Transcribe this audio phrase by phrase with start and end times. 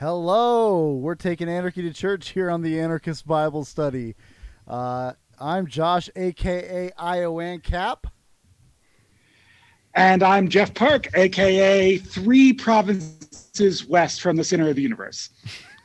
[0.00, 4.14] Hello, we're taking anarchy to church here on the Anarchist Bible Study.
[4.66, 8.06] Uh, I'm Josh, aka Iowan Cap.
[9.92, 15.28] And I'm Jeff Park, aka three provinces west from the center of the universe.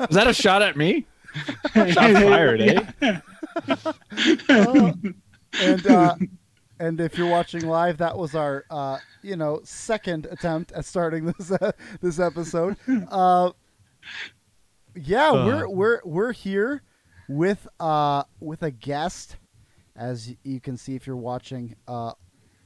[0.00, 1.04] Is that a shot at me?
[1.74, 3.20] Shot fired, eh?
[4.48, 4.92] Uh,
[5.60, 6.16] and uh,
[6.78, 11.26] and if you're watching live, that was our uh, you know second attempt at starting
[11.38, 12.76] this uh, this episode.
[13.10, 13.50] Uh,
[14.94, 15.46] yeah, Uh.
[15.46, 16.82] we're we're we're here
[17.28, 19.36] with uh with a guest,
[19.96, 22.12] as you can see if you're watching uh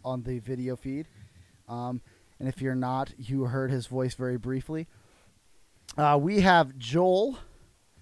[0.04, 1.06] on the video feed,
[1.68, 2.00] um,
[2.38, 4.86] and if you're not, you heard his voice very briefly.
[5.98, 7.38] Uh, we have Joel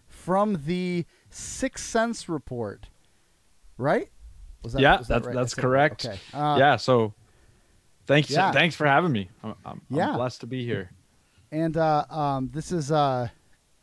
[0.07, 2.89] from the Six Cents report,
[3.77, 4.11] right?
[4.63, 5.35] Was that, Yeah, was that's- right?
[5.35, 6.07] that's correct.
[6.07, 6.19] Okay.
[6.35, 6.77] Uh, yeah.
[6.77, 7.15] So,
[8.07, 8.31] thanks.
[8.31, 8.53] yeah.
[8.53, 9.29] Thanks for having me.
[9.43, 10.11] I'm, I'm, Yeah.
[10.11, 10.91] I'm blessed to be here.
[11.53, 13.29] and uh, um, this is uh,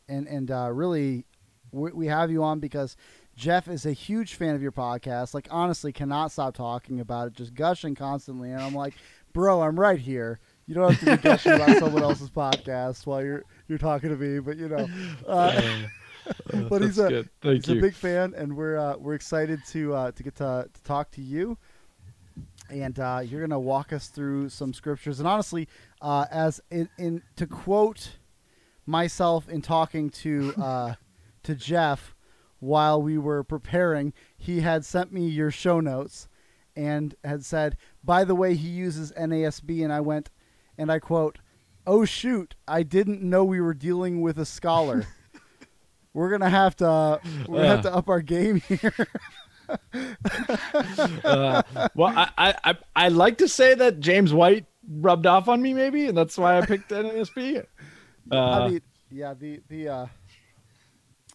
[0.07, 1.25] and and uh, really,
[1.71, 2.95] we, we have you on because
[3.35, 5.33] Jeff is a huge fan of your podcast.
[5.33, 8.51] Like, honestly, cannot stop talking about it, just gushing constantly.
[8.51, 8.93] And I'm like,
[9.33, 10.39] bro, I'm right here.
[10.67, 14.15] You don't have to be gushing about someone else's podcast while you're you're talking to
[14.15, 14.87] me, but you know.
[15.27, 15.61] Uh,
[16.69, 17.29] but he's a good.
[17.41, 17.79] Thank he's you.
[17.79, 21.11] a big fan, and we're uh, we're excited to uh, to get to, to talk
[21.11, 21.57] to you.
[22.69, 25.19] And uh, you're gonna walk us through some scriptures.
[25.19, 25.67] And honestly,
[26.01, 28.17] uh, as in, in to quote
[28.85, 30.93] myself in talking to uh,
[31.43, 32.15] to Jeff
[32.59, 36.27] while we were preparing, he had sent me your show notes
[36.75, 40.31] and had said, "By the way, he uses NASB," and I went,
[40.77, 41.39] and I quote,
[41.85, 45.05] "Oh shoot, I didn't know we were dealing with a scholar."
[46.15, 49.07] we're gonna have to we're gonna have to up our game here.
[51.23, 51.61] uh,
[51.93, 55.73] well, I, I, I, I like to say that James White rubbed off on me,
[55.73, 57.65] maybe, and that's why I picked NASB.
[58.31, 60.05] Uh, I mean, yeah, the the uh,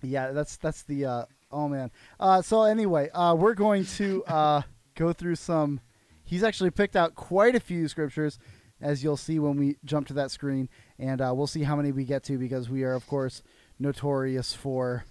[0.02, 1.90] yeah, that's that's the uh, oh man.
[2.18, 4.62] Uh, so anyway, uh, we're going to uh,
[4.94, 5.80] go through some.
[6.24, 8.38] He's actually picked out quite a few scriptures,
[8.80, 10.68] as you'll see when we jump to that screen,
[10.98, 13.42] and uh, we'll see how many we get to because we are, of course,
[13.80, 15.04] notorious for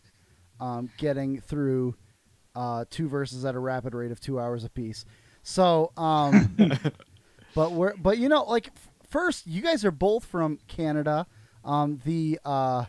[0.60, 1.96] um, getting through
[2.56, 5.06] uh, two verses at a rapid rate of two hours apiece.
[5.44, 6.56] So, um,
[7.56, 11.26] but we're but you know, like f- first, you guys are both from Canada,
[11.64, 12.86] um, the uh,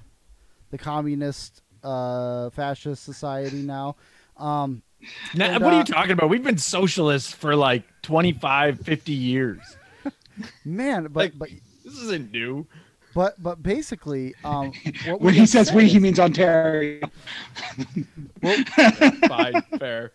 [0.71, 3.97] the communist uh, fascist society now.
[4.37, 4.83] Um,
[5.35, 6.29] now, and, what are uh, you talking about?
[6.29, 9.61] We've been socialists for like 25, 50 years.
[10.65, 11.49] man, but Like- but
[11.85, 12.67] This isn't new.
[13.15, 14.73] But but basically, um,
[15.07, 17.01] what When he says said we, is- he means Ontario.
[19.29, 20.13] Fine, fair.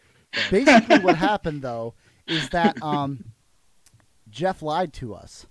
[0.49, 1.93] basically what happened though
[2.27, 3.23] is that um,
[4.29, 5.45] Jeff lied to us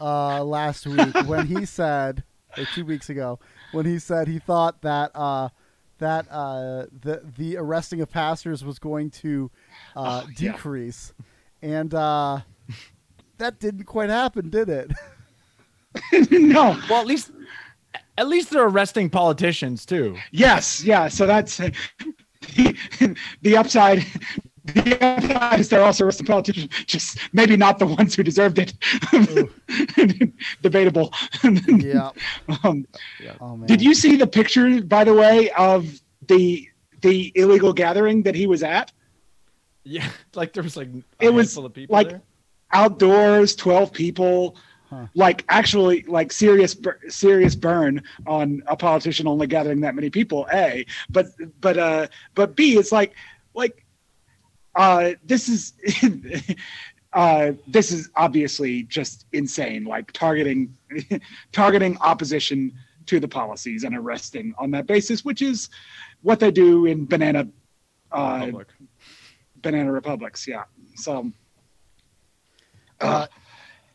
[0.00, 2.24] uh, last week when he said,
[2.56, 3.38] or two weeks ago,
[3.72, 5.48] when he said he thought that uh,
[5.98, 9.50] that uh, the the arresting of pastors was going to
[9.96, 10.52] uh, Oh, yeah.
[10.52, 11.12] decrease,
[11.62, 12.40] and uh,
[13.38, 14.90] that didn't quite happen, did it?
[16.30, 16.78] no.
[16.88, 17.30] Well, at least,
[18.18, 20.16] at least they're arresting politicians too.
[20.30, 20.82] Yes.
[20.84, 21.08] Yeah.
[21.08, 21.72] So that's the,
[23.42, 24.04] the upside.
[24.74, 28.74] The upside is they're also arresting politicians, just maybe not the ones who deserved it.
[30.62, 31.12] Debatable.
[31.42, 32.10] yeah.
[32.62, 32.86] Um,
[33.40, 33.66] Oh man.
[33.66, 35.88] did you see the picture, by the way, of
[36.28, 36.68] the
[37.00, 38.92] the illegal gathering that he was at?
[39.84, 42.22] Yeah, like there was like a It was handful of people like there.
[42.72, 44.56] outdoors, twelve people.
[44.90, 45.06] Huh.
[45.14, 46.76] Like actually, like serious,
[47.08, 50.48] serious burn on a politician only gathering that many people.
[50.52, 51.26] A, but
[51.60, 53.14] but uh, but B, it's like
[53.54, 53.84] like
[54.74, 55.74] uh, this is
[57.12, 59.84] uh, this is obviously just insane.
[59.84, 60.76] Like targeting
[61.52, 62.72] targeting opposition
[63.06, 65.68] to the policies and arresting on that basis, which is
[66.22, 67.46] what they do in banana
[68.10, 68.68] uh, Public.
[69.62, 70.48] banana republics.
[70.48, 70.64] Yeah.
[70.96, 71.30] So.
[73.00, 73.26] Uh,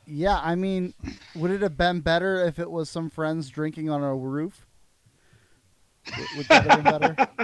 [0.08, 0.94] yeah, I mean,
[1.36, 4.66] would it have been better if it was some friends drinking on a roof?
[6.18, 7.28] Would- Would that have been better?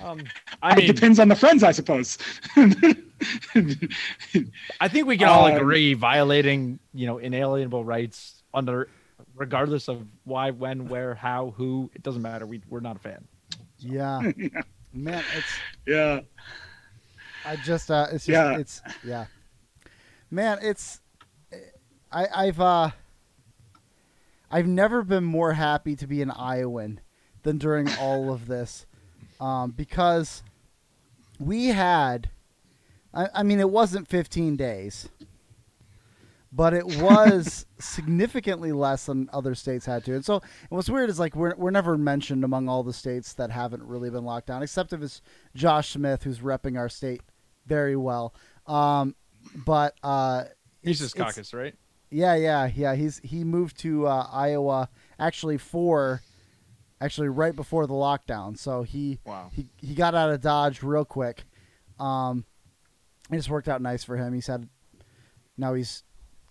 [0.00, 0.22] Um,
[0.62, 2.16] I it depends on the friends, I suppose.
[2.56, 2.72] I
[4.88, 8.88] think we can all Um, agree violating, you know, inalienable rights under,
[9.34, 11.90] regardless of why, when, where, how, who.
[11.94, 12.46] It doesn't matter.
[12.46, 13.26] We we're not a fan.
[13.78, 14.20] Yeah,
[14.92, 16.20] man, it's yeah.
[17.44, 18.58] I just uh, it's just Yeah.
[18.58, 19.26] it's yeah,
[20.30, 21.00] man, it's
[22.10, 22.90] I I've uh
[24.50, 27.00] I've never been more happy to be an Iowan
[27.42, 28.86] than during all of this,
[29.40, 30.42] um, because
[31.38, 32.30] we had,
[33.12, 35.08] I, I mean, it wasn't 15 days,
[36.50, 40.14] but it was significantly less than other states had to.
[40.14, 43.34] And so, and what's weird is like we're we're never mentioned among all the states
[43.34, 45.20] that haven't really been locked down, except if it's
[45.54, 47.20] Josh Smith who's repping our state
[47.66, 48.34] very well.
[48.66, 49.14] Um,
[49.54, 50.44] but uh,
[50.82, 51.74] He's just caucus, right?
[52.10, 52.94] Yeah, yeah, yeah.
[52.94, 54.88] He's he moved to uh, Iowa
[55.18, 56.22] actually for
[57.00, 58.58] actually right before the lockdown.
[58.58, 59.50] So he Wow.
[59.52, 61.44] he he got out of Dodge real quick.
[62.00, 62.44] Um,
[63.30, 64.32] it just worked out nice for him.
[64.32, 64.68] He's had
[65.56, 66.02] now he's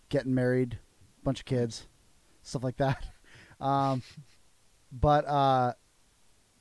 [0.10, 0.80] getting married,
[1.24, 1.88] bunch of kids,
[2.44, 3.06] stuff like that.
[3.60, 4.04] Um,
[4.92, 5.74] but uh,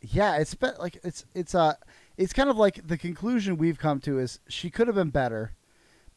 [0.00, 1.74] yeah, it's been like it's it's uh
[2.16, 5.52] it's kind of like the conclusion we've come to is she could have been better,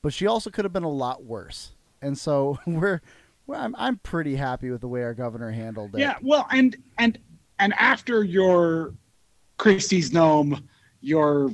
[0.01, 1.73] but she also could have been a lot worse.
[2.01, 3.01] And so we're,
[3.48, 6.00] we're I'm I'm pretty happy with the way our governor handled it.
[6.00, 7.18] Yeah, well, and and
[7.60, 8.94] and after your
[9.57, 10.63] Christie's Noem,
[11.01, 11.51] your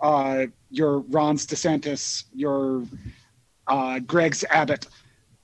[0.00, 2.84] uh, your Ron's DeSantis, your
[3.66, 4.86] uh, Greg's Abbott,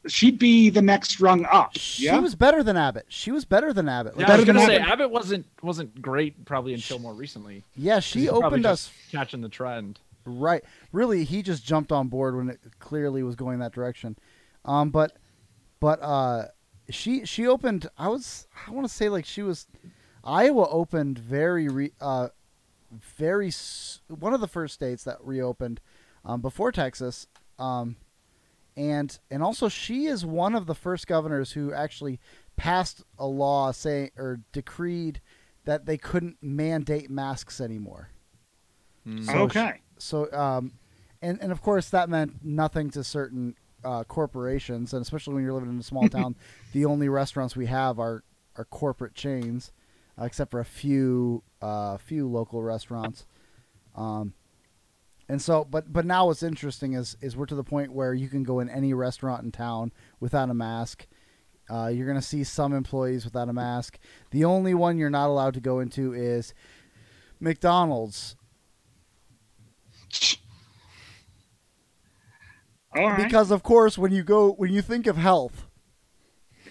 [0.07, 1.77] she'd be the next rung up.
[1.77, 3.07] She yeah, was better than Abbott.
[3.09, 4.17] She was better than Abbott.
[4.17, 4.93] Like, Yeah, I was gonna say Abbott.
[4.93, 7.63] Abbott wasn't wasn't great probably until more recently.
[7.77, 9.99] yeah, she opened us catching the trend.
[10.25, 10.65] right.
[10.93, 14.17] Really, he just jumped on board when it clearly was going that direction.
[14.65, 15.17] Um, but
[15.81, 16.47] but uh,
[16.91, 17.89] she she opened.
[17.99, 19.67] I was I want to say like she was
[20.23, 22.29] Iowa opened very re, uh
[22.91, 23.51] very
[24.09, 25.81] one of the first states that reopened
[26.25, 27.27] um, before Texas.
[27.59, 27.97] Um,
[28.77, 32.19] and and also she is one of the first governors who actually
[32.57, 35.21] passed a law saying or decreed
[35.65, 38.11] that they couldn't mandate masks anymore.
[39.07, 39.25] Mm.
[39.25, 39.81] So okay.
[39.99, 40.73] So um,
[41.23, 45.53] and and of course that meant nothing to certain uh, corporations, and especially when you're
[45.53, 46.37] living in a small town,
[46.73, 48.25] the only restaurants we have are
[48.57, 49.73] are corporate chains,
[50.21, 53.27] uh, except for a few uh, few local restaurants.
[53.95, 54.35] Um,
[55.29, 58.29] and so, but but now what's interesting is is we're to the point where you
[58.29, 61.07] can go in any restaurant in town without a mask.
[61.71, 63.99] Uh, you're gonna see some employees without a mask.
[64.31, 66.53] The only one you're not allowed to go into is
[67.41, 68.37] McDonald's
[72.95, 73.23] right.
[73.23, 75.67] because of course when you go when you think of health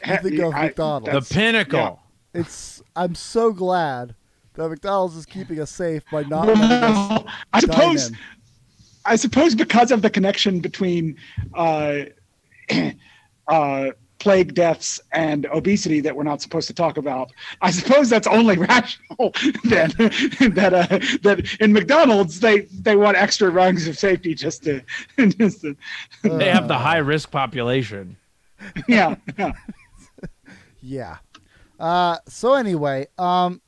[0.05, 1.05] you think of I- McDonald's.
[1.05, 1.99] The that's- pinnacle.
[2.33, 4.15] it's i'm so glad
[4.55, 8.17] that mcdonald's is keeping us safe by not letting us Well, I suppose in.
[9.05, 11.17] I suppose because of the connection between
[11.53, 12.03] uh,
[13.47, 13.89] uh,
[14.23, 17.27] plague deaths and obesity that we're not supposed to talk about,
[17.67, 19.27] I suppose that's only rational
[19.73, 19.89] then
[20.59, 22.55] that uh, that in McDonald's they
[22.87, 24.73] they want extra rungs of safety just to
[25.41, 25.75] just to
[26.39, 28.05] They have the Uh, high risk population.
[28.87, 29.15] yeah.
[29.37, 29.51] yeah.
[30.81, 31.17] yeah
[31.79, 33.59] uh so anyway um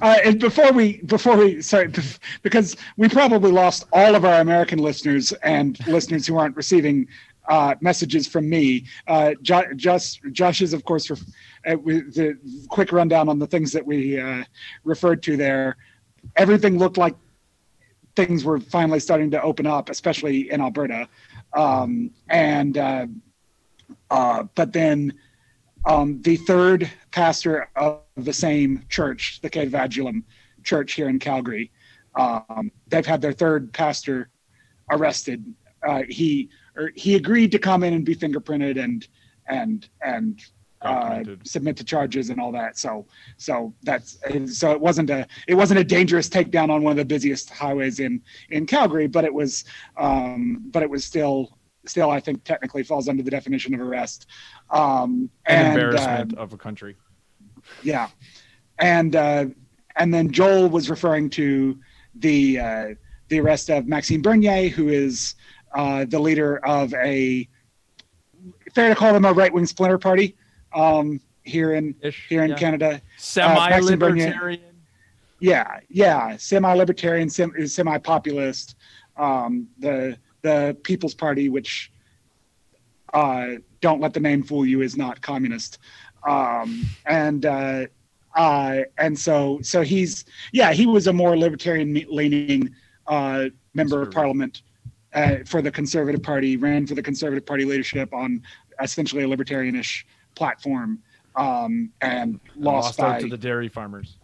[0.00, 0.86] Uh, and before we
[1.16, 6.24] before we sorry bef- because we probably lost all of our American listeners and listeners
[6.28, 6.96] who aren't receiving
[7.50, 8.84] uh, messages from me.
[9.06, 11.20] Uh, Josh, Josh is of course ref-
[11.66, 12.38] uh, the
[12.68, 14.44] quick rundown on the things that we uh,
[14.84, 15.76] referred to there.
[16.36, 17.16] Everything looked like
[18.14, 21.08] things were finally starting to open up, especially in Alberta.
[21.52, 23.06] Um, and uh,
[24.10, 25.12] uh, but then
[25.86, 30.24] um, the third pastor of the same church, the Cave of Adullam
[30.62, 31.72] Church here in Calgary,
[32.14, 34.28] um, they've had their third pastor
[34.90, 35.44] arrested.
[35.86, 36.50] Uh, he
[36.80, 39.06] or he agreed to come in and be fingerprinted and
[39.48, 40.40] and and
[40.82, 42.78] uh, submit to charges and all that.
[42.78, 46.96] So so that's so it wasn't a it wasn't a dangerous takedown on one of
[46.96, 49.64] the busiest highways in in Calgary, but it was
[49.98, 54.26] um, but it was still still I think technically falls under the definition of arrest.
[54.70, 56.96] Um, An and, embarrassment uh, of a country.
[57.82, 58.08] yeah,
[58.78, 59.46] and uh,
[59.96, 61.78] and then Joel was referring to
[62.14, 62.86] the uh,
[63.28, 65.34] the arrest of Maxime Bernier, who is
[65.74, 67.48] uh, the leader of a
[68.74, 70.36] fair to call them a right wing splinter party
[70.72, 72.26] um, here in Ish.
[72.28, 72.56] here in yeah.
[72.56, 73.02] Canada.
[73.18, 74.60] Semi libertarian.
[75.40, 78.76] Yeah, yeah, semi libertarian, semi populist.
[79.16, 81.90] Um, the the People's Party, which
[83.12, 83.46] uh,
[83.80, 85.78] don't let the name fool you, is not communist.
[86.26, 87.86] Um, and uh,
[88.34, 92.74] uh, and so so he's yeah he was a more libertarian leaning
[93.06, 94.62] uh, member of parliament
[95.14, 98.42] uh, for the Conservative Party, ran for the Conservative Party leadership on
[98.82, 100.98] essentially a libertarianish platform,
[101.36, 104.16] um, and lost, Lost out by to the dairy farmers.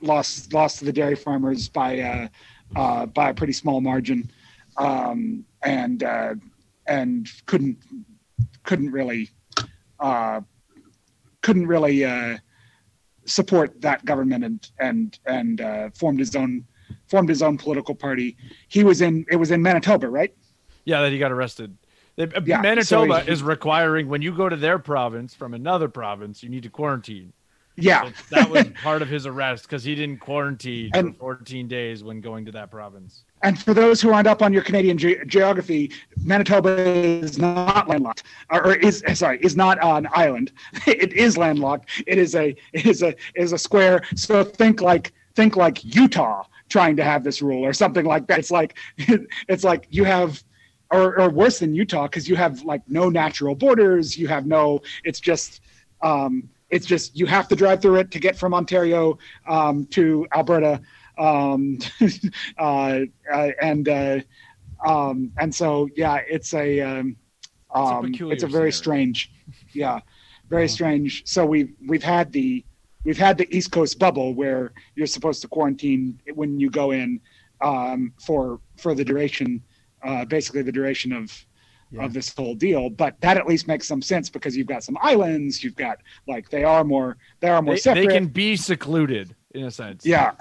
[0.00, 2.28] lost lost to the dairy farmers by uh,
[2.74, 4.30] uh, by a pretty small margin,
[4.76, 6.34] um, and uh,
[6.86, 7.78] and couldn't
[8.62, 9.30] couldn't really
[10.00, 10.40] uh,
[11.42, 12.36] couldn't really uh,
[13.24, 16.64] support that government and and and uh, formed his own
[17.08, 18.36] formed his own political party.
[18.68, 20.34] He was in it was in Manitoba, right?
[20.84, 21.76] Yeah, that he got arrested.
[22.16, 25.54] They- uh, Yeah, so Manitoba he- is requiring when you go to their province from
[25.54, 27.32] another province, you need to quarantine.
[27.78, 31.68] Yeah, So that was part of his arrest because he didn't quarantine And- for 14
[31.68, 33.24] days when going to that province.
[33.42, 35.90] and for those who aren't up on your Canadian ge- geography,
[36.24, 40.52] Manitoba is not landlocked, or, or is sorry, is not an island.
[40.86, 41.90] it is landlocked.
[42.06, 44.02] It is a it is a is a square.
[44.14, 48.38] So think like think like Utah trying to have this rule or something like that.
[48.38, 48.76] It's like
[49.48, 50.42] it's like you have.
[50.92, 54.16] Or, or worse than Utah, because you have like no natural borders.
[54.16, 54.80] You have no.
[55.04, 55.60] It's just
[56.02, 59.18] um, it's just you have to drive through it to get from Ontario
[59.48, 60.80] um, to Alberta,
[61.18, 61.78] um,
[62.58, 63.00] uh,
[63.32, 64.20] uh, and uh,
[64.84, 67.16] um, and so yeah, it's a um,
[67.88, 68.72] a um, peculiar it's a very scenario.
[68.72, 69.30] strange,
[69.72, 70.00] yeah,
[70.48, 70.68] very Wow.
[70.68, 71.22] strange.
[71.26, 72.64] So we've we've had the
[73.06, 77.20] we've had the East Coast bubble where you're supposed to quarantine when you go in
[77.62, 79.62] um, for for the duration,
[80.02, 81.26] uh, basically the duration of
[81.92, 82.04] Yeah.
[82.04, 82.90] of this whole deal.
[83.02, 85.96] But that at least makes some sense because you've got some islands, you've got
[86.32, 88.08] like they are more they are more They, separate.
[88.08, 90.04] they can be secluded in a sense.
[90.04, 90.32] yeah,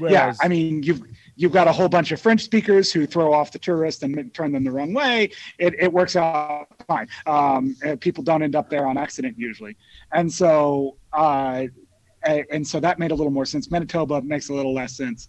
[0.00, 0.32] yeah.
[0.44, 1.02] I mean, you've
[1.40, 4.50] you've got a whole bunch of French speakers who throw off the tourists and turn
[4.54, 5.30] them the wrong way.
[5.58, 7.06] It, it works out fine.
[7.26, 9.74] Um, people don't end up there on accident usually,
[10.18, 11.66] and so uh,
[12.24, 13.70] and so that made a little more sense.
[13.70, 15.28] Manitoba makes a little less sense.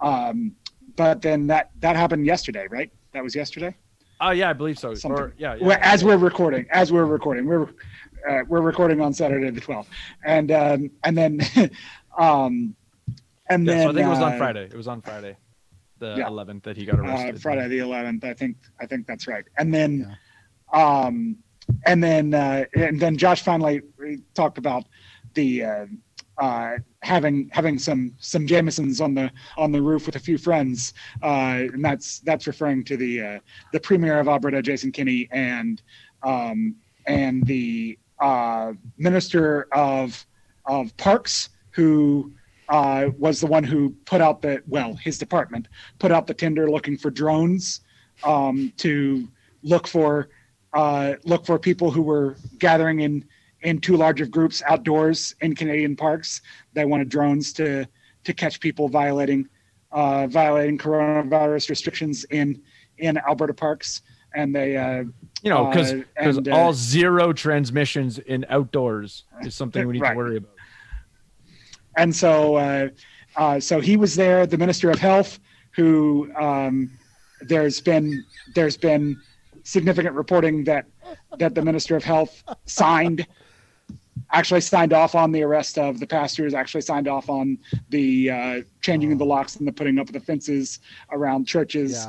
[0.00, 0.54] Um,
[0.96, 2.90] but then that that happened yesterday, right?
[3.12, 3.74] That was yesterday.
[4.20, 4.94] Oh yeah, I believe so.
[4.94, 5.20] Something.
[5.20, 5.66] Or, yeah, yeah.
[5.66, 7.68] Well, as we're recording, as we're recording, we're
[8.28, 9.90] uh, we're recording on Saturday the twelfth,
[10.24, 11.40] and um, and then
[12.18, 12.74] um,
[13.48, 14.64] and Yeah, then so I think it was on uh, Friday.
[14.64, 15.36] It was on Friday,
[15.98, 16.28] the Yeah.
[16.28, 17.42] 11th that he got uh, arrested.
[17.42, 18.24] Friday the eleventh.
[18.24, 19.44] I think I think that's right.
[19.58, 20.16] And then,
[20.72, 21.36] um,
[21.86, 23.80] and then uh, and then Josh finally
[24.34, 24.84] talked about
[25.34, 25.64] the
[26.38, 30.94] uh, having having some some Jamesons on the on the roof with a few friends,
[31.22, 33.38] uh, and that's that's referring to the uh,
[33.72, 35.82] the premier of Alberta, Jason Kenney, and
[36.22, 36.74] um,
[37.06, 40.26] and the uh, minister of
[40.66, 42.32] of parks who
[42.68, 46.70] uh, was the one who put out the well his department put out the tender
[46.70, 47.80] looking for drones
[48.24, 49.28] um, to
[49.62, 50.28] look for
[50.72, 53.24] uh, look for people who were gathering in
[53.62, 56.40] in two larger groups outdoors in Canadian parks.
[56.72, 57.86] They wanted drones to
[58.24, 59.48] to catch people violating
[59.90, 62.62] uh, violating coronavirus restrictions in
[62.98, 64.02] in Alberta parks,
[64.34, 65.04] and they uh,
[65.42, 70.10] you know, because uh, uh, all zero transmissions in outdoors is something we need Right.
[70.12, 70.52] to worry about.
[71.96, 72.88] and so uh,
[73.36, 75.40] uh, so he was there the minister of health
[75.74, 76.90] who um,
[77.40, 79.16] there's been there's been
[79.64, 80.86] significant reporting that
[81.38, 83.26] that the minister of health signed
[84.30, 87.58] actually signed off on the arrest of the pastors actually signed off on
[87.90, 92.06] the uh, changing of the locks and the putting up of the fences around churches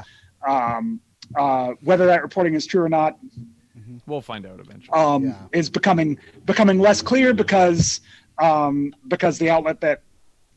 [0.47, 0.75] Yeah.
[0.77, 0.99] um,
[1.35, 3.17] uh, whether that reporting is true or not
[4.07, 4.97] We'll find out eventually.
[4.97, 5.35] um, Yeah.
[5.53, 8.01] is becoming becoming less clear because
[8.37, 10.01] um, because the outlet that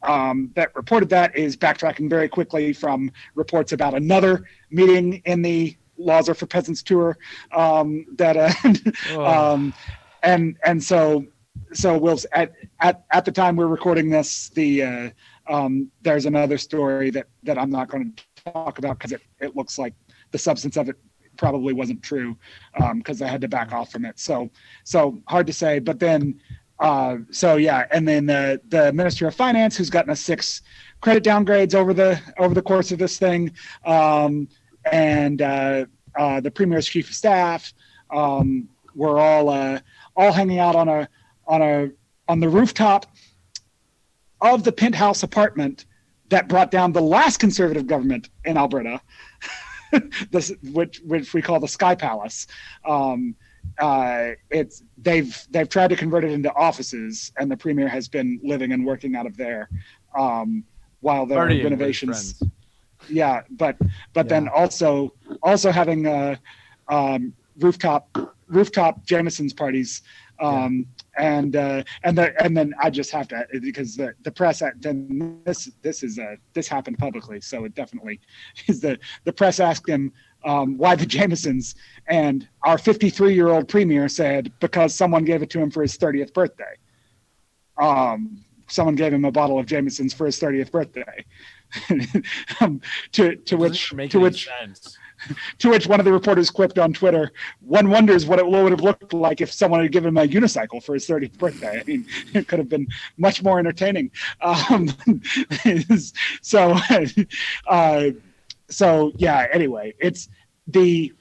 [0.02, 5.76] um, that reported that is backtracking very quickly from reports about another meeting in the
[5.98, 7.18] Laws Are for Peasants tour
[7.52, 8.50] um, that uh,
[9.12, 9.24] Oh.
[9.54, 9.74] um,
[10.22, 11.24] and and so
[11.72, 15.10] so we'll at at at the time we're recording this the uh,
[15.48, 19.56] um, there's another story that that I'm not going to talk about because it, it
[19.56, 19.94] looks like
[20.30, 20.96] the substance of it
[21.36, 22.36] probably wasn't true
[22.94, 24.18] because I had to back off from it.
[24.18, 24.50] So
[24.84, 25.78] so hard to say.
[25.78, 26.40] But then
[26.78, 30.62] uh, so yeah, and then the the Minister of Finance, who's gotten us six
[31.00, 33.52] credit downgrades over the over the course of this thing,
[33.84, 34.48] um,
[34.92, 35.86] and uh,
[36.18, 37.72] uh, the Premier's Chief of Staff,
[38.10, 39.80] um, were all uh,
[40.16, 41.08] all hanging out on a
[41.46, 41.90] on a
[42.28, 43.06] on the rooftop
[44.40, 45.86] of the penthouse apartment
[46.28, 49.00] that brought down the last conservative government in Alberta,
[50.30, 52.46] this, which which we call the Sky Palace.
[52.84, 53.34] Um,
[53.78, 58.40] uh, it's they've they've tried to convert it into offices, and the premier has been
[58.42, 59.68] living and working out of there
[60.16, 60.64] um,
[61.00, 62.42] while there Partying are renovations.
[63.08, 63.76] Yeah, but
[64.14, 65.12] but then also
[65.42, 66.36] also having uh,
[66.88, 68.16] um, rooftop
[68.48, 70.02] rooftop Jameson's parties.
[70.40, 74.62] Um, and uh, and the, and then I just have to because the, the press
[74.80, 78.20] then this this is uh, this happened publicly so it definitely
[78.66, 80.12] is the the press asked him
[80.44, 81.74] um, why the Jamesons
[82.06, 85.98] and our 53 year old premier said because someone gave it to him for his
[85.98, 86.76] 30th birthday.
[87.80, 91.24] Um, someone gave him a bottle of Jamesons for his 30th birthday.
[92.60, 92.80] um,
[93.12, 94.96] to to which to which sense.
[95.58, 98.80] to which one of the reporters quipped on Twitter, one wonders what it would have
[98.80, 101.80] looked like if someone had given him a unicycle for his 30th birthday.
[101.80, 104.10] I mean, it could have been much more entertaining.
[104.40, 104.88] Um,
[106.42, 106.78] so,
[107.66, 108.10] uh,
[108.68, 110.28] so yeah, anyway, it's
[110.66, 111.12] the,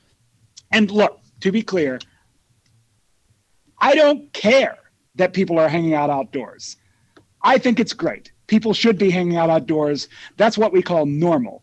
[0.71, 1.99] and look, to be clear,
[3.79, 4.77] I don't care
[5.15, 6.77] that people are hanging out outdoors.
[7.41, 8.31] I think it's great.
[8.47, 10.07] People should be hanging out outdoors.
[10.37, 11.61] That's what we call normal,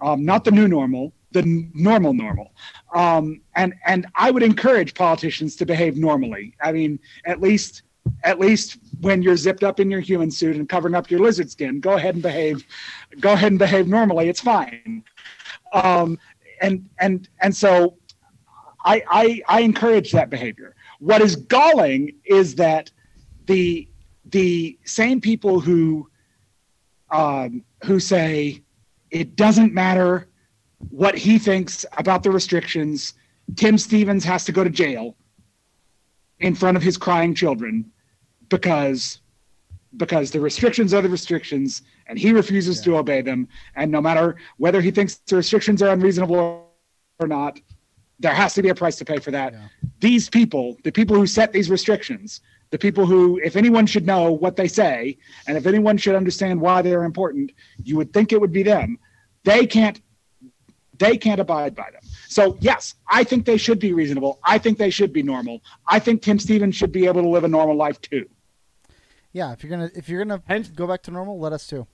[0.00, 2.52] um, not the new normal, the normal normal.
[2.94, 6.54] Um, and and I would encourage politicians to behave normally.
[6.60, 7.82] I mean, at least
[8.24, 11.50] at least when you're zipped up in your human suit and covering up your lizard
[11.50, 12.64] skin, go ahead and behave.
[13.20, 14.28] Go ahead and behave normally.
[14.28, 15.04] It's fine.
[15.72, 16.18] Um,
[16.60, 17.96] and and and so
[18.84, 20.74] I, I I encourage that behavior.
[20.98, 22.90] What is galling is that
[23.46, 23.88] the
[24.26, 26.08] the same people who
[27.10, 28.62] um, who say
[29.10, 30.28] it doesn't matter
[30.90, 33.14] what he thinks about the restrictions.
[33.56, 35.16] Tim Stephens has to go to jail
[36.40, 37.90] in front of his crying children
[38.48, 39.20] because
[39.98, 42.84] because the restrictions are the restrictions and he refuses Yeah.
[42.84, 43.46] to obey them
[43.76, 46.66] and no matter whether he thinks the restrictions are unreasonable
[47.20, 47.60] or not
[48.18, 49.68] there has to be a price to pay for that Yeah.
[50.00, 54.32] these people the people who set these restrictions the people who if anyone should know
[54.32, 57.52] what they say and if anyone should understand why they're important
[57.84, 58.98] you would think it would be them
[59.44, 60.00] they can't
[61.02, 64.78] they can't abide by them so yes i think they should be reasonable i think
[64.78, 67.76] they should be normal i think tim stephens should be able to live a normal
[67.76, 68.24] life too
[69.34, 71.86] Yeah, if you're gonna if you're gonna Hence- go back to normal, let us too.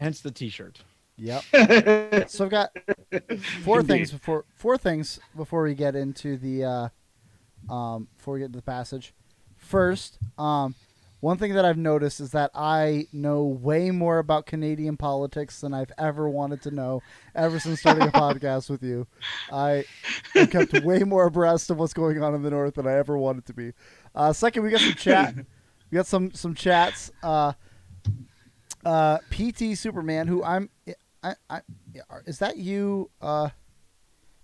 [0.00, 0.76] Hence the T-shirt.
[1.16, 1.42] Yep.
[2.28, 2.70] so I've got
[3.64, 3.92] four Indeed.
[3.92, 6.88] things before four things before we get into the uh,
[7.72, 9.14] um, before we get into the passage.
[9.56, 10.74] First, um,
[11.20, 15.74] one thing that I've noticed is that I know way more about Canadian politics than
[15.74, 17.02] I've ever wanted to know
[17.34, 19.06] ever since starting a podcast with you.
[19.52, 19.84] I
[20.34, 23.18] have kept way more abreast of what's going on in the north than I ever
[23.18, 23.72] wanted to be.
[24.14, 25.34] Uh, second, we got some chat.
[25.90, 27.10] We got some some chats.
[27.22, 27.52] Uh,
[28.84, 30.70] uh, PT Superman, who I'm,
[31.22, 31.60] I, I,
[32.26, 33.10] is that you?
[33.20, 33.50] Uh,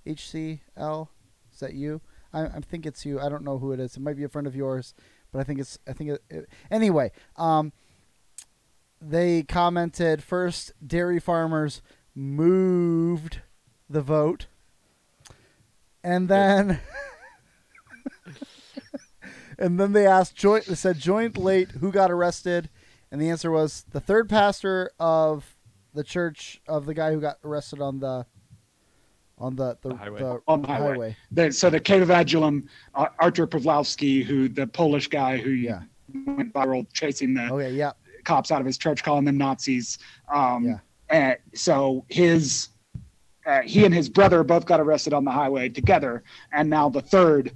[0.07, 1.09] HCL,
[1.53, 2.01] is that you?
[2.33, 3.21] I, I think it's you.
[3.21, 3.97] I don't know who it is.
[3.97, 4.95] It might be a friend of yours,
[5.35, 5.81] but I think it's.
[5.87, 6.23] I think it.
[6.31, 7.73] it anyway, um,
[9.03, 10.73] they commented first.
[10.87, 11.83] Dairy farmers
[12.15, 13.41] moved
[13.91, 14.47] the vote,
[16.05, 16.81] and then.
[19.59, 22.69] And then they asked, joint, they said, joint late, who got arrested?
[23.11, 25.57] And the answer was the third pastor of
[25.95, 28.27] the church of the guy who got arrested on the
[29.39, 30.19] on the the, The highway.
[30.21, 31.17] the On the highway.
[31.33, 35.83] The, so the Cave of Adullam, uh, Artur Pawlowski, who the Polish guy who Yeah.
[36.27, 37.93] went viral chasing the Okay, yeah,
[38.25, 39.99] cops out of his church, calling them Nazis.
[40.33, 40.79] Um, Yeah.
[41.11, 42.69] and so his,
[43.47, 47.03] uh, he and his brother both got arrested on the highway together, and now the
[47.03, 47.53] third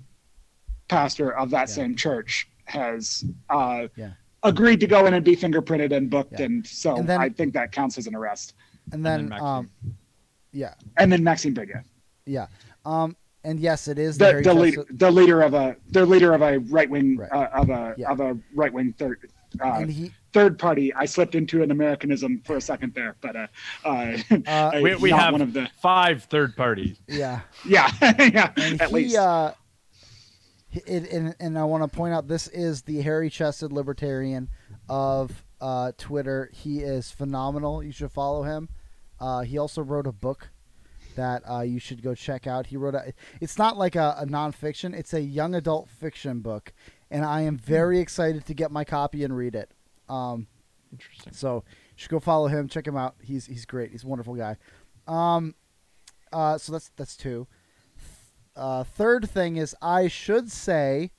[0.88, 1.74] pastor of that Yeah.
[1.74, 4.10] same church has uh, Yeah.
[4.42, 6.46] agreed to go in and be fingerprinted and booked, Yeah.
[6.46, 8.54] and so And then- I think that counts as an arrest.
[8.92, 9.70] and then then, um,
[10.52, 11.84] yeah, And then Maxime Bernier,
[12.26, 12.46] yeah,
[12.84, 16.04] um, and yes, it is the, the, the, Chesed- leader, the leader of a the
[16.04, 17.30] leader of a right wing Right.
[17.32, 18.10] uh, of a Yeah.
[18.10, 19.30] of a right wing third.
[19.64, 20.92] Uh, and he, third party.
[20.92, 23.46] I slipped into an Americanism for a second there, but uh,
[23.84, 26.98] uh, Uh, We, we have one of the five third parties.
[27.08, 29.52] yeah, yeah yeah and at he, least uh,
[30.72, 34.50] it, and, and I want to point out this is the hairy chested libertarian
[34.88, 36.50] of uh, Twitter.
[36.52, 37.82] He is phenomenal.
[37.82, 38.68] You should follow him.
[39.20, 40.50] Uh, he also wrote a book
[41.16, 42.66] that uh, you should go check out.
[42.66, 43.12] He wrote a.
[43.40, 44.94] It's not like a, a nonfiction.
[44.96, 46.72] It's a young adult fiction book,
[47.10, 49.72] and I am very excited to get my copy and read it.
[50.08, 50.46] Um,
[50.92, 51.32] Interesting.
[51.32, 52.68] so you should go follow him.
[52.68, 53.16] Check him out.
[53.20, 53.90] He's he's great.
[53.90, 54.56] He's a wonderful guy.
[55.06, 55.54] Um,
[56.32, 57.46] uh, so that's that's two.
[58.54, 61.10] Uh, third thing is I should say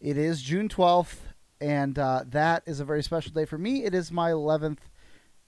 [0.00, 3.84] it is June twelfth, and uh, that is a very special day for me.
[3.84, 4.88] It is my eleventh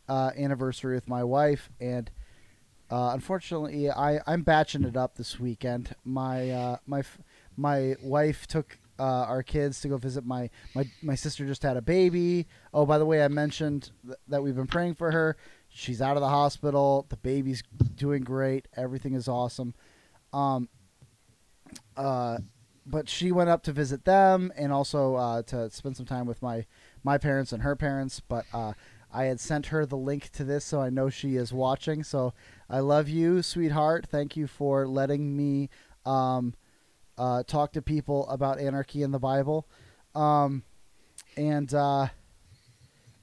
[0.09, 2.11] uh, anniversary with my wife, and
[2.91, 5.95] uh, unfortunately, I I'm batching it up this weekend.
[6.05, 7.03] My uh, my
[7.57, 11.77] my wife took uh, our kids to go visit my, my my sister just had
[11.77, 12.47] a baby.
[12.75, 15.37] Oh, by the way, I mentioned th- that we've been praying for her.
[15.69, 17.07] She's out of the hospital.
[17.09, 17.63] The baby's
[17.95, 18.67] doing great.
[18.77, 19.75] Everything is awesome.
[20.33, 20.69] Um,
[21.97, 22.39] uh,
[22.87, 26.43] but she went up to visit them and also uh, to spend some time with
[26.43, 26.65] my
[27.05, 28.21] my parents and her parents.
[28.21, 28.73] But uh,
[29.13, 32.05] I had sent her the link to this, so I know she is watching.
[32.05, 32.35] So
[32.69, 34.07] I love you, sweetheart.
[34.11, 35.71] Thank you for letting me
[36.05, 36.55] um,
[37.17, 39.67] uh, talk to people about anarchy in the Bible.
[40.15, 40.63] Um,
[41.37, 42.09] and uh,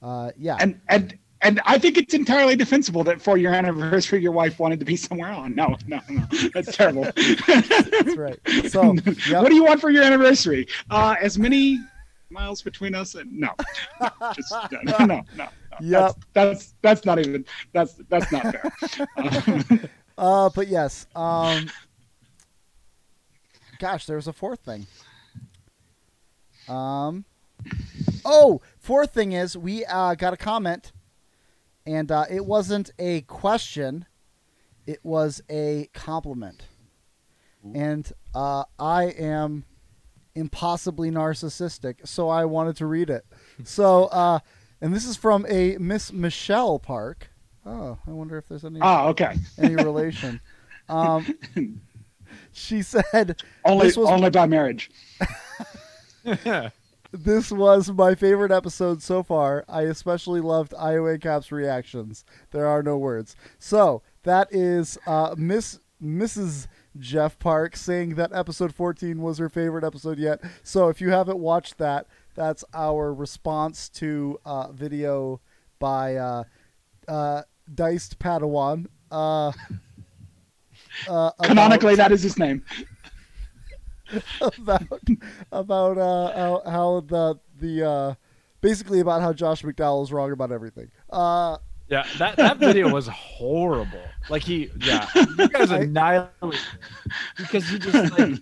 [0.02, 4.32] uh, yeah, and and and I think it's entirely defensible that for your anniversary your
[4.32, 5.54] wife wanted to be somewhere on.
[5.54, 7.04] No, no, no, that's terrible.
[7.46, 8.38] that's right.
[8.70, 9.06] So yep.
[9.42, 10.66] what do you want for your anniversary?
[10.90, 11.78] Uh, as many
[12.36, 13.14] miles between us?
[13.14, 13.50] And, no,
[14.34, 15.22] just no, no, no.
[15.36, 15.48] no.
[15.80, 15.90] Yep.
[15.90, 18.72] That's, that's that's not even that's that's not fair.
[19.16, 19.80] Um,
[20.18, 21.06] Uh, but yes.
[21.14, 21.68] Um,
[23.78, 24.86] gosh, there was a fourth thing.
[26.68, 27.26] Um,
[28.24, 30.92] oh, fourth thing is we uh, got a comment,
[31.84, 34.06] and uh, it wasn't a question,
[34.86, 36.64] it was a compliment,
[37.74, 39.64] and uh, I am
[40.36, 43.24] impossibly narcissistic, so I wanted to read it.
[43.64, 44.38] so, uh,
[44.80, 47.30] and this is from a Miss Michelle Park.
[47.64, 49.34] Oh, I wonder if there's any Ah, okay.
[49.58, 50.40] any relation.
[50.88, 51.38] Um,
[52.52, 54.90] she said Only This was- only by marriage.
[57.12, 59.64] this was my favorite episode so far.
[59.68, 62.24] I especially loved Iowa Cap's reactions.
[62.50, 63.36] There are no words.
[63.58, 66.66] So that is uh, Miss Mrs.
[66.98, 70.40] Jeff Park saying that episode 14 was her favorite episode yet.
[70.62, 75.40] So if you haven't watched that, that's our response to uh, video
[75.78, 76.44] by uh,
[77.08, 78.86] uh, Diced Padawan.
[79.10, 79.52] Uh, uh,
[81.08, 82.64] about- Canonically, that is his name.
[84.40, 84.82] about
[85.50, 88.14] about uh, how, how the the uh,
[88.60, 90.90] basically about how Josh McDowell is wrong about everything.
[91.88, 94.02] Yeah, that, that video was horrible.
[94.28, 96.60] Like he, yeah, you guys annihilated
[97.36, 98.40] because he just like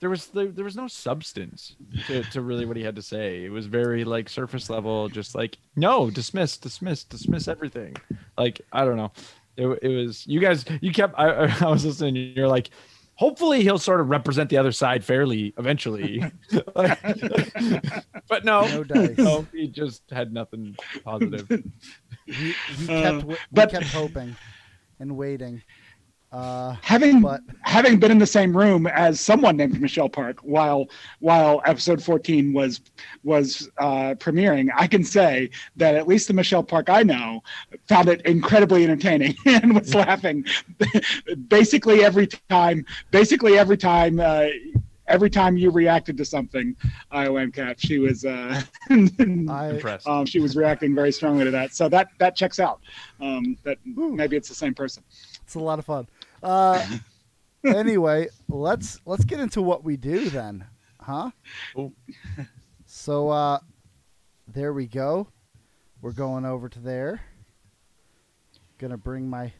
[0.00, 3.44] there was there, there was no substance to, to really what he had to say.
[3.44, 7.96] It was very like surface level, just like no, dismiss, dismiss, dismiss everything.
[8.38, 9.12] Like I don't know,
[9.56, 10.64] it, it was you guys.
[10.80, 12.16] You kept I, I was listening.
[12.34, 12.70] You're like.
[13.20, 16.24] Hopefully he'll sort of represent the other side fairly eventually,
[16.74, 19.18] but no, No dice.
[19.18, 21.46] no, he just had nothing positive.
[22.24, 24.34] he, he Uh, kept we but- kept hoping
[25.00, 25.62] and waiting.
[26.32, 30.88] Uh, Having but having been in the same room as someone named Michelle Park while
[31.18, 32.80] while episode 14 was
[33.24, 37.42] was uh, premiering, I can say that at least the Michelle Park I know
[37.88, 40.44] found it incredibly entertaining and was laughing
[41.48, 42.84] basically every time.
[43.10, 44.20] Basically every time.
[44.20, 44.46] Uh,
[45.08, 46.76] Every time you reacted to something,
[47.10, 50.06] Iowan Cap, she was uh, Impressed.
[50.06, 51.74] um, she was reacting very strongly to that.
[51.74, 52.78] So that that checks out.
[53.20, 54.14] Um, that Ooh.
[54.14, 55.02] maybe it's the same person.
[55.42, 56.06] it's a lot of fun.
[56.42, 56.84] Uh,
[57.64, 60.64] anyway, let's let's get into what we do then,
[61.00, 61.30] huh?
[62.86, 63.58] So uh,
[64.48, 65.28] there we go.
[66.02, 67.20] We're going over to there.
[68.78, 69.52] Gonna bring my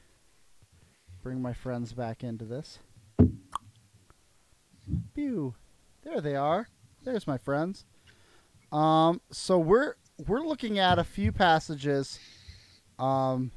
[1.22, 2.78] bring my friends back into this.
[5.14, 5.54] Pew.
[6.02, 6.68] There they are.
[7.04, 7.84] There's my friends.
[8.72, 9.94] Um, so we're
[10.26, 12.18] we're looking at a few passages.
[12.98, 13.50] Um,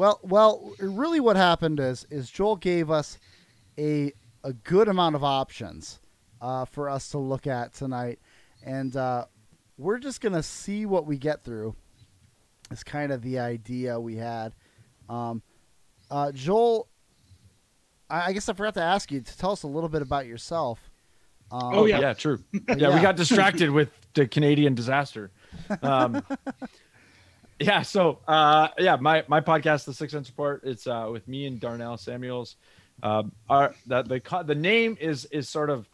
[0.00, 3.18] well, well, really, what happened is is Joel gave us
[3.78, 6.00] a a good amount of options
[6.40, 8.18] uh, for us to look at tonight,
[8.64, 9.26] and uh,
[9.76, 11.76] we're just gonna see what we get through.
[12.70, 14.54] Is kind of the idea we had.
[15.10, 15.42] Um,
[16.10, 16.88] uh, Joel,
[18.08, 20.24] I, I guess I forgot to ask you to tell us a little bit about
[20.24, 20.90] yourself.
[21.52, 22.00] Um, Oh, yeah.
[22.00, 22.42] yeah, true.
[22.66, 25.30] but yeah, we got distracted with the Canadian disaster.
[25.82, 26.24] Um,
[27.60, 31.46] yeah, so uh, yeah, my my podcast, The Six Cents Report, it's uh, with me
[31.46, 32.56] and Darnell Samuels.
[33.02, 35.88] Um, our that the the name is is sort of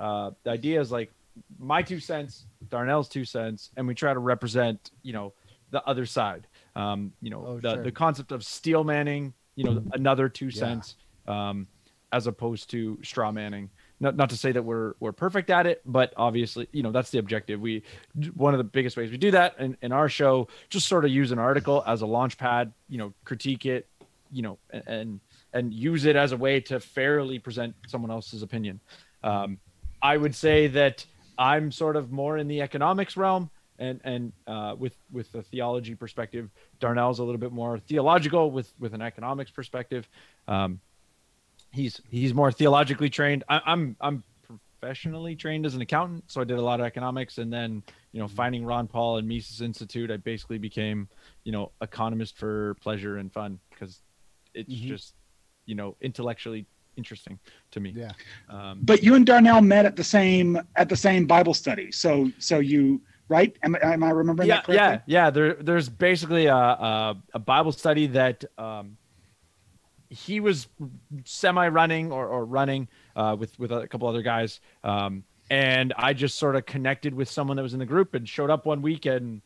[0.00, 1.10] uh, the idea is like
[1.58, 5.34] my two cents, Darnell's two cents, and we try to represent you know
[5.70, 6.46] the other side.
[6.74, 7.82] Um, you know Oh, the sure.
[7.84, 10.50] the concept of steel manning, you know another two Yeah.
[10.52, 10.96] cents,
[11.28, 11.66] um,
[12.12, 15.80] as opposed to straw manning not, not to say that we're we're perfect at it
[15.86, 17.60] but obviously you know that's the objective.
[17.60, 17.82] We
[18.34, 21.10] one of the biggest ways we do that in, in our show just sort of
[21.10, 23.88] use an article as a launch pad you know critique it
[24.32, 25.20] you know and
[25.52, 28.80] and, use it as a way to fairly present someone else's opinion.
[29.22, 29.58] Um,
[30.02, 31.06] i would say that
[31.38, 35.94] i'm sort of more in the economics realm and and uh, with with the theology
[35.94, 36.50] perspective.
[36.80, 40.08] Darnell's a little bit more theological with with an economics perspective.
[40.46, 40.80] Um,
[41.74, 43.44] he's he's more theologically trained.
[43.48, 44.22] I, I'm I'm
[44.80, 47.82] professionally trained as an accountant, so I did a lot of economics, and then
[48.12, 51.08] you know finding Ron Paul and Mises Institute, I basically became
[51.44, 54.00] you know economist for pleasure and fun because
[54.54, 54.88] it's Mhm.
[54.88, 55.14] just
[55.66, 57.38] you know intellectually interesting
[57.72, 57.90] to me.
[57.96, 58.12] Yeah.
[58.48, 61.90] Um, But you and Darnell met at the same at the same Bible study.
[61.90, 63.56] So so you right?
[63.62, 65.02] Am, am I remembering yeah, that correctly?
[65.06, 65.30] yeah, yeah.
[65.30, 68.96] There, there's basically a, a a Bible study that um,
[70.14, 70.68] he was
[71.24, 76.12] semi running or, or running uh, with with a couple other guys, um, and I
[76.12, 78.80] just sort of connected with someone that was in the group and showed up one
[78.80, 79.42] week, and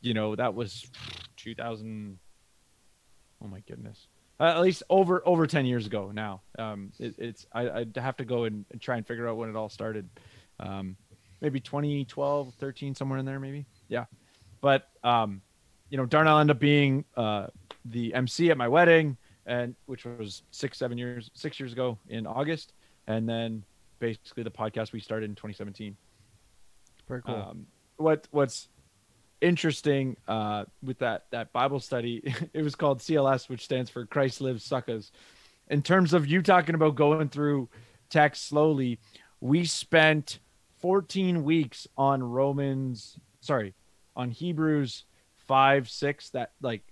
[0.00, 0.86] you know that was
[1.36, 2.18] 2000.
[3.42, 4.06] Oh my goodness.
[4.38, 6.42] Uh, at least over over 10 years ago now.
[6.58, 9.48] Um it, it's I, i'd have to go and, and try and figure out when
[9.48, 10.08] it all started.
[10.58, 10.96] Um
[11.40, 13.66] maybe 2012 13 somewhere in there maybe.
[13.88, 14.06] Yeah.
[14.60, 15.40] But um
[15.88, 17.46] you know darnell ended up being uh
[17.84, 22.26] the mc at my wedding and which was six seven years six years ago in
[22.26, 22.72] august
[23.06, 23.62] and then
[23.98, 25.96] basically the podcast we started in 2017.
[27.08, 27.34] Very cool.
[27.34, 28.68] Um, what what's
[29.40, 34.40] interesting uh, with that that Bible study, it was called CLS, which stands for Christ
[34.40, 35.10] Lives Suckas.
[35.68, 37.68] In terms of you talking about going through
[38.10, 38.98] text slowly,
[39.40, 40.40] we spent
[40.80, 43.74] 14 weeks on Romans, sorry,
[44.14, 45.04] on Hebrews
[45.36, 46.30] five six.
[46.30, 46.82] That like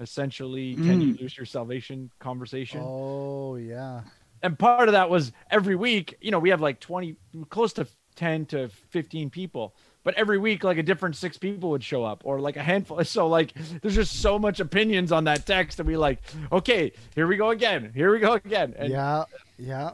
[0.00, 2.80] essentially, can you lose your salvation conversation?
[2.84, 4.02] oh yeah.
[4.42, 7.16] and part of that was every week you know we have like 20
[7.48, 11.82] close to 10 to 15 people but every week like a different six people would
[11.84, 15.46] show up or like a handful so like there's just so much opinions on that
[15.46, 16.20] text and we like
[16.52, 19.24] okay here we go again here we go again and yeah.
[19.58, 19.90] Yeah.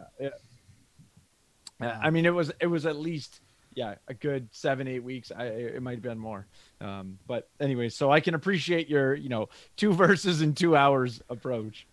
[1.80, 3.40] uh, i mean it was it was at least
[3.74, 6.46] yeah a good seven eight weeks i it might have been more
[6.82, 11.22] um but anyway so i can appreciate your you know two verses in two hours
[11.30, 11.86] approach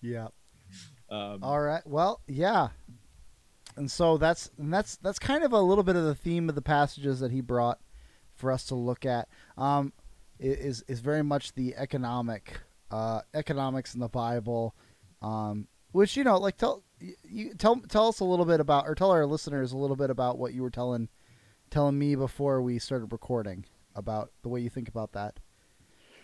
[0.00, 0.28] Yeah.
[1.10, 1.82] um All right.
[1.86, 2.68] Well, yeah.
[3.76, 6.54] And so that's and that's that's kind of a little bit of the theme of
[6.54, 7.80] the passages that he brought
[8.34, 9.28] for us to look at.
[9.58, 9.92] Um,
[10.38, 12.60] is is very much the economic
[12.90, 14.74] uh, economics in the Bible,
[15.22, 18.86] um, which you know, like tell you- you tell tell us a little bit about,
[18.86, 21.08] or tell our listeners a little bit about what you were telling
[21.70, 25.38] telling me before we started recording about the way you think about that.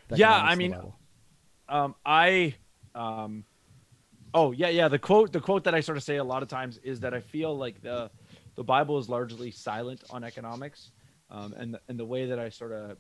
[0.09, 0.74] the Yeah, I mean,
[1.70, 2.54] um i
[2.94, 3.44] um
[4.35, 6.48] oh yeah yeah the quote the quote that i sort of say a lot of
[6.48, 8.11] times is that i feel like the
[8.56, 10.90] the bible is largely silent on economics
[11.30, 12.98] um and the, and the way that i sort of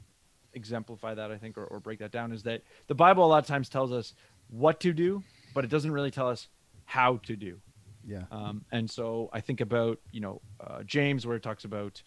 [0.54, 3.38] exemplify that i think or, or break that down is that the bible a lot
[3.38, 4.14] of times tells us
[4.48, 6.48] what to do but it doesn't really tell us
[6.84, 7.60] how to do
[8.02, 12.02] yeah, um, and so I think about you know uh, James where it talks about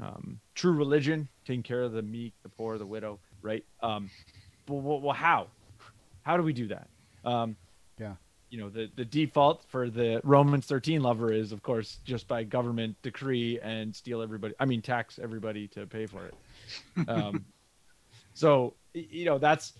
[0.00, 3.64] um, true religion, taking care of the meek, the poor, the widow, right?
[3.82, 4.10] Um,
[4.66, 5.48] but well, well, how?
[6.22, 6.88] How do we do that?
[7.24, 7.56] Um,
[7.98, 8.14] Yeah.
[8.50, 12.44] You know, the the default for the Romans 13 lover is, of course, just by
[12.44, 14.54] government decree and steal everybody.
[14.58, 17.08] I mean, tax everybody to pay for it.
[17.08, 17.44] Um,
[18.34, 19.74] so you know, that's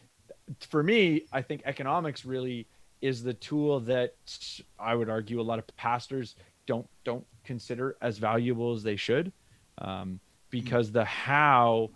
[0.60, 1.22] for me.
[1.32, 2.66] I think economics really
[3.00, 4.14] is the tool that
[4.78, 6.34] I would argue a lot of pastors
[6.66, 9.32] don't don't consider as valuable as they should,
[9.80, 11.90] um, because the how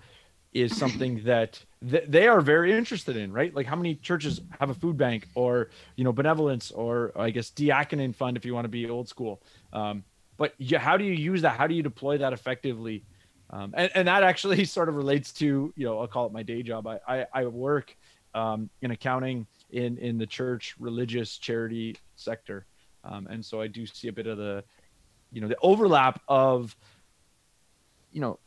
[0.52, 3.54] is something that th- they are very interested in, right?
[3.54, 7.50] Like how many churches have a food bank or you know benevolence or I guess
[7.50, 9.42] diaconate fund if you want to be old school.
[9.72, 10.04] Um,
[10.36, 11.56] but yeah, how do you use that?
[11.56, 13.04] How do you deploy that effectively?
[13.50, 16.42] Um, and, and that actually sort of relates to you know I'll call it my
[16.42, 16.86] day job.
[16.86, 17.96] I I, I work
[18.34, 22.66] um, in accounting in in the church religious charity sector,
[23.04, 24.64] um, and so I do see a bit of the
[25.32, 26.76] you know the overlap of
[28.12, 28.38] you know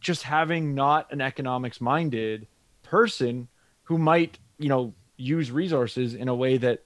[0.00, 2.46] just having not an economics minded
[2.82, 3.48] person
[3.84, 6.84] who might you know use resources in a way that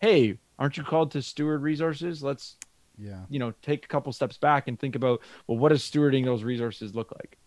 [0.00, 2.22] hey aren't you called to steward resources?
[2.22, 2.56] Let's
[2.98, 6.24] yeah, you know take a couple steps back and think about well what does stewarding
[6.24, 7.38] those resources look like?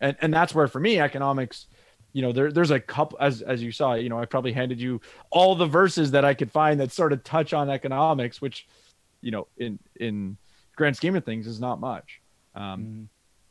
[0.00, 1.66] And and that's where for me economics
[2.12, 4.80] you know there, there's a couple as as you saw you know i probably handed
[4.80, 8.68] you all the verses that i could find that sort of touch on economics which
[9.20, 10.36] you know in in
[10.76, 12.20] grand scheme of things is not much.
[12.54, 13.08] Um Mhm.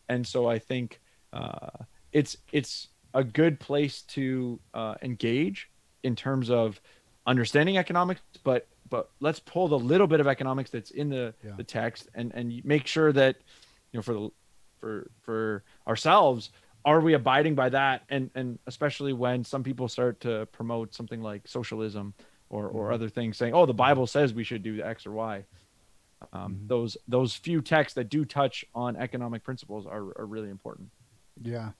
[0.09, 0.99] And so i think
[1.33, 1.69] uh
[2.11, 5.69] it's it's a good place to uh engage
[6.03, 6.79] in terms of
[7.25, 11.53] understanding economics but but let's pull the little bit of economics that's in the Yeah.
[11.57, 13.37] the text and and make sure that
[13.91, 14.29] you know for the
[14.79, 16.51] for for ourselves
[16.85, 21.21] are we abiding by that and and especially when some people start to promote something
[21.21, 22.13] like socialism
[22.49, 22.93] or or Mhm.
[22.95, 25.45] other things saying oh the bible says we should do x or y
[26.31, 26.67] um, Mhm.
[26.67, 30.89] those those few texts that do touch on economic principles are, are really important
[31.41, 31.71] Yeah,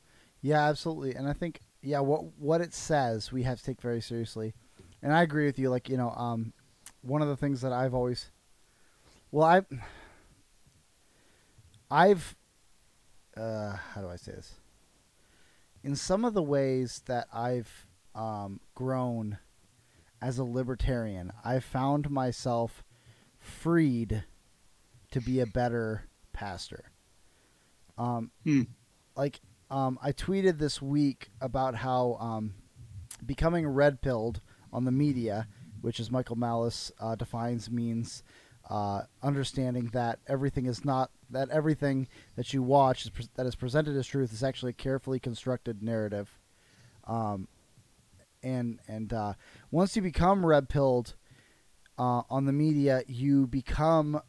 [0.41, 1.15] yeah, absolutely.
[1.15, 4.53] And I think yeah, what what it says we have to take very seriously.
[5.01, 5.69] And I agree with you.
[5.69, 6.53] Like you know, um,
[7.01, 8.31] one of the things that I've always,
[9.31, 9.61] well, I,
[11.91, 12.35] I've,
[13.37, 14.55] uh, how do I say this?
[15.83, 19.37] In some of the ways that I've um, grown
[20.21, 22.83] as a libertarian, I've found myself
[23.37, 24.23] freed
[25.13, 26.91] to be a better pastor.
[27.97, 28.63] Um, Hmm.
[29.15, 32.53] like um, I tweeted this week about how um,
[33.25, 35.47] becoming red pilled on the media,
[35.81, 38.23] which as Michael Malice uh, defines means
[38.69, 43.55] uh, understanding that everything is not that everything that you watch is pre- that is
[43.55, 46.39] presented as truth is actually a carefully constructed narrative.
[47.05, 47.47] Um,
[48.41, 49.33] and and uh,
[49.71, 51.15] once you become red pilled
[51.97, 54.21] uh, on the media, you become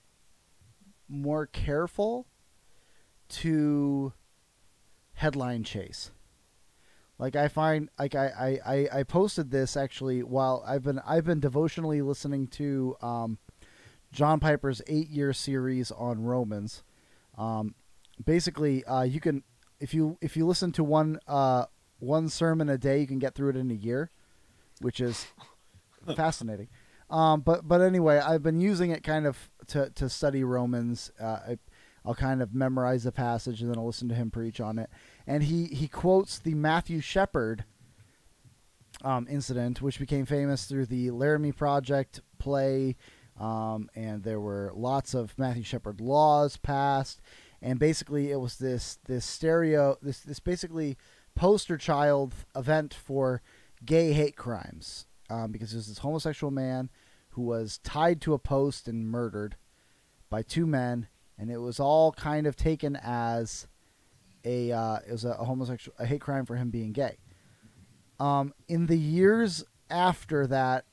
[1.09, 2.27] more careful
[3.29, 4.13] to
[5.15, 6.11] headline chase.
[7.19, 8.27] Like I find like I,
[8.67, 13.39] I, I, I posted this actually while I've been I've been devotionally listening to um,
[14.13, 16.83] John Piper's eight-year series on Romans.
[17.39, 17.75] Um,
[18.25, 19.45] basically, uh, you can
[19.81, 21.67] if you if you listen to one uh,
[22.01, 24.11] one sermon a day, you can get through it in a year,
[24.81, 25.27] which is
[26.17, 26.69] fascinating.
[27.11, 31.11] Um, but but anyway, I've been using it kind of to to study Romans.
[31.21, 31.59] Uh, I,
[32.05, 34.91] I'll kind of memorize the passage and then I'll listen to him preach on it.
[35.27, 37.65] And he he quotes the Matthew Shepard
[39.03, 42.97] um, incident, which became famous through the Laramie Project play,
[43.39, 47.21] um, and there were lots of Matthew Shepard laws passed,
[47.63, 50.97] and basically it was this this stereo this this basically
[51.35, 53.43] poster child event for
[53.85, 56.91] gay hate crimes um, because there's this homosexual man
[57.31, 59.57] who was tied to a post and murdered
[60.31, 61.09] by two men,
[61.39, 63.67] and it was all kind of taken as
[64.45, 67.19] a uh, it was a, a homosexual a hate crime for him being gay.
[68.21, 70.85] Um, in the years after that,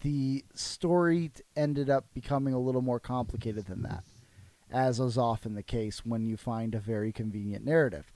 [0.00, 4.04] the story ended up becoming a little more complicated than that,
[4.70, 8.12] as is often the case when you find a very convenient narrative.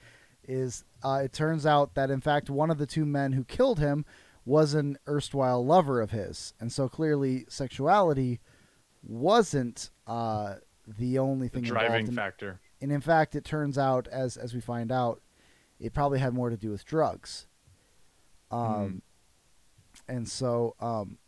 [0.49, 3.79] Is uh, it turns out that in fact one of the two men who killed
[3.79, 4.07] him
[4.44, 8.40] was an erstwhile lover of his, and so clearly sexuality
[9.03, 10.55] wasn't uh,
[10.87, 12.61] the only The thing driving involved in- factor.
[12.81, 15.20] and in fact, it turns out, as as we find out,
[15.79, 17.46] it probably had more to do with drugs.
[18.50, 19.03] Um,
[20.09, 21.18] and so um,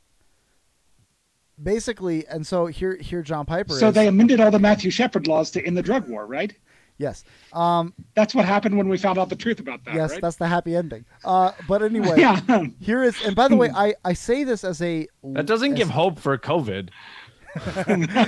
[1.62, 3.94] basically, and so here here John Piper So is.
[3.94, 6.52] they amended all the Matthew Shepard laws to end the drug war, right?
[6.98, 10.20] Yes, um, That's what happened when we found out the truth about that, yes, right?
[10.20, 11.04] that's the happy ending.
[11.24, 12.64] Uh, but anyway, yeah.
[12.80, 15.78] here is, and by the way, I I say this as a That doesn't as-
[15.78, 16.90] give hope for COVID.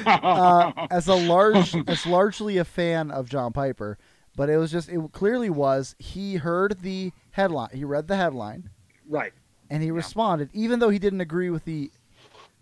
[0.06, 3.96] uh, as a large as largely a fan of John Piper,
[4.36, 8.68] but it was just it clearly was he heard the headline, he read the headline,
[9.08, 9.32] right.
[9.70, 11.90] and he responded even though he didn't agree with the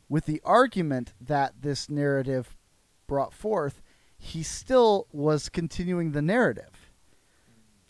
[0.08, 2.56] with the argument that this narrative
[3.08, 3.82] brought forth
[4.24, 6.70] he still was continuing the narrative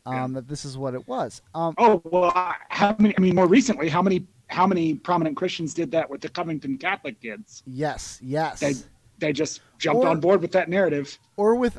[0.06, 3.14] um, that this is what it was um, Oh well, I- how many?
[3.16, 4.26] I mean, more recently, how many?
[4.48, 7.62] How many prominent Christians did that with the Covington Catholic kids?
[7.66, 8.72] yes yes They
[9.18, 11.18] they just jumped Or- on board with that narrative.
[11.36, 11.78] or with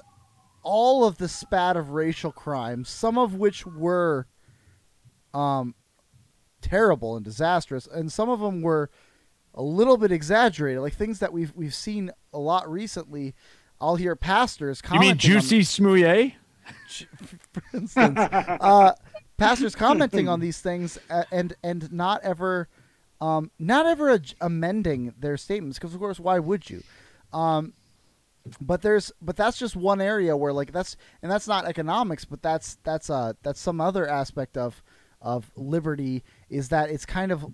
[0.63, 4.27] all of the spat of racial crimes some of which were
[5.33, 5.73] um,
[6.61, 8.89] terrible and disastrous and some of them were
[9.55, 13.33] a little bit exaggerated like things that we've we've seen a lot recently
[13.83, 16.33] i'll hear pastors You mean commenting on- Jussie Smollett?
[17.51, 18.93] for instance, uh,
[19.37, 22.69] pastors commenting on these things uh, and and not ever,
[23.19, 26.81] um, not ever ad- amending their statements because of course why would you?
[27.33, 27.73] Um,
[28.61, 32.41] but there's but that's just one area where like that's and that's not economics, but
[32.41, 34.81] that's that's uh that's some other aspect of
[35.21, 37.45] of liberty is that it's kind of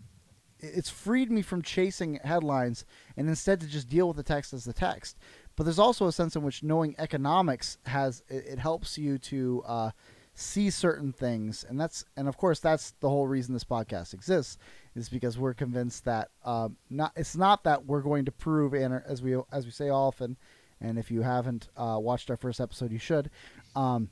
[0.59, 4.65] it's freed me from chasing headlines and instead to just deal with the text as
[4.65, 5.17] the text.
[5.59, 9.61] But there's also a sense in which knowing economics has it, it helps you to
[9.67, 9.91] uh,
[10.33, 14.57] see certain things, and that's and of course that's the whole reason this podcast exists
[14.95, 19.03] is because we're convinced that um, not it's not that we're going to prove anar-
[19.05, 20.37] as we as we say often,
[20.79, 23.29] and if you haven't uh, watched our first episode, you should.
[23.75, 24.11] Um,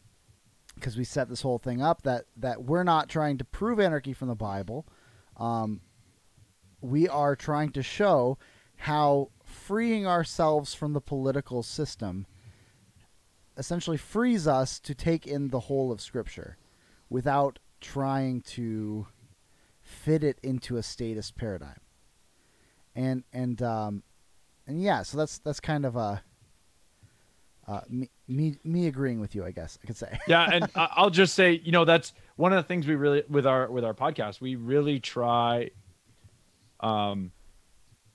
[0.75, 4.11] because we set this whole thing up that that we're not trying to prove anarchy
[4.11, 4.85] from the Bible.
[5.37, 5.79] Um,
[6.81, 8.37] we are trying to show
[8.75, 12.25] how freeing ourselves from the political system
[13.57, 16.57] essentially frees us to take in the whole of Scripture
[17.09, 19.07] without trying to
[19.81, 21.79] fit it into a statist paradigm.
[22.95, 24.03] And and um,
[24.65, 26.23] and yeah, so that's that's kind of a
[27.67, 30.17] uh, me, me me agreeing with you, I guess I could say.
[30.27, 33.45] yeah and i'll just say you know that's one of the things we really with
[33.45, 35.69] our with our podcast we really try
[36.79, 37.31] um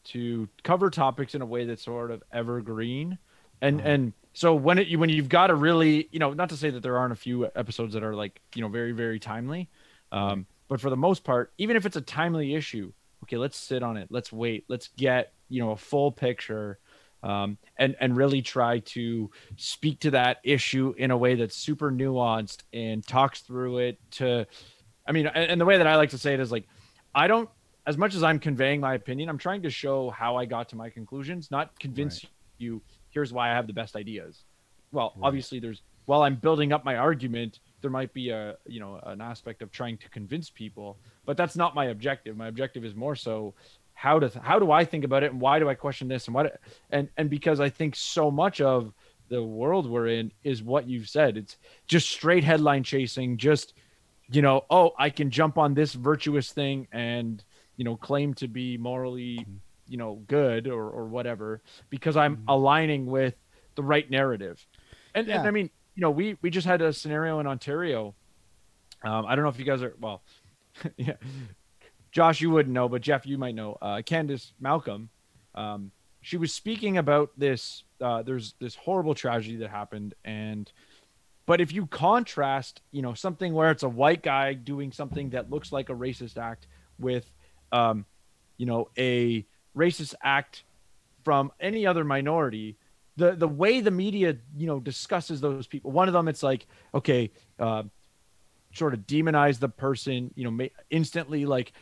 [0.04, 3.18] to cover topics in a way that's sort of evergreen.
[3.60, 6.70] And and so when it when you've got a really you know not to say
[6.70, 9.68] that there aren't a few episodes that are like you know very very timely
[10.10, 13.82] um but for the most part even if it's a timely issue okay let's sit
[13.82, 14.08] on it.
[14.10, 14.64] Let's wait.
[14.68, 16.78] Let's get you know a full picture
[17.22, 21.90] um, and and really try to speak to that issue in a way that's super
[21.90, 24.46] nuanced and talks through it to
[25.06, 26.66] i mean and, and the way that i like to say it is like
[27.14, 27.48] i don't
[27.86, 30.76] as much as i'm conveying my opinion i'm trying to show how i got to
[30.76, 32.24] my conclusions not convince
[32.58, 34.44] you here's why i have the best ideas.
[34.92, 35.26] Well Right.
[35.28, 39.20] obviously there's while i'm building up my argument there might be a you know an
[39.20, 42.36] aspect of trying to convince people but that's not my objective.
[42.36, 43.54] My objective is more so
[43.94, 46.34] how to how do i think about it and why do i question this and
[46.34, 46.60] what
[46.90, 48.92] and and because i think so much of
[49.28, 51.38] the world we're in is what you've said.
[51.38, 51.56] It's
[51.86, 53.72] just straight headline chasing just
[54.30, 57.42] you know oh i can jump on this virtuous thing and
[57.82, 59.44] you know claim to be morally
[59.88, 61.60] you know good or or whatever
[61.90, 63.34] because I'm aligning with
[63.74, 64.64] the right narrative.
[65.16, 68.14] And and I mean, you know, we we just had a scenario in Ontario.
[69.02, 70.22] Um, I don't know if you guys are well,
[70.96, 71.14] yeah.
[72.12, 73.76] Josh, you wouldn't know, but Jeff, you might know.
[73.82, 75.08] Uh, Candice Malcolm,
[75.56, 77.82] um, she was speaking about this.
[78.00, 80.70] Uh, there's this horrible tragedy that happened, and
[81.46, 85.50] but if you contrast, you know, something where it's a white guy doing something that
[85.50, 86.68] looks like a racist act
[87.00, 87.30] with,
[87.72, 88.06] um,
[88.58, 89.44] you know, a
[89.76, 90.64] racist act
[91.24, 92.76] from any other minority,
[93.16, 95.90] the the way the media, you know, discusses those people.
[95.90, 97.84] One of them, it's like, okay, uh,
[98.74, 101.72] sort of demonize the person, you know, ma- instantly like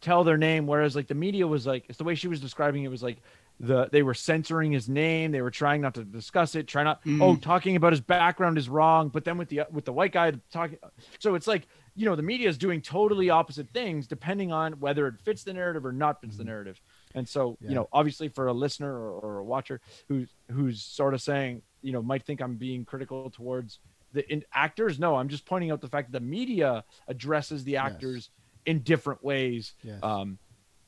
[0.00, 0.66] tell their name.
[0.66, 3.18] Whereas like the media was like, it's the way she was describing it was like
[3.60, 5.32] the they were censoring his name.
[5.32, 6.68] They were trying not to discuss it.
[6.68, 7.02] Try not.
[7.04, 7.22] Mhm.
[7.22, 9.08] Oh, talking about his background is wrong.
[9.08, 10.78] But then with the with the white guy talking,
[11.18, 11.66] so it's like
[11.98, 15.52] you know the media is doing totally opposite things depending on whether it fits the
[15.52, 16.80] narrative or not fits the narrative.
[17.14, 17.70] And so Yeah.
[17.70, 21.62] you know, obviously for a listener or, or a watcher who's who's sort of saying
[21.82, 23.80] you know might think I'm being critical towards
[24.12, 24.98] the in actors.
[24.98, 28.30] No, I'm just pointing out the fact that the media addresses the actors
[28.64, 29.98] in different ways Yes.
[30.02, 30.38] um,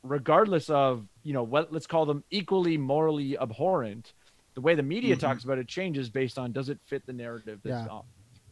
[0.02, 4.12] regardless of you know what let's call them equally morally abhorrent
[4.54, 5.20] the way the media Mhm.
[5.20, 7.92] talks about it changes based on does it fit the narrative that's Yeah.
[7.92, 8.04] on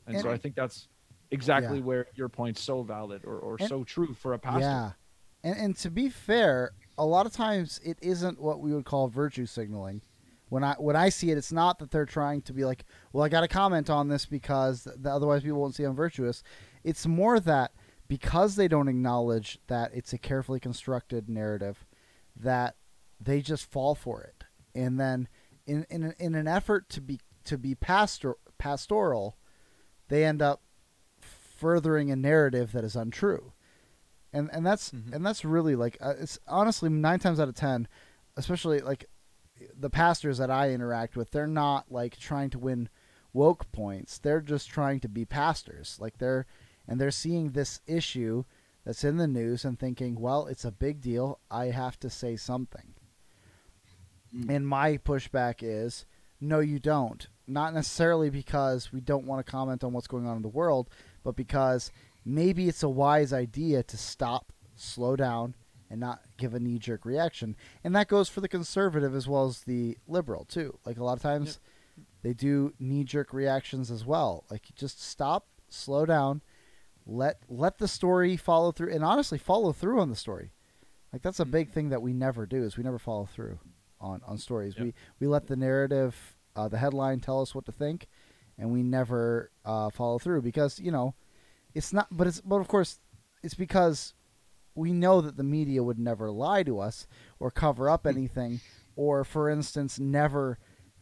[0.06, 0.88] and, And- so i think that's
[1.30, 1.84] exactly Yeah.
[1.84, 4.92] where your point's so valid or, or And- so true for a pastor Yeah,
[5.42, 9.08] and and to be fair, a lot of times it isn't what we would call
[9.08, 10.02] virtue signaling.
[10.48, 13.22] When I when I see it, it's not that they're trying to be like, well,
[13.24, 16.42] I got to comment on this because th- otherwise people won't see I'm virtuous.
[16.82, 17.72] It's more that
[18.08, 21.86] because they don't acknowledge that it's a carefully constructed narrative,
[22.34, 22.76] that
[23.20, 25.28] they just fall for it, and then
[25.66, 29.36] in in an, in an effort to be to be pastor pastoral,
[30.08, 30.62] they end up
[31.58, 33.52] furthering a narrative that is untrue.
[34.32, 35.12] And and that's Mhm.
[35.12, 37.88] and that's really like uh, it's honestly nine times out of ten
[38.36, 39.06] especially like
[39.76, 42.88] the pastors that i interact with they're not like trying to win
[43.32, 44.18] woke points.
[44.18, 45.98] They're just trying to be pastors.
[46.00, 46.46] Like they're
[46.86, 48.44] and they're seeing this issue
[48.84, 51.38] that's in the news and thinking well it's a big deal.
[51.50, 52.94] I have to say something.
[54.34, 54.50] Mm.
[54.50, 56.04] and my pushback is
[56.40, 57.26] no you don't.
[57.46, 60.88] Not necessarily because we don't want to comment on what's going on in the world
[61.22, 61.90] but because
[62.24, 65.54] maybe it's a wise idea to stop, slow down,
[65.90, 67.56] and not give a knee jerk reaction.
[67.82, 70.78] And that goes for the conservative as well as the liberal, too.
[70.84, 71.58] Like a lot of times
[72.22, 74.44] they do knee jerk reactions as well.
[74.50, 76.42] Like just stop, slow down,
[77.06, 80.52] let let the story follow through and honestly follow through on the story.
[81.12, 83.58] Like that's a big thing that we never do is we never follow through
[84.00, 84.74] on, on stories.
[84.76, 84.84] Yep.
[84.84, 88.08] We we let the narrative uh, the headline tell us what to think
[88.58, 91.14] and we never uh, follow through because you know
[91.74, 92.98] it's not but it's but of course
[93.42, 94.14] it's because
[94.74, 97.06] we know that the media would never lie to us
[97.38, 98.60] or cover up anything
[98.96, 100.58] or for instance never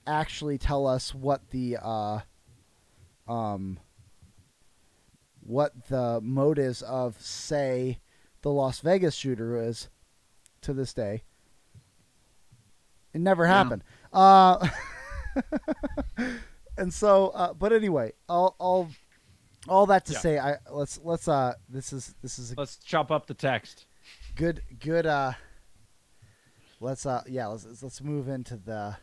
[0.06, 2.20] actually tell us what the uh
[3.28, 3.78] um
[5.40, 8.00] what the motives of say
[8.42, 9.88] the Las Vegas shooter is
[10.60, 11.22] to this day.
[13.12, 13.52] It never Yeah.
[13.54, 13.82] happened.
[14.12, 14.68] Uh
[16.76, 18.88] and so uh but anyway all all
[19.68, 20.18] all that to Yeah.
[20.18, 23.86] say i let's let's uh this is this is a let's chop up the text
[24.36, 25.32] good good uh
[26.80, 28.96] let's uh yeah let's let's- let's move into the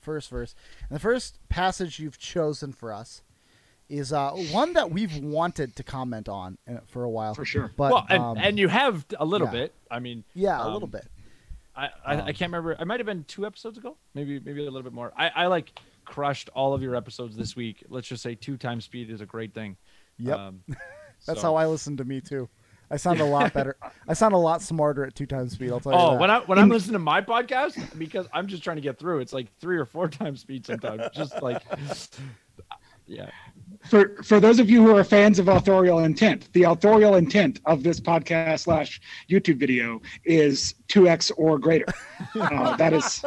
[0.00, 0.54] first verse
[0.88, 3.22] and the first passage you've chosen for us
[3.88, 7.70] is uh one that we've wanted to comment on uh, for a while for sure.
[7.76, 9.52] but well and, um, and you have a little yeah.
[9.52, 11.06] bit i mean yeah a um, little bit
[11.76, 12.76] I, I, Um, I can't remember.
[12.78, 15.12] I might have been two episodes ago, maybe maybe a little bit more.
[15.16, 15.72] I, I like
[16.10, 17.84] crushed all of your episodes this week.
[17.88, 19.76] Let's just say two times speed is a great thing.
[20.18, 20.36] Yep.
[20.38, 20.60] Um,
[21.26, 22.48] that's so- how i listen to me too
[22.90, 23.76] i sound a lot better
[24.08, 26.20] i sound a lot smarter at two times speed i'll tell you Oh, that.
[26.20, 29.20] when I when I'm listening to my podcast because I'm just trying to get through.
[29.20, 31.02] It's like three or four times speed sometimes.
[31.14, 31.62] Just like,
[33.06, 33.30] yeah,
[33.88, 37.82] For for those of you who are fans of authorial intent, the authorial intent of
[37.82, 39.00] this podcast slash
[39.30, 41.86] YouTube video is two x or greater.
[42.38, 43.22] Uh, that is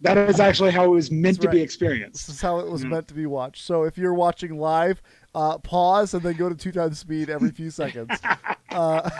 [0.00, 2.28] that is actually how it was meant That's to be experienced.
[2.28, 2.90] This is how it was Yeah.
[2.90, 3.64] meant to be watched.
[3.64, 5.02] So if you're watching live,
[5.34, 8.10] uh, pause and then go to two times speed every few seconds.
[8.70, 9.10] Uh,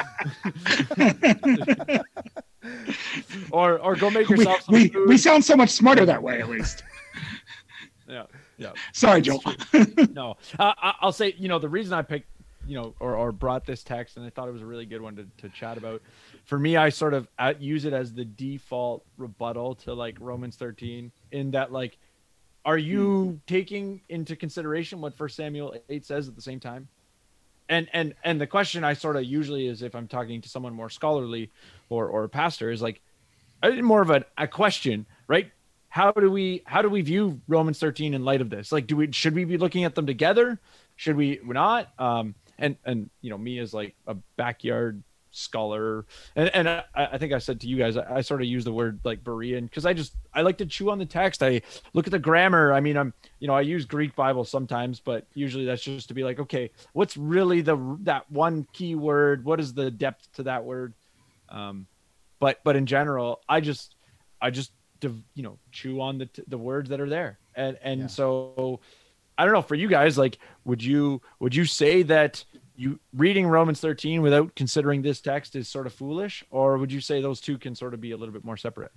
[3.51, 5.09] or or go make We, yourself some we, food.
[5.09, 6.85] we sound so much smarter that way, at least.
[8.09, 8.27] yeah,
[8.61, 8.73] yeah.
[8.93, 9.43] Sorry, Joel.
[10.13, 12.29] no, uh, I- I'll say you know the reason I picked
[12.67, 15.01] you know or, or brought this text and I thought it was a really good
[15.01, 16.03] one to, to chat about.
[16.45, 17.27] For me, I sort of
[17.59, 21.97] use it as the default rebuttal to like Romans 13 in that like,
[22.65, 26.89] are you taking into consideration what First Samuel 8 says at the same time?
[27.69, 30.75] And and and the question I sort of usually is if I'm talking to someone
[30.75, 31.51] more scholarly
[31.89, 33.01] or or a pastor is like,
[33.63, 35.51] uh, more of a, a question, right?
[35.91, 38.73] How do we how do we view Romans 13 in light of this?
[38.73, 40.61] Like, do we should we be looking at them together?
[40.97, 41.89] Should we not?
[41.99, 47.19] Um, and and you know, me as like a backyard scholar and and I, I
[47.19, 49.63] think i said to you guys I, I sort of use the word like berean
[49.63, 51.63] because i just i like to chew on the text i
[51.93, 55.27] look at the grammar i mean i'm you know i use greek bible sometimes but
[55.35, 59.61] usually that's just to be like okay what's really the that one key word what
[59.61, 60.95] is the depth to that word
[61.49, 61.87] um
[62.41, 63.95] but but in general i just
[64.43, 64.73] i just
[65.35, 68.07] you know chew on the the words that are there and and Yeah.
[68.07, 68.81] so
[69.39, 72.45] i don't know for you guys like would you would you say that
[72.77, 76.99] you reading Romans 13 without considering this text is sort of foolish, or would you
[77.03, 78.91] say those two can sort of be a little bit more separate?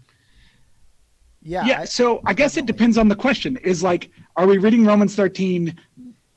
[1.42, 1.66] Yeah.
[1.66, 4.86] yeah I- so i guess it depends on the question is like are we reading
[4.86, 5.78] romans 13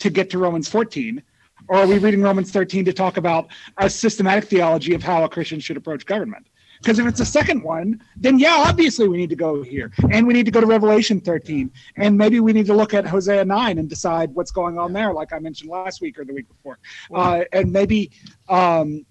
[0.00, 1.22] to get to romans 14
[1.68, 3.46] or are we reading romans 13 to talk about
[3.78, 6.48] a systematic theology of how a christian should approach government
[6.78, 10.26] because if it's the second one then yeah obviously we need to go here and
[10.26, 13.44] we need to go to revelation 13 and maybe we need to look at hosea
[13.44, 16.48] 9 and decide what's going on there like i mentioned last week or the week
[16.48, 16.78] before
[17.14, 18.10] uh, and maybe
[18.48, 19.04] um,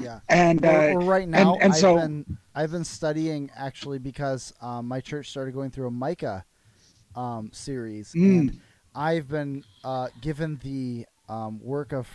[0.00, 0.20] yeah.
[0.28, 3.98] and uh, or, or right now, and, and I've so been I've been studying actually
[3.98, 6.44] because um, my church started going through a Micah
[7.14, 8.38] um, series, Mm.
[8.38, 8.60] and
[8.94, 12.08] I've been uh, given the um, work of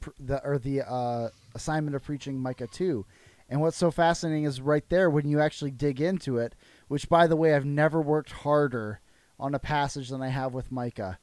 [0.00, 3.04] pr- the or the uh, assignment of preaching Micah two.
[3.52, 6.54] And what's so fascinating is right there when you actually dig into it,
[6.88, 9.00] which by the way I've never worked harder
[9.38, 11.18] on a passage than I have with Micah.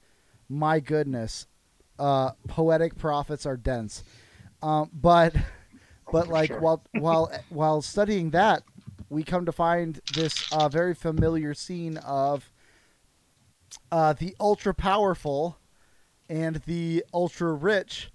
[0.48, 1.48] My goodness,
[1.98, 4.04] uh, poetic prophets are dense,
[4.62, 5.34] um, but
[6.12, 6.60] but for like sure.
[6.60, 8.62] while while while studying that
[9.10, 12.52] we come to find this uh, very familiar scene of
[13.92, 15.58] uh, the ultra powerful
[16.30, 18.12] and the ultra rich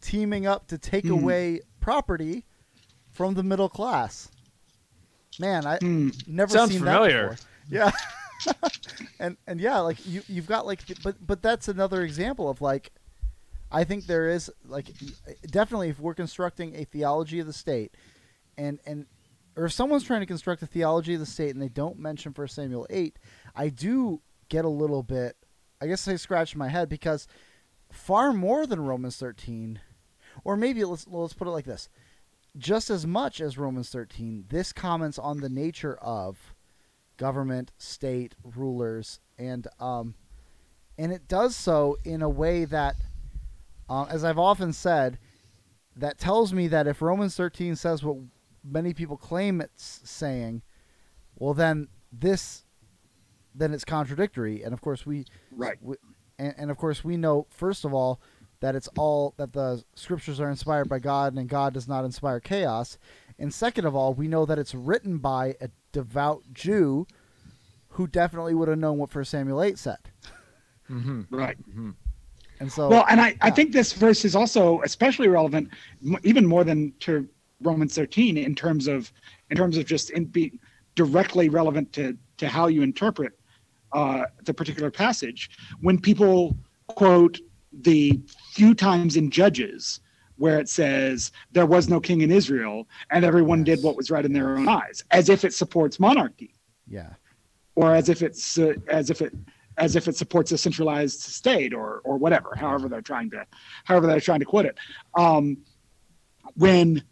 [0.00, 1.12] teaming up to take Hmm.
[1.12, 2.44] away property
[3.12, 4.30] from the middle class
[5.38, 6.10] man i Hmm.
[6.26, 7.30] never Sounds seen familiar.
[7.30, 7.92] that before
[8.50, 8.54] yeah
[9.20, 12.90] and and yeah like you you've got like but but that's another example of like
[13.74, 14.88] I think there is like
[15.46, 17.94] definitely if we're constructing a theology of the state,
[18.58, 19.06] and and
[19.56, 22.34] or if someone's trying to construct a theology of the state and they don't mention
[22.34, 23.18] First Samuel eight,
[23.56, 25.38] I do get a little bit.
[25.80, 27.26] I guess I scratch my head because
[27.90, 29.80] far more than Romans thirteen,
[30.44, 31.88] or maybe let's let's put it like this:
[32.56, 36.54] just as much as Romans thirteen, this comments on the nature of
[37.16, 40.14] government, state, rulers, and um,
[40.98, 42.96] and it does so in a way that
[43.92, 45.18] uh, as I've often said,
[45.96, 48.16] that tells me that if Romans 13 says what
[48.64, 50.62] many people claim it's saying,
[51.36, 52.64] well, then this,
[53.54, 54.62] then it's contradictory.
[54.62, 55.96] And of course, we, right we
[56.38, 58.20] and, and of course, we know first of all
[58.62, 62.38] that it's all that the scriptures are inspired by God, and God does not inspire
[62.38, 62.96] chaos.
[63.36, 67.08] And second of all, we know that it's written by a devout Jew,
[67.88, 69.98] who definitely would have known what First Samuel 8 said.
[70.88, 71.22] Mm-hmm.
[71.34, 71.56] right
[72.60, 75.68] And so, well and I, I think this verse is also especially relevant
[76.22, 77.28] even more than to
[77.62, 79.12] romans 13 in terms of
[79.50, 80.58] in terms of just in be
[80.94, 83.32] directly relevant to to how you interpret
[83.92, 85.50] uh, the particular passage
[85.80, 86.56] when people
[86.88, 87.38] quote
[87.80, 88.20] the
[88.52, 90.00] few times in judges
[90.36, 93.78] where it says there was no king in israel and everyone Yes.
[93.78, 96.54] did what was right in their own eyes as if it supports monarchy
[96.86, 97.10] yeah.
[97.74, 99.32] or as if it's uh, as if it
[99.78, 103.46] as if it supports a centralized state or or whatever however they're trying to
[103.84, 104.76] however they're trying to quote it
[105.16, 105.56] um
[106.56, 107.02] when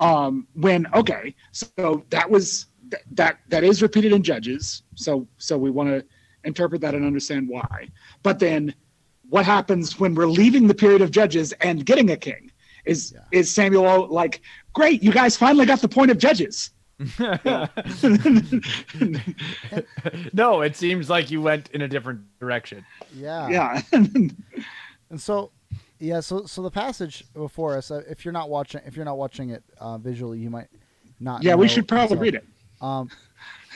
[0.00, 5.58] um when okay so that was th- that that is repeated in judges so so
[5.58, 6.04] we want to
[6.44, 7.86] interpret that and understand why
[8.22, 8.74] but then
[9.30, 12.50] what happens when we're leaving the period of judges and getting a king
[12.84, 13.20] is Yeah.
[13.40, 16.70] is samuel like great you guys finally got the point of judges
[20.32, 22.84] no, it seems like you went in a different direction.
[23.14, 23.48] Yeah.
[23.48, 23.82] yeah
[25.10, 25.50] And so,
[25.98, 26.20] yeah.
[26.20, 27.90] So, so the passage before us.
[27.90, 30.68] Uh, if you're not watching, if you're not watching it uh, visually, you might
[31.18, 31.42] not.
[31.42, 32.44] yeah we should probably So, read it
[32.80, 33.10] Um,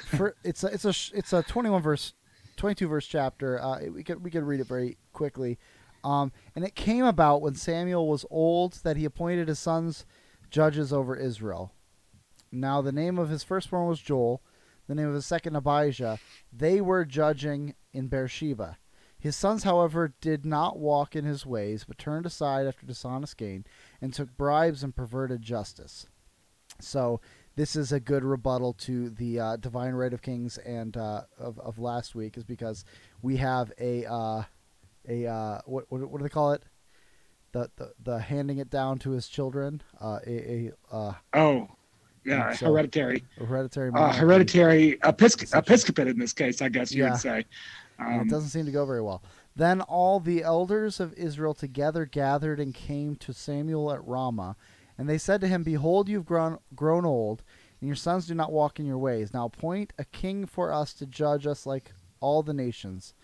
[0.07, 2.13] for it's a it's a it's a 21 verse,
[2.57, 3.61] 22 verse chapter.
[3.61, 5.59] Uh, we could we could read it very quickly.
[6.03, 10.05] Um, and it came about when Samuel was old that he appointed his sons
[10.51, 11.73] judges over Israel.
[12.53, 14.43] Now the name of his firstborn was Joel,
[14.87, 16.19] the name of his second Abijah.
[16.53, 18.79] They were judging in Beersheba.
[19.19, 23.65] His sons, however, did not walk in his ways, but turned aside after dishonest gain,
[23.99, 26.07] and took bribes and perverted justice.
[26.79, 27.23] So
[27.57, 31.59] this is a good rebuttal to the uh, divine right of kings and uh, of
[31.61, 32.85] of last week, is because
[33.23, 34.43] we have a uh,
[35.09, 36.63] a uh, what, what what do they call it?
[37.53, 39.83] The, the the handing it down to his children.
[40.01, 41.69] Uh, a, a uh, oh
[42.25, 43.91] yeah, So- hereditary, hereditary.
[43.95, 47.11] uh, hereditary episc- episcopate in this case, I guess you Yeah.
[47.11, 47.45] would say.
[47.99, 49.23] Um, it doesn't seem to go very well.
[49.55, 54.57] Then all the elders of Israel together gathered and came to Samuel at Ramah,
[54.97, 57.43] and they said to him, Behold, you've grown, grown old,
[57.81, 59.35] and your sons do not walk in your ways.
[59.35, 63.15] Now appoint a king for us to judge us like all the nations.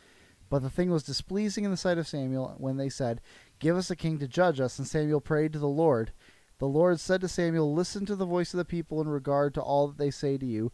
[0.48, 3.20] But the thing was displeasing in the sight of Samuel when they said,
[3.60, 4.78] Give us a king to judge us.
[4.78, 6.12] And Samuel prayed to the Lord.
[6.58, 9.62] The Lord said to Samuel, Listen to the voice of the people in regard to
[9.62, 10.72] all that they say to you.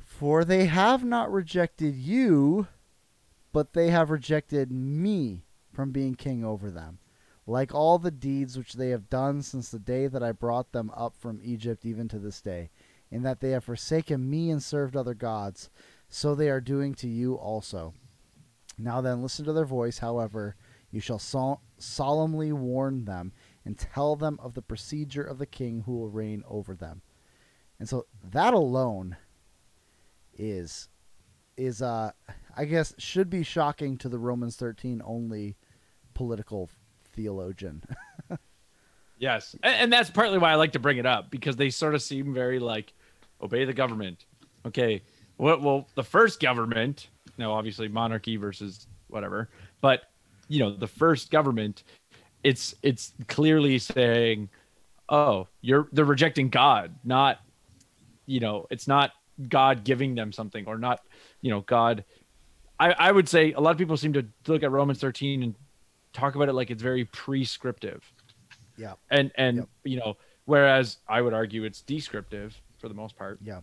[0.00, 2.66] For they have not rejected you,
[3.52, 6.98] but they have rejected me from being king over them,
[7.46, 10.90] like all the deeds which they have done since the day that I brought them
[10.96, 12.70] up from Egypt, even to this day,
[13.10, 15.70] in that they have forsaken me and served other gods,
[16.08, 17.94] so they are doing to you also.
[18.78, 20.56] Now then, listen to their voice, however,
[20.90, 23.32] you shall sol- solemnly warn them
[23.64, 27.02] and tell them of the procedure of the king who will reign over them.
[27.78, 29.16] And so that alone
[30.34, 30.88] is
[31.56, 32.10] is uh
[32.56, 35.56] I guess should be shocking to the Romans 13 only
[36.14, 36.70] political
[37.12, 37.82] theologian.
[39.22, 41.94] Yes, and, and that's partly why I like to bring it up because they sort
[41.94, 42.92] of seem very like
[43.40, 44.24] obey the government.
[44.66, 45.00] Okay,
[45.38, 47.06] well, well, the first government,
[47.38, 49.48] no, obviously monarchy versus whatever,
[49.80, 50.10] but
[50.48, 51.84] you know, the first government,
[52.42, 54.48] it's it's clearly saying,
[55.08, 57.38] oh, you're they're rejecting God, not,
[58.26, 59.12] you know, it's not
[59.48, 60.98] God giving them something or not,
[61.42, 62.04] you know, God.
[62.80, 65.54] I I would say a lot of people seem to look at Romans 13 and
[66.12, 68.02] talk about it like it's very prescriptive
[68.76, 68.94] yeah.
[69.10, 69.68] and and Yep.
[69.84, 73.60] you know whereas i would argue it's descriptive for the most part Yeah.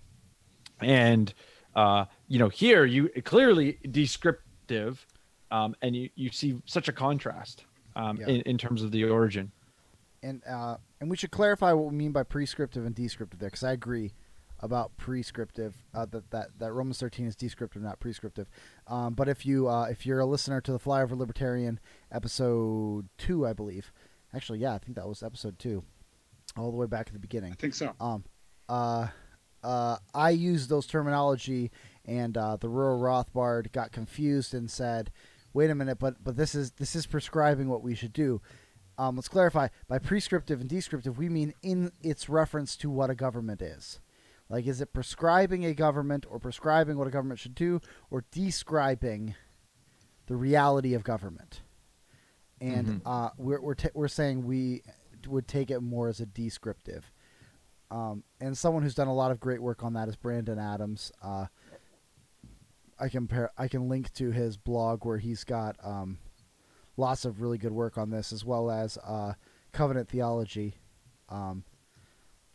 [0.81, 1.33] and
[1.75, 5.05] uh you know here you clearly descriptive
[5.51, 8.27] um and you you see such a contrast um Yeah.
[8.27, 9.51] in, in terms of the origin
[10.23, 13.63] And uh and we should clarify what we mean by prescriptive and descriptive there cuz
[13.63, 14.13] I agree
[14.61, 18.49] about prescriptive uh, that that that Romans 13 is descriptive not prescriptive.
[18.87, 21.79] Um, but if you uh, if you're a listener to the Flyover Libertarian
[22.11, 23.91] episode 2 I believe.
[24.33, 25.83] Actually, yeah, I think that was episode 2.
[26.57, 27.53] All the way back at the beginning.
[27.53, 27.93] I think so.
[27.99, 28.23] um,
[28.67, 29.07] uh,
[29.63, 31.71] uh, I used those terminology,
[32.05, 35.11] and uh, the rural Rothbard got confused and said,
[35.53, 38.41] "Wait a minute, but but this is this is prescribing what we should do."
[38.97, 39.69] Um, let's clarify.
[39.87, 43.99] By prescriptive and descriptive, we mean in its reference to what a government is.
[44.49, 49.35] Like, is it prescribing a government or prescribing what a government should do, or describing
[50.25, 51.61] the reality of government?
[52.59, 53.01] And Mhm.
[53.05, 54.81] uh, we're we're, ta- we're saying we
[55.27, 57.11] would take it more as a descriptive.
[57.91, 61.11] Um, and someone who's done a lot of great work on that is Brandon Adams.
[61.21, 61.47] Uh,
[62.99, 66.17] I can pair, I can link to his blog where he's got um,
[66.97, 69.33] lots of really good work on this, as well as uh,
[69.71, 70.75] covenant theology.
[71.29, 71.63] Um,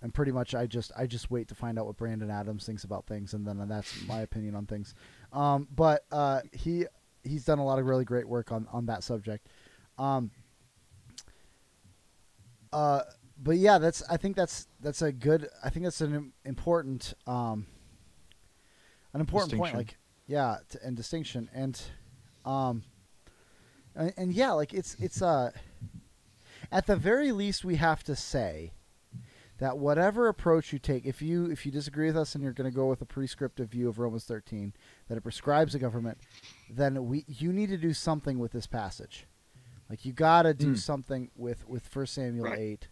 [0.04, 2.84] and pretty much, I just I just wait to find out what Brandon Adams thinks
[2.84, 4.94] about things, and then that's my opinion on things.
[5.32, 6.84] Um, but uh, he
[7.22, 9.48] he's done a lot of really great work on on that subject.
[9.96, 10.30] Um,
[12.70, 13.00] uh,
[13.42, 17.66] but yeah, that's I think that's that's a good I think that's an important um
[19.14, 19.96] an important point like
[20.26, 21.80] yeah and distinction and
[22.44, 22.82] um
[23.94, 25.50] and, and yeah like it's it's uh
[26.70, 28.72] at the very least we have to say
[29.58, 32.70] that whatever approach you take if you if you disagree with us and you're going
[32.70, 34.72] to go with a prescriptive view of Romans 13
[35.08, 36.18] that it prescribes a government
[36.68, 39.26] then we you need to do something with this passage
[39.88, 40.74] like you got to do Hmm.
[40.74, 42.58] something with with First Samuel Right.
[42.58, 42.88] 8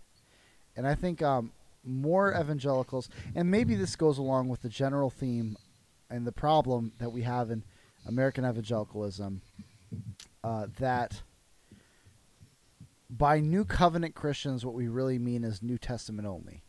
[0.76, 1.52] and I think um,
[1.84, 5.56] more evangelicals, and maybe this goes along with the general theme
[6.08, 7.64] and the problem that we have in
[8.06, 9.42] American evangelicalism,
[10.44, 11.22] uh, that
[13.12, 16.64] by New Covenant Christians, what we really mean is New Testament only.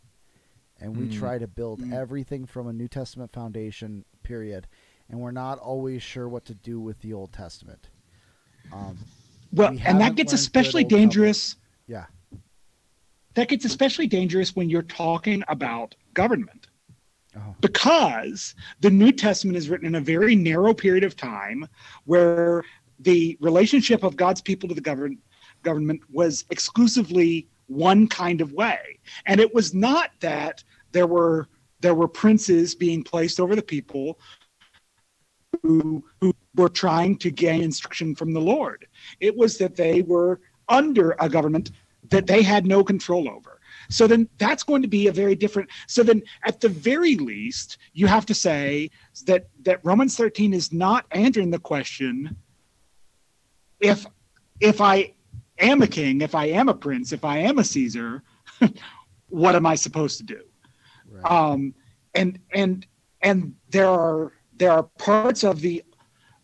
[0.79, 1.17] And we Mm.
[1.17, 1.93] try to build Mm.
[1.93, 4.67] everything from a New Testament foundation, period.
[5.07, 7.89] And we're not always sure what to do with the Old Testament.
[8.73, 8.97] Um,
[9.53, 11.55] Well, we and that gets especially good Old dangerous.
[11.87, 12.07] yeah.
[13.35, 16.67] That gets especially dangerous when you're talking about government.
[17.35, 21.67] Oh, because the New Testament is written in a very narrow period of time
[22.05, 22.63] where
[22.99, 25.17] the relationship of God's people to the govern-
[25.63, 28.99] government was exclusively one kind of way.
[29.25, 31.47] And it was not that there were
[31.81, 34.19] there were princes being placed over the people
[35.61, 38.87] who who were trying to gain instruction from the Lord.
[39.19, 40.39] It was that they were
[40.69, 41.71] under a government
[42.09, 43.59] that they had no control over.
[43.89, 45.69] So then that's going to be a very different.
[45.87, 48.89] So then at the very least, you have to say
[49.25, 52.37] that that Romans 13 is not answering the question
[53.79, 54.05] if
[54.59, 55.13] if I
[55.63, 58.23] am a king, if I am a prince, if I am a Caesar,
[59.29, 60.41] what am I supposed to do?
[61.09, 61.31] right.
[61.31, 61.73] Um,
[62.13, 62.85] and and
[63.21, 65.83] and there are there are parts of the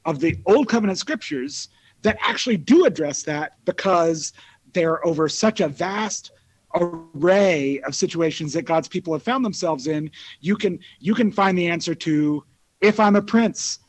[0.05, 1.69] of the old covenant scriptures
[2.01, 4.33] that actually do address that because
[4.73, 6.31] they're over such a vast
[6.75, 11.57] array of situations that God's people have found themselves in you can you can find
[11.57, 12.43] the answer to
[12.79, 13.79] if I'm a prince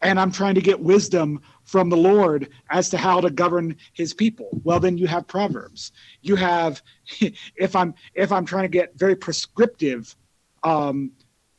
[0.00, 4.14] and I'm trying to get wisdom from the Lord as to how to govern his
[4.14, 4.48] people.
[4.64, 5.92] Well, then you have Proverbs.
[6.22, 6.82] You have
[7.56, 10.14] if I'm if I'm trying to get very prescriptive,
[10.62, 11.12] um,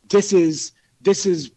[0.10, 1.52] this is this is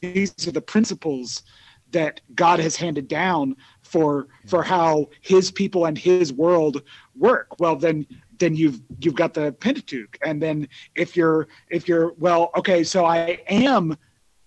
[0.00, 1.42] these are the principles
[1.90, 6.82] that God has handed down for for how his people and his world
[7.16, 7.58] work.
[7.58, 8.06] Well, then
[8.38, 10.18] then you've you've got the Pentateuch.
[10.24, 13.96] And then if you're if you're well, okay, so I am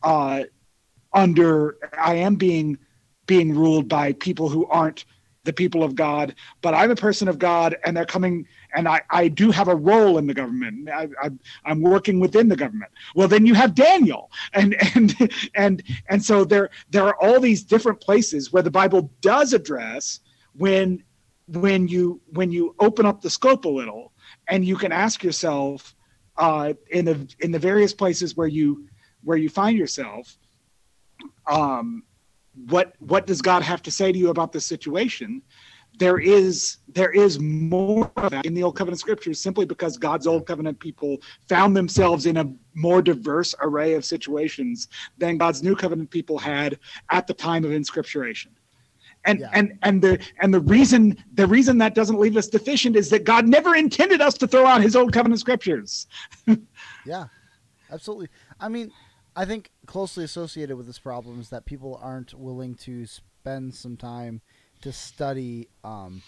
[0.03, 0.43] uh
[1.13, 2.77] under I am being
[3.27, 5.05] being ruled by people who aren't
[5.43, 9.01] the people of God, but I'm a person of God, and they're coming, and I,
[9.09, 10.89] I do have a role in the government.
[10.89, 11.29] I, I,
[11.65, 12.91] I'm working within the government.
[13.15, 17.63] Well, then you have Daniel, and and and and so there there are all these
[17.63, 20.19] different places where the Bible does address
[20.53, 21.03] when
[21.47, 24.11] when you when you open up the scope a little,
[24.47, 25.95] and you can ask yourself
[26.37, 28.87] uh, in the in the various places where you
[29.23, 30.37] where you find yourself
[31.47, 32.03] um,
[32.67, 35.41] what what does God have to say to you about this situation?
[35.97, 40.25] There is there is more of that in the Old Covenant scriptures simply because God's
[40.27, 41.17] Old Covenant people
[41.49, 44.87] found themselves in a more diverse array of situations
[45.17, 46.79] than God's New Covenant people had
[47.09, 48.51] at the time of inscripturation.
[49.25, 49.49] And Yeah.
[49.53, 53.23] and and the and the reason the reason that doesn't leave us deficient is that
[53.23, 56.07] God never intended us to throw out his Old Covenant scriptures.
[57.05, 57.25] Yeah,
[57.91, 58.29] absolutely.
[58.59, 58.91] I mean,
[59.41, 63.97] I think closely associated with this problem is that people aren't willing to spend some
[63.97, 64.41] time
[64.83, 66.21] to study um,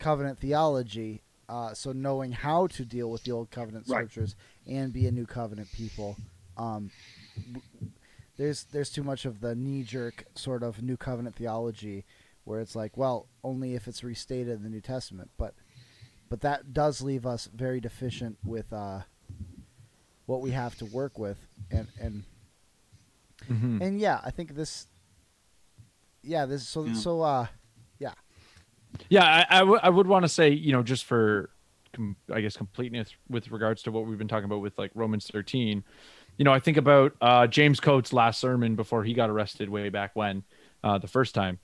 [0.00, 1.22] covenant theology.
[1.48, 3.98] Uh, so knowing how to deal with the old covenant Right.
[3.98, 4.34] scriptures
[4.66, 6.16] and be a new covenant people,
[6.56, 6.90] um,
[8.36, 12.04] there's there's too much of the knee jerk sort of new covenant theology
[12.42, 15.54] where it's like, well, only if it's restated in the New Testament, but
[16.28, 19.02] but that does leave us very deficient with uh,
[20.26, 21.38] what we have to work with,
[21.70, 22.24] and and
[23.48, 23.80] Mhm.
[23.80, 24.86] and yeah, I think this,
[26.22, 26.92] yeah, this so Yeah.
[26.94, 27.46] so uh,
[27.98, 28.12] yeah.
[29.08, 31.50] Yeah, I, I, w- I would want to say, you know, just for,
[31.92, 35.26] com- I guess, completeness with regards to what we've been talking about with like Romans
[35.32, 35.82] 13,
[36.38, 39.88] you know, I think about uh, James Coates' last sermon before he got arrested way
[39.88, 40.42] back when,
[40.84, 41.58] uh, the first time,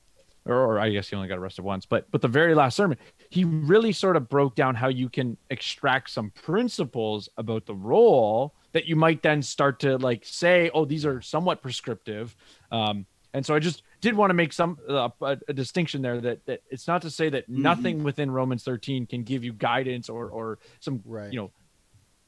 [0.46, 2.96] or, or I guess he only got arrested once, but but the very last sermon,
[3.30, 8.54] he really sort of broke down how you can extract some principles about the role
[8.72, 12.34] that you might then start to like say, oh, these are somewhat prescriptive.
[12.70, 16.20] Um, and so I just did want to make some uh, a, a distinction there
[16.20, 20.08] that, that it's not to say that nothing within Romans 13 can give you guidance
[20.08, 21.32] or or some Right.
[21.32, 21.50] you know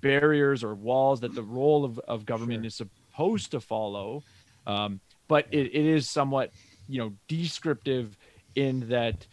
[0.00, 2.66] barriers or walls that the role of, of government Sure.
[2.68, 4.22] is supposed to follow.
[4.66, 6.52] Um, but it, it is somewhat
[6.88, 8.16] you know descriptive
[8.54, 9.26] in that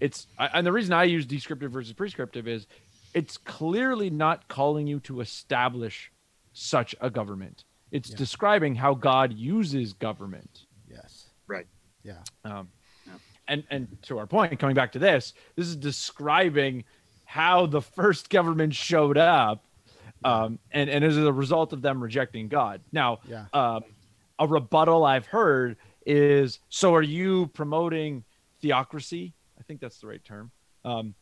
[0.00, 2.66] it's and the reason I use descriptive versus prescriptive is
[3.14, 6.10] it's clearly not calling you to establish
[6.52, 7.64] such a government.
[7.90, 8.16] It's Yeah.
[8.16, 10.66] describing how God uses government.
[10.88, 11.66] yes, Right.
[12.02, 12.70] yeah, Um,
[13.06, 13.18] Yeah.
[13.48, 16.84] and and to our point, coming back to this, this is describing
[17.24, 19.66] how the first government showed up,
[20.24, 22.82] um, and and as a result of them rejecting God.
[22.92, 23.84] Now, yeah, um,
[24.38, 28.24] a rebuttal I've heard is, so are you promoting
[28.60, 29.34] theocracy?
[29.58, 30.50] I think that's the right term.
[30.84, 31.14] Um,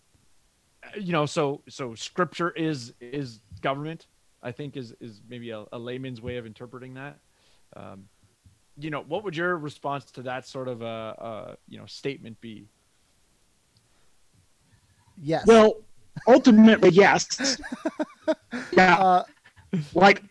[0.99, 4.07] you know, so so scripture is is government.
[4.43, 7.19] I think is is maybe a, a layman's way of interpreting that.
[7.77, 8.09] Um,
[8.79, 12.41] you know, what would your response to that sort of a, a you know statement
[12.41, 12.69] be?
[15.21, 15.47] yes.
[15.47, 15.77] Well,
[16.27, 17.61] ultimately, yes.
[18.73, 19.25] Yeah, uh,
[19.95, 20.23] like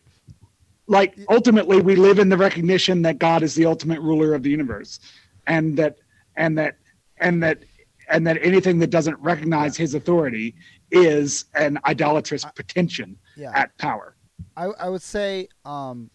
[0.88, 4.50] like ultimately we live in the recognition that God is the ultimate ruler of the
[4.50, 5.00] universe
[5.48, 5.98] and that
[6.36, 6.78] and that
[7.18, 7.64] and that
[8.10, 10.56] and that anything that doesn't recognize his authority
[10.92, 13.52] is an idolatrous pretension yeah.
[13.56, 14.16] at power.
[14.56, 16.10] I, I would say um,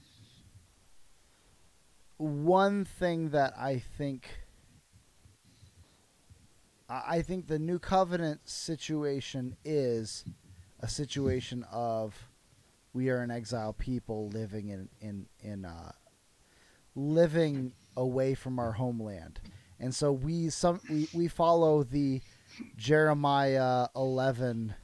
[2.17, 4.29] one thing that I think
[6.89, 10.25] I I think the new covenant situation is
[10.81, 12.29] a situation of
[12.93, 15.93] we are an exile people living in in in uh,
[16.95, 19.41] living away from our homeland,
[19.81, 22.21] and so we some we, we follow the
[22.77, 24.75] Jeremiah eleven.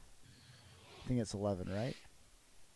[1.03, 1.95] I think it's eleven, right?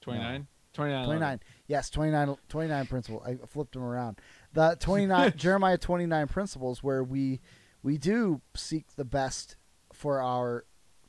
[0.02, 0.48] 29?
[0.74, 1.06] 29.
[1.06, 4.20] 29 yes 29 29 principles i flipped them around
[4.54, 7.40] the 29 jeremiah 29 principles where we
[7.82, 9.56] we do seek the best
[9.94, 10.66] for our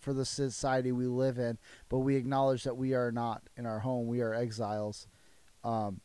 [0.07, 1.59] for the society we live in,
[1.89, 4.07] but we acknowledge that we are not in our home.
[4.07, 5.09] We are exiles.
[5.64, 6.01] Um,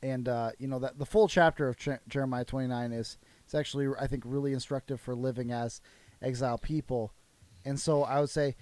[0.00, 3.88] and uh, you know that the full chapter of Jer- Jeremiah 29 is it's actually
[3.98, 5.80] I think really instructive for living as
[6.24, 7.12] exile people.
[7.64, 8.56] And so I would say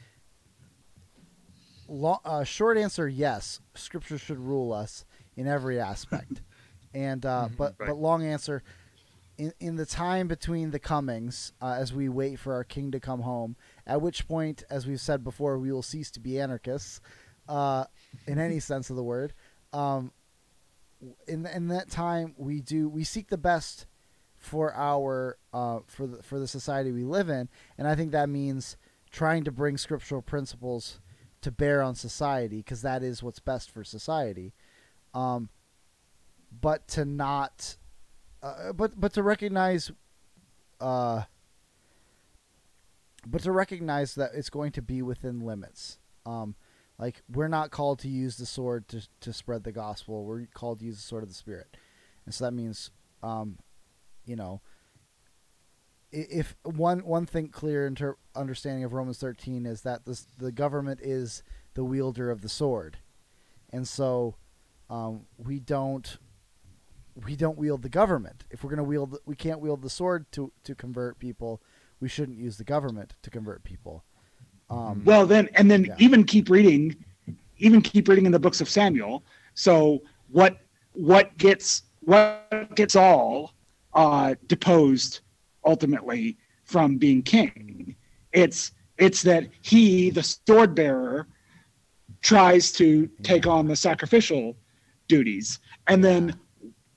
[1.89, 5.05] long, uh, short answer yes, scripture should rule us
[5.37, 6.43] in every aspect.
[6.95, 7.89] and uh, but Right.
[7.89, 8.63] but long answer
[9.39, 13.01] in in the time between the comings uh, as we wait for our king to
[13.01, 13.57] come home,
[13.87, 17.01] at which point as we've said before we will cease to be anarchists
[17.49, 17.85] uh,
[18.27, 19.33] in any sense of the word.
[19.73, 20.13] Um,
[21.27, 23.87] in in that time we do we seek the best
[24.43, 28.29] for our uh, for the for the society we live in, and I think that
[28.29, 28.77] means
[29.11, 31.01] trying to bring scriptural principles
[31.43, 34.53] to bear on society because that is what's best for society.
[35.15, 35.49] Um,
[36.61, 37.77] but to not,
[38.43, 39.91] uh, but but to recognize,
[40.81, 41.23] uh,
[43.27, 45.99] but to recognize that it's going to be within limits.
[46.27, 46.55] Um,
[46.99, 50.25] like we're not called to use the sword to to spread the gospel.
[50.25, 51.77] We're called to use the sword of the spirit,
[52.25, 52.91] and so that means,
[53.23, 53.59] um,
[54.25, 54.61] you know,
[56.11, 61.01] if one one thing clear inter- understanding of Romans thirteen is that this the government
[61.03, 61.43] is
[61.75, 62.99] the wielder of the sword,
[63.71, 64.37] and so
[64.91, 66.19] um, we don't
[67.27, 68.45] we don't wield the government.
[68.51, 71.63] If we're going to wield, we can't wield the sword to to convert people.
[72.01, 74.05] We shouldn't use the government to convert people.
[74.69, 75.95] Um, Well, then, and then Yeah.
[75.99, 76.97] even keep reading,
[77.59, 79.23] even keep reading in the books of Samuel.
[79.55, 80.59] So what
[80.93, 83.55] what gets what gets all
[83.95, 85.21] uh, deposed
[85.65, 87.97] ultimately from being king?
[88.33, 91.27] It's it's that he, the sword bearer,
[92.21, 94.57] tries to take on the sacrificial
[95.09, 96.39] duties, and then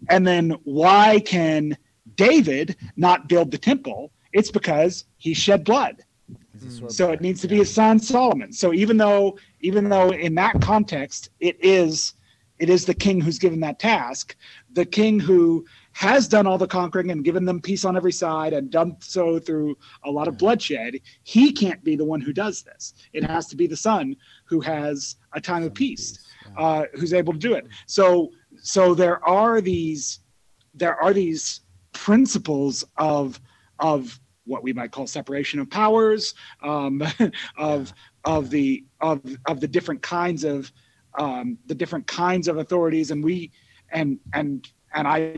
[0.10, 1.78] and then why can
[2.16, 4.12] David not build the temple?
[4.34, 6.04] It's because he shed blood.
[6.54, 8.52] He's a sword so it needs to be his son solomon.
[8.52, 12.14] So even though even though in that context it is
[12.60, 14.36] it is the king who's given that task
[14.72, 15.66] the king who
[15.96, 19.40] has done all the conquering and given them peace on every side and done so
[19.40, 22.94] through a lot of bloodshed he can't be the one who does this.
[23.14, 26.20] It has to be the son who has a time of peace
[26.58, 27.66] uh, who's able to do it.
[27.86, 28.30] So
[28.62, 30.20] so there are these
[30.74, 31.62] there are these
[31.94, 33.40] principles of
[33.80, 37.02] of what we might call separation of powers, um,
[37.58, 37.94] of
[38.26, 40.70] of the of of the different kinds of
[41.18, 43.50] um, the different kinds of authorities, and we
[43.92, 45.38] and and and I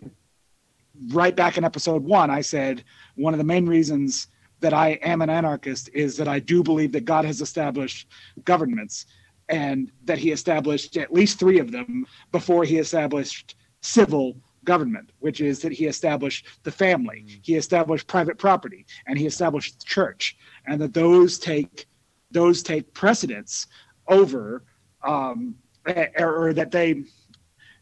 [1.10, 2.84] right back in episode one, I said
[3.16, 4.28] one of the main reasons
[4.60, 8.08] that I am an anarchist is that I do believe that God has established
[8.44, 9.06] governments
[9.50, 15.40] and that he established at least three of them before he established civil government, which
[15.40, 20.38] is that he established the family, he established private property, and he established the church,
[20.66, 21.86] and that those take
[22.32, 23.68] those take precedence
[24.10, 24.64] over
[25.04, 27.04] um, eh, or, or that they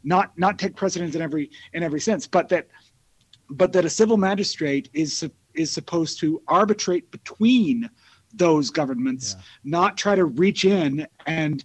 [0.04, 2.68] not not take precedence in every in every sense, but that
[3.50, 7.90] but that a civil magistrate is is supposed to arbitrate between
[8.34, 9.44] those governments, Yeah.
[9.64, 11.64] not try to reach in and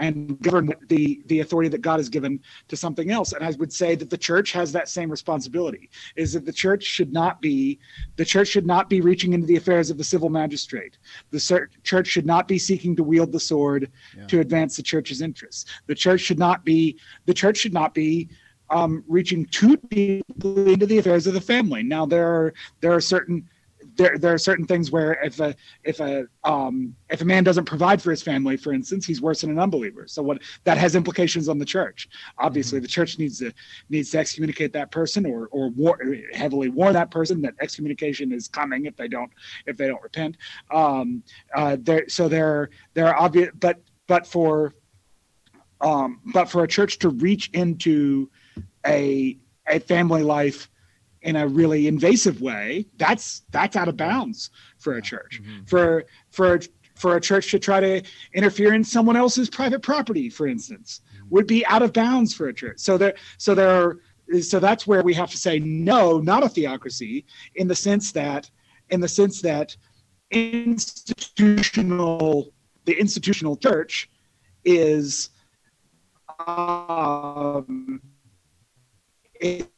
[0.00, 3.32] and govern the the authority that God has given to something else.
[3.32, 5.88] And I would say that the church has that same responsibility.
[6.16, 7.78] Is that the church should not be
[8.16, 10.98] the church should not be reaching into the affairs of the civil magistrate.
[11.30, 14.26] The church should not be seeking to wield the sword Yeah.
[14.26, 15.64] to advance the church's interests.
[15.86, 18.30] The church should not be the church should not be
[18.70, 21.82] um, reaching too deeply into the affairs of the family.
[21.82, 23.48] Now there are there are certain
[23.96, 25.54] there, there are certain things where if a
[25.84, 29.42] if a um, if a man doesn't provide for his family, for instance, he's worse
[29.42, 30.06] than an unbeliever.
[30.06, 32.08] So what that has implications on the church.
[32.38, 33.52] Obviously, the church needs to
[33.90, 35.98] needs to excommunicate that person or or war,
[36.32, 39.30] heavily warn that person that excommunication is coming if they don't
[39.66, 40.36] if they don't repent.
[40.72, 41.22] Um,
[41.54, 44.74] uh, there so there there are obvious, but but for
[45.80, 48.30] um, but for a church to reach into
[48.86, 50.70] a a family life
[51.22, 55.40] in a really invasive way, that's that's out of bounds for a church.
[55.66, 56.60] For for
[56.94, 58.02] for a church to try to
[58.34, 62.54] interfere in someone else's private property, for instance, would be out of bounds for a
[62.54, 62.78] church.
[62.78, 63.98] So there so there are
[64.40, 67.24] so that's where we have to say no, not a theocracy,
[67.56, 68.50] in the sense that
[68.90, 69.76] in the sense that
[70.30, 72.52] institutional
[72.84, 74.10] the institutional church
[74.64, 75.30] is
[76.46, 78.00] um,
[79.44, 79.70] it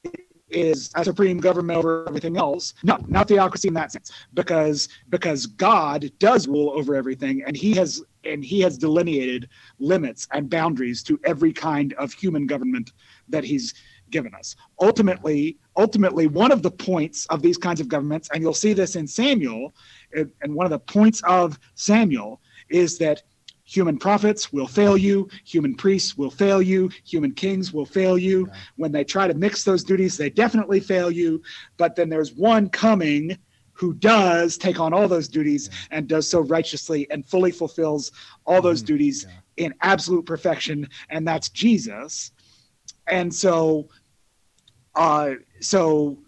[0.49, 2.75] is a supreme government over everything else.
[2.85, 7.73] No, not theocracy in that sense, because because God does rule over everything, and He
[7.75, 9.49] has and He has delineated
[9.79, 12.93] limits and boundaries to every kind of human government
[13.29, 13.75] that He's
[14.11, 14.55] given us.
[14.81, 18.95] Ultimately, ultimately, one of the points of these kinds of governments, and you'll see this
[18.95, 19.75] in Samuel,
[20.15, 23.25] and and one of the points of Samuel is that
[23.67, 28.47] human prophets will fail you, human priests will fail you, human kings will fail you.
[28.47, 28.55] Yeah.
[28.77, 31.43] When they try to mix those duties, they definitely fail you.
[31.77, 33.37] But then there's one coming
[33.73, 38.13] who does take on all those duties and does so righteously and fully fulfills
[38.47, 38.87] all those Mhm.
[38.87, 39.67] duties Yeah.
[39.67, 42.31] in absolute perfection, and that's Jesus.
[43.09, 43.89] And so,
[44.95, 46.23] uh, so,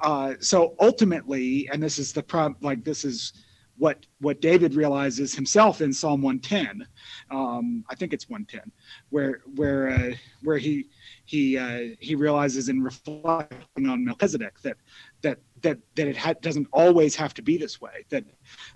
[0.00, 2.56] uh, so ultimately, and this is the problem.
[2.62, 3.32] Like this is
[3.78, 6.86] what what David realizes himself in Psalm 110.
[7.30, 8.72] Um, I think it's 110,
[9.10, 10.86] where where uh, where he
[11.24, 14.76] he uh, he realizes in reflecting on Melchizedek that
[15.22, 18.04] that that that it ha- doesn't always have to be this way.
[18.10, 18.24] That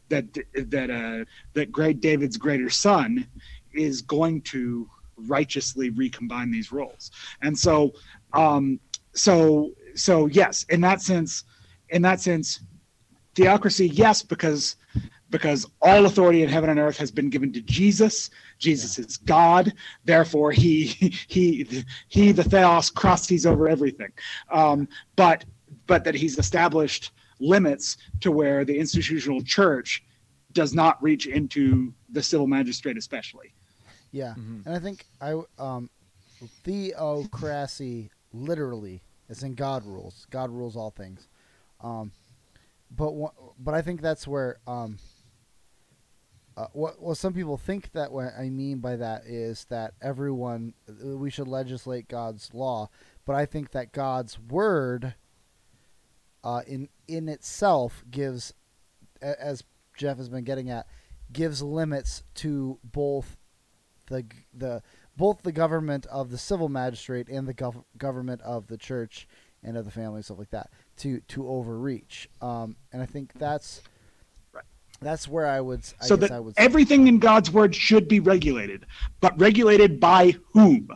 [0.09, 1.25] that that uh,
[1.55, 3.27] that great David's greater son
[3.73, 7.11] is going to righteously recombine these roles.
[7.43, 7.93] And so
[8.33, 8.81] um,
[9.15, 11.45] so so yes, in that sense,
[11.89, 12.61] in that sense,
[13.35, 14.77] theocracy yes because
[15.31, 18.31] because all authority in heaven and earth has been given to Jesus.
[18.59, 19.73] Jesus is God.
[20.05, 20.87] Therefore, he
[21.29, 24.13] he he the theos crosses over everything.
[24.51, 25.45] Um, but
[25.87, 30.03] but that he's established limits to where the institutional church
[30.53, 33.55] does not reach into the civil magistrate, especially.
[34.11, 34.67] Yeah, Mhm.
[34.67, 35.89] and I think I um,
[36.65, 40.27] theocracy literally is in God rules.
[40.31, 41.29] God rules all things.
[41.81, 42.11] Um,
[42.91, 43.13] but
[43.59, 44.99] but I think that's where um,
[46.57, 50.75] uh, what what some people think that what I mean by that is that everyone
[50.89, 52.91] uh, we should legislate God's law,
[53.25, 55.15] but I think that God's word
[56.43, 58.53] uh, in in itself gives,
[59.23, 59.65] as
[59.97, 60.87] Jeff has been getting at,
[61.33, 63.37] gives limits to both
[64.09, 64.83] the the
[65.17, 69.29] both the government of the civil magistrate and the gov- government of the church
[69.63, 72.29] and of the family and stuff like that to to overreach.
[72.41, 73.81] Um, and I think that's
[74.53, 74.65] Right.
[75.01, 78.09] that's where I would s- I so that I would everything in God's word should
[78.09, 78.87] be regulated,
[79.21, 80.89] but regulated by whom?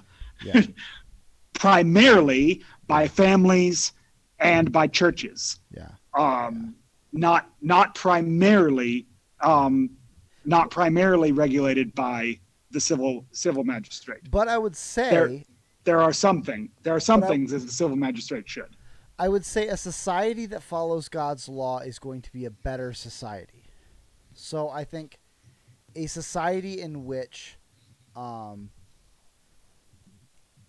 [0.45, 0.62] Yeah.
[1.55, 3.92] Primarily by families
[4.40, 5.61] and by churches.
[5.70, 6.74] yeah Um,
[7.12, 9.07] not not primarily
[9.40, 9.90] um,
[10.45, 12.38] not primarily regulated by
[12.70, 14.30] the civil civil magistrate.
[14.30, 15.42] but I would say There-
[15.84, 18.73] There are something there are some But I- things as the civil magistrate should.
[19.18, 22.92] I would say a society that follows God's law is going to be a better
[22.92, 23.64] society.
[24.32, 25.18] So I think
[25.94, 27.56] a society in which
[28.16, 28.70] um,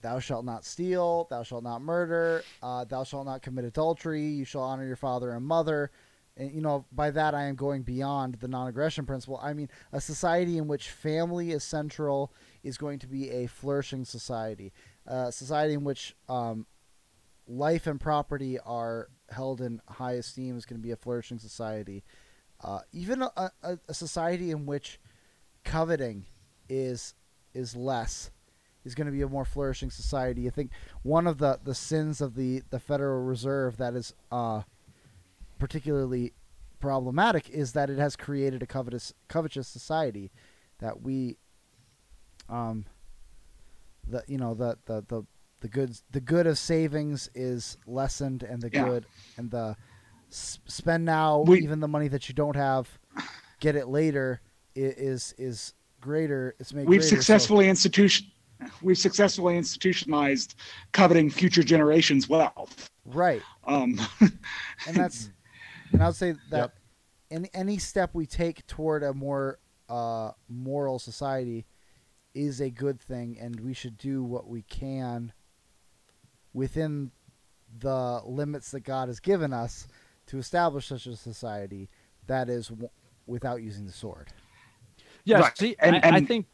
[0.02, 4.46] thou shalt not steal, thou shalt not murder, uh, thou shalt not commit adultery, you
[4.46, 5.90] shall honor your father and mother.
[6.38, 9.40] And, you know, by that I am going beyond the non aggression principle.
[9.42, 12.32] I mean, a society in which family is central
[12.62, 14.74] is going to be a flourishing society.
[15.08, 16.66] A society in which um,
[17.48, 22.04] life and property are held in high esteem is going to be a flourishing society.
[22.64, 25.00] Uh, even a, a, a society in which
[25.64, 26.26] coveting
[26.70, 27.14] is
[27.54, 28.32] is less
[28.84, 30.48] is going to be a more flourishing society.
[30.48, 30.72] I think
[31.02, 34.62] one of the, the sins of the, the Federal Reserve that is uh,
[35.58, 36.34] particularly
[36.80, 40.30] problematic is that it has created a covetous covetous society
[40.80, 41.38] that we
[42.48, 42.86] um
[44.08, 45.26] the you know the the the
[45.66, 48.86] the goods the good of savings is lessened and the Yeah.
[48.86, 49.06] good
[49.38, 49.76] and the
[50.30, 52.88] spend now We- even the money that you don't have
[53.60, 54.42] get it later
[54.76, 58.28] is is greater it's made We've greater, so- successfully institution
[58.84, 60.54] we've successfully institutionalized
[60.92, 62.92] coveting future generations' wealth.
[63.04, 65.32] right Um, and that's
[65.92, 66.80] and I would say that Yep.
[67.32, 69.58] any any step we take toward a more
[69.90, 71.66] uh, moral society
[72.36, 75.32] is a good thing, and we should do what we can
[76.56, 77.12] within
[77.80, 79.88] the limits that God has given us
[80.28, 81.90] to establish such a society
[82.28, 82.90] that is w-
[83.28, 84.30] without using the sword.
[85.26, 85.58] Yeah, Right.
[85.58, 86.46] see, And- I, I think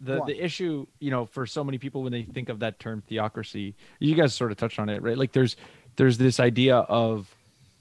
[0.00, 3.02] the the issue, you know, for so many people when they think of that term
[3.08, 5.16] theocracy, you guys sort of touched on it, right?
[5.16, 5.56] Like there's
[5.96, 7.34] there's this idea of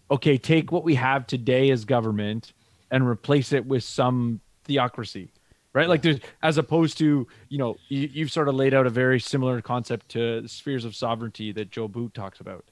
[0.09, 2.53] okay, take what we have today as government
[2.89, 5.31] and replace it with some theocracy.
[5.75, 5.87] Right?
[5.87, 9.19] Like there's as opposed to, you know, you, you've sort of laid out a very
[9.19, 12.65] similar concept to spheres of sovereignty that Joe Boot talks about,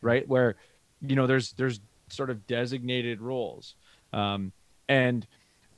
[0.00, 0.26] right?
[0.26, 0.56] Where,
[1.00, 3.74] you know, there's there's sort of designated roles.
[4.12, 4.52] Um,
[4.88, 5.26] and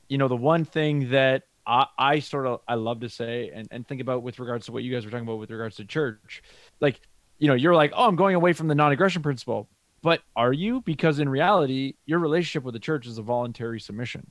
[0.07, 3.67] you know the one thing that I, I sort of I love to say and,
[3.71, 5.85] and think about with regards to what you guys were talking about with regards to
[5.85, 6.43] church,
[6.79, 6.99] like
[7.37, 9.69] you know you're like oh I'm going away from the non-aggression principle,
[10.01, 10.81] but are you?
[10.81, 14.29] Because in reality, your relationship with the church is a voluntary submission,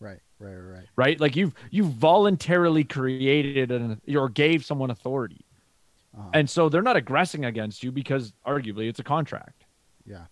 [0.00, 0.86] Right, right, right, right.
[0.96, 1.20] right?
[1.20, 5.44] Like you've you voluntarily created an or gave someone authority,
[6.16, 6.30] Uh-huh.
[6.34, 9.64] and so they're not aggressing against you because arguably it's a contract
[10.06, 10.26] yeah.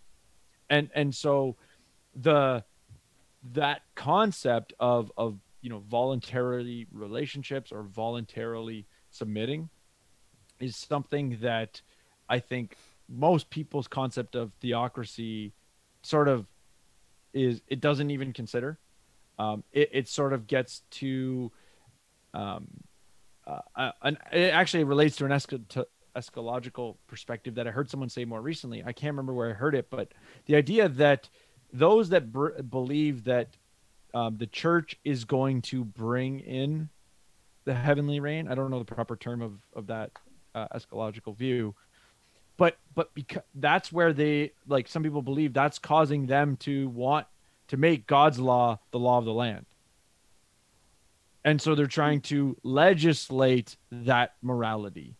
[0.71, 1.57] and and so
[2.15, 2.63] the
[3.55, 9.69] that concept of of you know voluntarily relationships or voluntarily submitting
[10.61, 11.81] is something that
[12.29, 12.77] i think
[13.09, 15.53] most people's concept of theocracy
[16.03, 16.47] sort of
[17.35, 18.79] is it doesn't even consider
[19.39, 21.51] um it, it sort of gets to
[22.35, 22.69] um
[23.47, 28.09] uh, uh, an, it actually relates to an to eschatological perspective that I heard someone
[28.09, 28.85] say more recently.
[28.85, 30.13] I can't remember where I heard it, but
[30.47, 31.29] the idea that
[31.73, 33.57] those that br- believe that
[34.15, 36.91] um, the church is going to bring in
[37.65, 38.49] the heavenly reign.
[38.49, 40.11] I don't know the proper term of of that
[40.55, 41.75] uh, eschatological view,
[42.57, 47.27] but but because that's where they like some people believe that's causing them to want
[47.73, 49.65] to make God's law the law of the land.
[51.43, 55.17] And so they're trying to legislate that morality.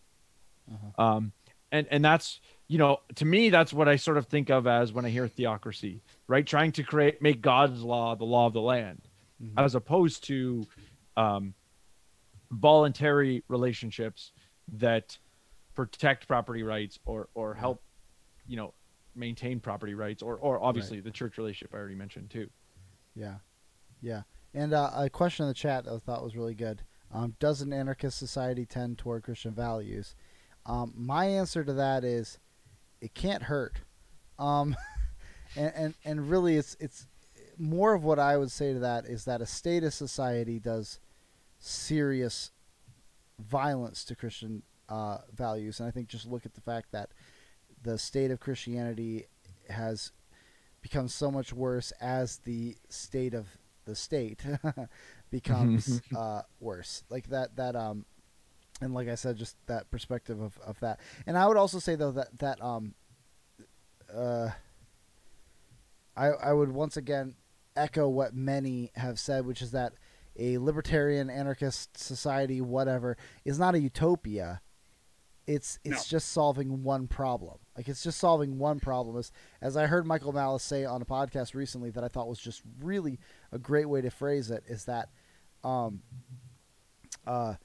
[0.71, 1.03] Uh-huh.
[1.03, 1.31] Um,
[1.71, 4.93] and and that's you know to me that's what I sort of think of as
[4.93, 6.45] when I hear theocracy, right?
[6.45, 9.01] Trying to create make God's law the law of the land,
[9.43, 9.53] Mhm.
[9.57, 10.67] as opposed to
[11.17, 11.55] um,
[12.51, 14.31] voluntary relationships
[14.73, 15.17] that
[15.73, 17.81] protect property rights or or help
[18.45, 18.75] you know
[19.15, 22.49] maintain property rights or or obviously the church relationship I already mentioned too.
[23.15, 23.35] Yeah,
[24.01, 24.23] yeah.
[24.53, 26.81] And uh, a question in the chat I thought was really good.
[27.11, 30.15] Um, does an anarchist society tend toward Christian values?
[30.65, 32.39] Um, my answer to that is,
[33.01, 33.81] it can't hurt.
[34.39, 34.75] Um,
[35.55, 37.07] and, and and really, it's it's
[37.57, 40.99] more of what I would say to that is that a statist society does
[41.59, 42.51] serious
[43.39, 47.09] violence to Christian uh, values, and I think just look at the fact that
[47.83, 49.25] the state of Christianity
[49.69, 50.11] has
[50.81, 53.47] become so much worse as the state of
[53.85, 54.43] the state
[55.31, 57.03] becomes uh, worse.
[57.09, 58.05] Like that that um
[58.81, 60.99] and like I said, just that perspective of, of that.
[61.25, 62.95] And I would also say though that that um
[64.13, 64.49] uh
[66.15, 67.35] I I would once again
[67.75, 69.93] echo what many have said, which is that
[70.37, 74.61] a libertarian anarchist society, whatever, is not a utopia.
[75.47, 76.17] It's it's No.
[76.17, 77.57] just solving one problem.
[77.75, 79.17] Like it's just solving one problem.
[79.17, 82.39] As as I heard Michael Malice say on a podcast recently that I thought was
[82.39, 83.19] just really
[83.51, 85.09] a great way to phrase it is that
[85.63, 86.01] um
[87.25, 87.55] uh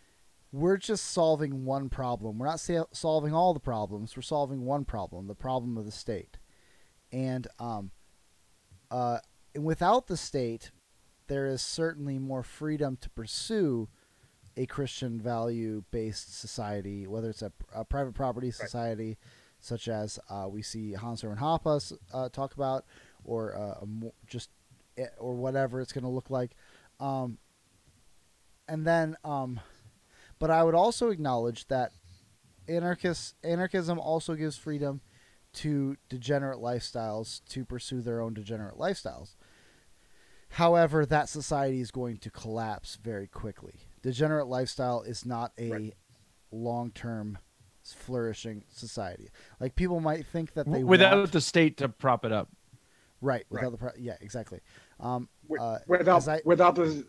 [0.51, 2.39] we're just solving one problem.
[2.39, 4.17] We're not sa- solving all the problems.
[4.17, 6.39] We're solving one problem, the problem of the state.
[7.13, 7.91] And um
[8.91, 9.19] uh
[9.55, 10.71] and without the state
[11.27, 13.89] there is certainly more freedom to pursue
[14.57, 19.17] a Christian value based society, whether it's a, a private property society,
[19.61, 22.85] such as uh, we see Hans Hermann Hoppe uh, talk about,
[23.25, 23.85] or uh,
[24.27, 24.51] just
[24.97, 26.53] eh, or whatever it's going to look like.
[27.01, 27.39] Um,
[28.69, 29.61] and then, um,
[30.39, 31.93] but I would also acknowledge that
[32.69, 35.01] anarchist anarchism also gives freedom
[35.55, 39.35] to degenerate lifestyles to pursue their own degenerate lifestyles.
[40.53, 43.81] However, that society is going to collapse very quickly.
[44.03, 45.95] Degenerate lifestyle is not a Right.
[46.51, 47.39] long-term
[47.93, 49.29] flourishing society.
[49.61, 52.49] Like people might think that they without want, the state to prop it up.
[53.21, 53.71] right without Right.
[53.73, 54.61] the pro- yeah exactly.
[55.01, 55.29] Um,
[55.61, 57.05] uh, without I- without the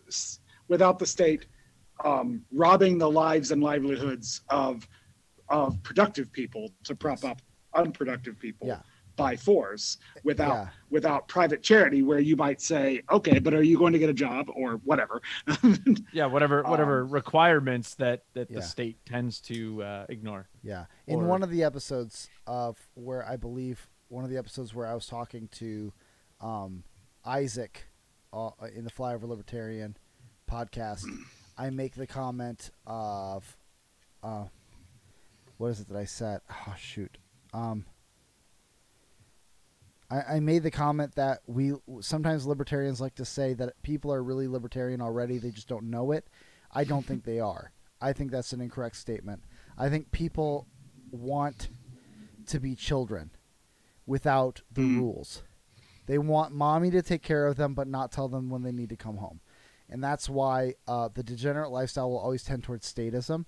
[0.68, 1.46] without the state
[2.04, 4.88] um, robbing the lives and livelihoods of
[5.48, 7.40] of productive people to prop up
[7.74, 8.80] unproductive people Yeah.
[9.20, 10.68] By force without Yeah.
[10.90, 14.14] without private charity where you might say okay but are you going to get a
[14.14, 15.20] job or whatever
[16.12, 18.60] Yeah, whatever whatever requirements that that Um, Yeah.
[18.60, 20.48] the state tends to uh, ignore.
[20.62, 20.86] Yeah.
[21.06, 24.86] In Or- one of the episodes of where I believe one of the episodes where
[24.86, 25.92] I was talking to
[26.40, 26.82] um,
[27.24, 27.86] Isaac
[28.32, 29.96] uh, in the Flyover Libertarian
[30.50, 31.04] podcast,
[31.58, 33.56] I make the comment of
[34.22, 34.46] uh,
[35.58, 36.40] what is it that I said?
[36.66, 37.18] Oh shoot.
[37.52, 37.84] Um,
[40.10, 44.22] I, I made the comment that we sometimes libertarians like to say that people are
[44.22, 46.28] really libertarian already, they just don't know it.
[46.72, 47.72] I don't think they are.
[48.00, 49.44] I think that's an incorrect statement.
[49.76, 50.66] I think people
[51.10, 51.68] want
[52.46, 53.30] to be children
[54.06, 54.98] without the Mm.
[55.00, 55.42] rules.
[56.06, 58.88] They want mommy to take care of them, but not tell them when they need
[58.88, 59.40] to come home.
[59.88, 63.44] And that's why uh, the degenerate lifestyle will always tend towards statism.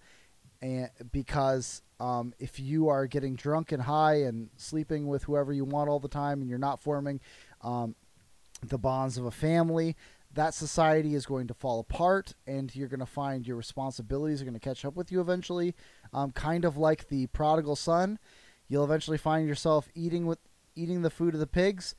[0.63, 5.65] And because um, if you are getting drunk and high and sleeping with whoever you
[5.65, 7.21] want all the time and you're not forming
[7.63, 7.97] um,
[8.63, 9.97] the bonds of a family,
[10.35, 14.45] that society is going to fall apart and you're going to find your responsibilities are
[14.45, 15.75] going to catch up with you eventually.
[16.15, 18.19] Um, kind of like the prodigal son,
[18.69, 20.39] you'll eventually find yourself eating with
[20.75, 21.95] eating the food of the pigs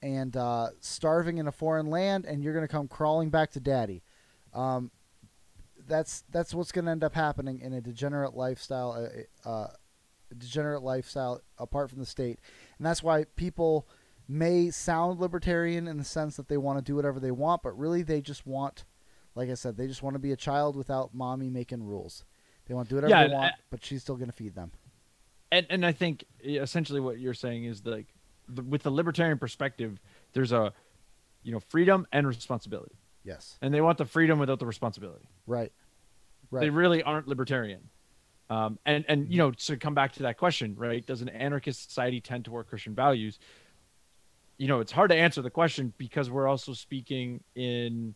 [0.00, 3.60] and uh, starving in a foreign land, and you're going to come crawling back to
[3.60, 4.02] daddy.
[4.52, 4.90] Um,
[5.86, 9.08] that's that's what's going to end up happening in a degenerate lifestyle,
[9.44, 9.68] uh, uh,
[10.36, 12.38] degenerate lifestyle apart from the state,
[12.78, 13.86] and that's why people
[14.26, 17.78] may sound libertarian in the sense that they want to do whatever they want, but
[17.78, 18.84] really they just want,
[19.34, 22.24] like I said, they just want to be a child without mommy making rules.
[22.66, 24.54] They want to do whatever Yeah, they want, I- but she's still going to feed
[24.54, 24.72] them.
[25.52, 28.06] and and I think essentially what you're saying is like
[28.48, 30.00] the, with the libertarian perspective,
[30.32, 30.72] there's a
[31.42, 33.58] you know freedom and responsibility, Yes.
[33.62, 35.26] and they want the freedom without the responsibility.
[35.46, 35.72] Right.
[36.50, 36.60] Right.
[36.60, 37.88] They really aren't libertarian.
[38.50, 41.04] Um, and and you know to come back to that question, right?
[41.04, 43.38] Does an anarchist society tend toward Christian values?
[44.58, 48.14] You know, it's hard to answer the question because we're also speaking in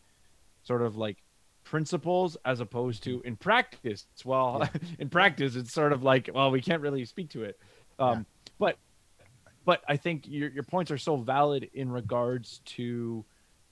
[0.63, 1.17] sort of like
[1.63, 4.05] principles as opposed to in practice.
[4.23, 4.69] Well,
[4.99, 7.59] in practice, it's sort of like, well, we can't really speak to it.
[7.97, 8.25] Um,
[8.59, 8.77] But
[9.65, 13.25] but I think your your points are so valid in regards to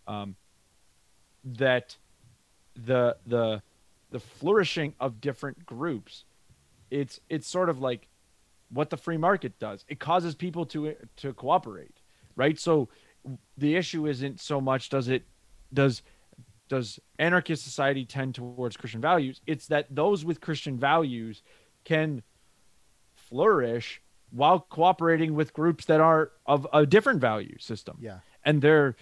[0.08, 0.36] um,
[1.54, 1.98] that
[2.76, 3.62] the the
[4.12, 6.24] the flourishing of different groups.
[6.92, 8.08] It's it's sort of like
[8.70, 9.86] what the free market does.
[9.88, 11.98] It causes people to to cooperate,
[12.36, 12.60] right?
[12.60, 12.90] So
[13.58, 15.24] the issue isn't so much does it
[15.74, 16.02] does
[16.70, 19.42] does anarchist society tend towards Christian values?
[19.48, 21.42] It's that those with Christian values
[21.86, 22.24] can
[23.16, 24.02] flourish
[24.32, 28.20] while cooperating with groups that are of a different value system Yeah.
[28.44, 28.96] and they're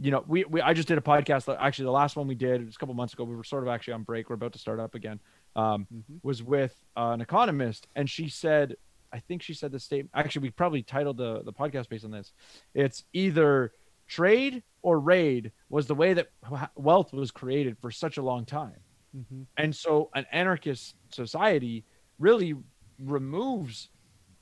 [0.00, 2.64] you know we, we i just did a podcast actually the last one we did
[2.64, 4.58] was a couple months ago we were sort of actually on break we're about to
[4.58, 5.20] start up again
[5.56, 6.20] um, Mhm.
[6.22, 8.76] was with uh, an economist and she said
[9.12, 12.10] i think she said the statement actually we probably titled the, the podcast based on
[12.10, 12.32] this
[12.74, 13.72] it's either
[14.08, 16.28] trade or raid was the way that
[16.76, 18.80] wealth was created for such a long time
[19.12, 21.84] hmm and so an anarchist society
[22.18, 22.54] really
[22.98, 23.88] removes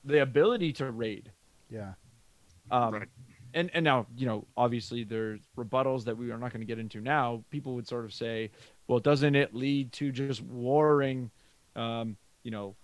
[0.05, 1.33] the ability to raid
[1.71, 1.95] Yeah.
[2.71, 3.09] um, Right.
[3.59, 6.79] And and now you know obviously there's rebuttals that we are not going to get
[6.79, 7.43] into now.
[7.51, 8.51] People would sort of say,
[8.87, 11.31] well, doesn't it lead to just warring,
[11.75, 12.77] um, you know,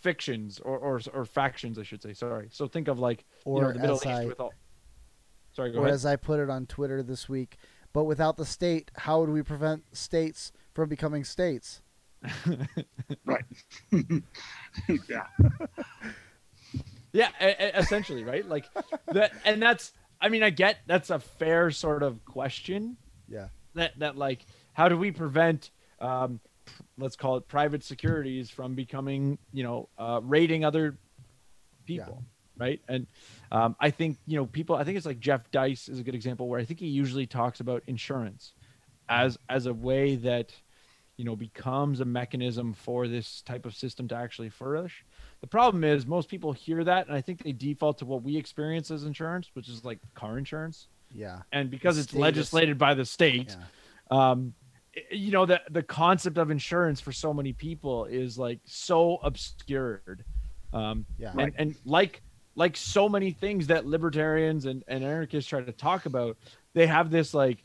[0.00, 2.12] fictions or, or or factions, I should say.
[2.12, 2.48] Sorry.
[2.52, 4.54] So think of like Or you know the Middle East I with all.
[5.52, 5.94] Sorry, go or ahead.
[5.94, 7.56] as I put it on Twitter this week,
[7.92, 11.82] but without the state, how would we prevent states from becoming states?
[13.24, 13.44] Right.
[15.08, 15.26] yeah.
[17.12, 17.28] Yeah,
[17.74, 18.46] essentially, right?
[18.48, 18.66] Like
[19.12, 19.92] that, and that's.
[20.22, 22.96] I mean, I get that's a fair sort of question.
[23.28, 23.48] Yeah.
[23.74, 26.40] That that like, how do we prevent, um,
[26.98, 30.98] let's call it private securities from becoming, you know, uh, raiding other
[31.86, 32.22] people,
[32.58, 32.80] right?
[32.88, 33.06] And
[33.50, 34.76] um, I think you know people.
[34.76, 37.26] I think it's like Jeff Deist is a good example where I think he usually
[37.26, 38.52] talks about insurance
[39.08, 40.52] as as a way that
[41.16, 45.04] you know becomes a mechanism for this type of system to actually flourish.
[45.40, 48.36] The problem is most people hear that and I think they default to what we
[48.36, 50.88] experience as insurance, which is like car insurance.
[51.12, 51.40] Yeah.
[51.52, 53.56] And because it's legislated by the state,
[54.10, 54.30] Yeah.
[54.32, 54.54] um
[55.10, 60.24] you know the the concept of insurance for so many people is like so obscured.
[60.72, 61.32] Um Yeah.
[61.38, 62.22] and, and like
[62.56, 66.36] like so many things that libertarians and, and anarchists try to talk about,
[66.74, 67.64] they have this like,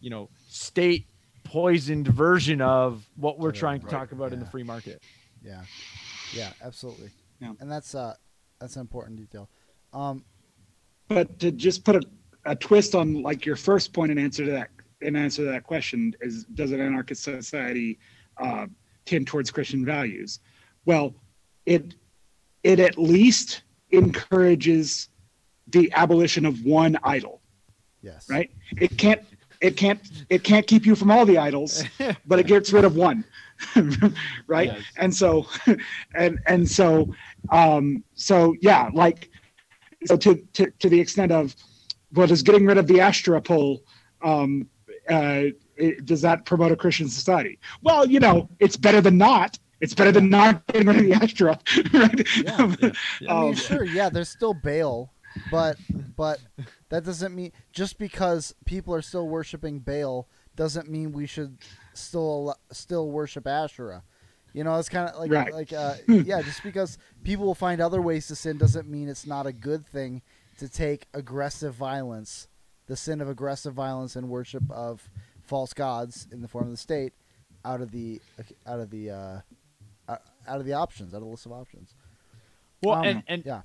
[0.00, 1.06] you know, state
[1.44, 5.00] poisoned version of what we're Right, trying to right, talk about in the free market.
[5.44, 5.62] Yeah.
[6.34, 6.52] Yeah.
[6.62, 7.10] Absolutely.
[7.40, 7.52] Yeah.
[7.60, 8.14] And that's uh
[8.60, 9.48] that's an important detail.
[9.92, 10.24] Um.
[11.08, 12.02] But to just put a,
[12.46, 14.70] a twist on like your first point in answer to that
[15.02, 17.98] in answer to that question is does an anarchist society
[18.38, 18.66] uh,
[19.04, 20.40] tend towards Christian values?
[20.84, 21.14] Well,
[21.64, 21.94] it
[22.64, 25.08] it at least encourages
[25.68, 27.40] the abolition of one idol,
[28.02, 28.28] Yes.
[28.28, 28.50] right?
[28.80, 29.20] It can't
[29.60, 31.84] it can't it can't keep you from all the idols,
[32.26, 33.24] but it gets rid of one.
[34.46, 34.68] right?
[34.72, 34.82] Yes.
[34.98, 35.46] And so
[36.14, 37.14] and and so
[37.50, 39.30] um so yeah, like
[40.06, 41.54] so to, to, to the extent of
[42.12, 43.82] well does getting rid of the Asherah pole
[44.22, 44.68] um,
[45.08, 45.44] uh,
[45.76, 49.94] it- does that promote a christian society well you know it's better than not it's
[49.94, 51.58] better than not getting rid of the Asherah
[51.92, 52.74] right Yeah.
[53.20, 53.34] Yeah.
[53.34, 55.12] I mean, Um, sure, yeah, there's still Baal,
[55.50, 55.76] but
[56.16, 56.38] but
[56.88, 61.58] that doesn't mean just because people are still worshiping Baal doesn't mean we should
[61.96, 64.02] still still worship Asherah.
[64.52, 65.52] You know, it's kind of like Right.
[65.52, 69.26] like uh, yeah, just because people will find other ways to sin doesn't mean it's
[69.26, 70.22] not a good thing
[70.58, 72.48] to take aggressive violence,
[72.86, 75.10] the sin of aggressive violence and worship of
[75.42, 77.12] false gods in the form of the state,
[77.64, 78.20] out of the
[78.66, 79.40] out of the uh,
[80.08, 81.94] out out of the options, out of the list of options.
[82.82, 83.62] Well, Um, and, and yeah.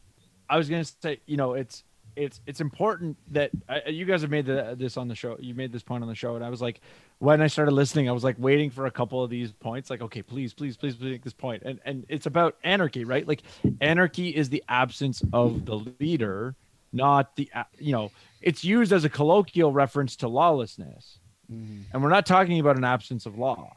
[0.49, 1.83] I was gonna say, you know, it's
[2.15, 5.37] it's it's important that uh, you guys have made the, this on the show.
[5.39, 6.81] You made this point on the show, and I was like,
[7.19, 9.89] when I started listening, I was like waiting for a couple of these points.
[9.89, 11.63] Like, okay, please, please, please, please make this point.
[11.65, 13.27] And and it's about anarchy, right?
[13.27, 13.43] Like,
[13.79, 16.55] anarchy is the absence of the leader,
[16.93, 18.11] not the you know.
[18.41, 21.19] It's used as a colloquial reference to lawlessness,
[21.51, 21.83] Mhm.
[21.93, 23.75] and we're not talking about an absence of law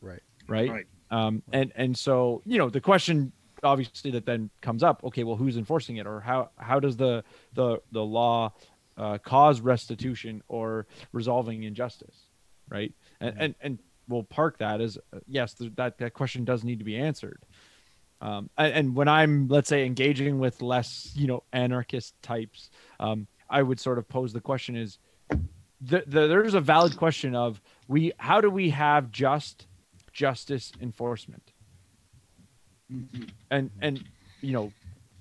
[0.00, 0.22] Right.
[0.48, 0.70] right?
[0.70, 0.86] Right.
[1.10, 3.32] Um, and and so you know the question
[3.64, 6.06] obviously that then comes up okay well who's enforcing it?
[6.06, 7.24] Or how how does the
[7.54, 8.52] the the law
[8.96, 12.26] uh, cause restitution or resolving injustice
[12.68, 12.92] right?
[13.20, 13.78] And and, and
[14.08, 17.44] we'll park that as uh, yes th- that that question does need to be answered.
[18.20, 22.70] Um, and, and when i'm let's say engaging with less you know anarchist types
[23.00, 24.98] um, i would sort of pose the question is
[25.80, 29.66] the, the, there's a valid question of we how do we have just
[30.12, 31.52] justice enforcement
[33.50, 34.04] and and
[34.40, 34.72] you know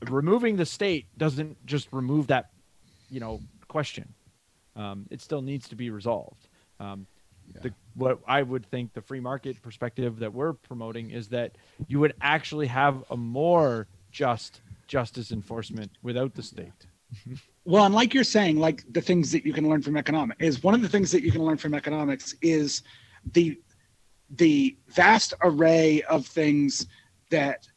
[0.10, 2.49] removing the state doesn't just remove that
[3.10, 4.14] you know question.
[4.76, 6.48] Um, it still needs to be resolved.
[6.80, 7.06] Um,
[7.61, 11.52] the, what i would think the free market perspective that we're promoting is that
[11.88, 16.72] you would actually have a more just justice enforcement without the state.
[17.65, 20.64] Well, and like you're saying, like the things that you can learn from economics is
[20.64, 22.81] one of the things that you can learn from economics is
[23.31, 23.57] the
[24.31, 26.88] the vast array of things
[27.34, 27.68] that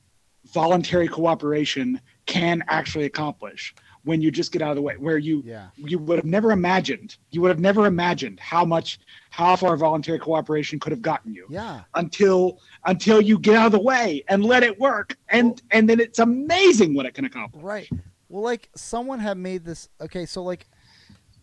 [0.53, 3.75] voluntary cooperation can actually accomplish
[4.05, 5.71] when you just get out of the way where you Yeah.
[5.77, 9.01] you would have never imagined you would have never imagined how much
[9.31, 11.83] how far voluntary cooperation could have gotten you Yeah.
[11.95, 15.99] until until you get out of the way and let it work and and then
[15.99, 17.89] it's amazing what it can accomplish Right.
[18.29, 19.89] Well, like someone had made this.
[20.01, 20.67] Okay, so like,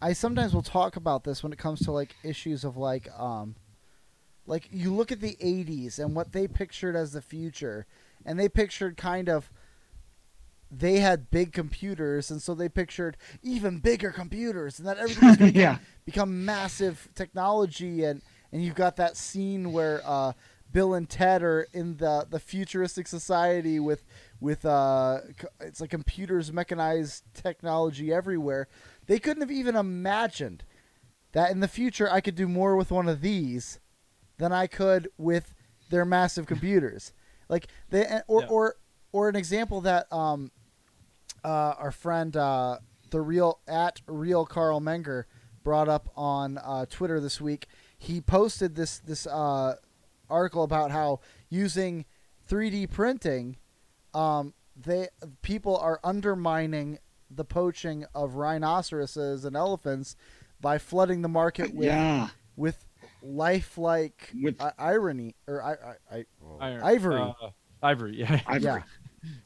[0.02, 3.56] I sometimes will talk about this when it comes to like issues of like, um,
[4.46, 7.86] like you look at the '80s and what they pictured as the future,
[8.26, 9.52] and they pictured kind of.
[10.76, 15.38] They had big computers, and so they pictured even bigger computers, and that everything was
[15.40, 18.22] going to yeah become massive technology and
[18.52, 20.34] and you've got that scene where uh,
[20.72, 24.04] Bill and Ted are in the the futuristic society with
[24.40, 25.20] with uh
[25.62, 28.68] it's like computers mechanized technology everywhere
[29.06, 30.64] they couldn't have even imagined
[31.32, 33.80] that in the future I could do more with one of these
[34.38, 35.54] than I could with
[35.90, 37.14] their massive computers
[37.50, 38.48] like they or Yeah.
[38.48, 38.76] or
[39.12, 40.52] or an example that um
[41.44, 42.78] uh, our friend uh,
[43.10, 45.26] the real at real Carl Menger
[45.64, 47.68] brought up on uh, Twitter this week.
[47.98, 49.76] He posted this this uh,
[50.30, 52.06] article about how using
[52.50, 53.58] 3D printing,
[54.14, 55.10] um, they
[55.42, 57.00] people are undermining
[57.30, 60.16] the poaching of rhinoceroses and elephants
[60.62, 62.86] by flooding the market with yeah with
[63.24, 66.26] lifelike With- i- irony or I, I, I,
[66.60, 67.20] Iron- Ivory.
[67.22, 67.50] uh,
[67.82, 68.42] ivory yeah.
[68.48, 68.62] Ivory.
[68.64, 68.82] yeah.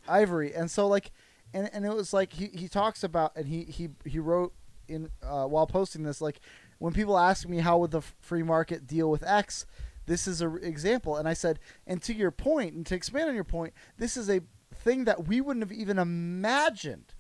[0.08, 0.54] Ivory.
[0.54, 1.12] And so like
[1.54, 4.54] and, and it was like he, he talks about and he he, he wrote
[4.88, 6.40] in uh, while posting this like
[6.80, 9.66] when people ask me how would the free market deal with x
[10.06, 11.18] this is an example.
[11.18, 14.30] And i said and to your point and to expand on your point this is
[14.30, 14.42] a
[14.74, 17.14] thing that we wouldn't have even imagined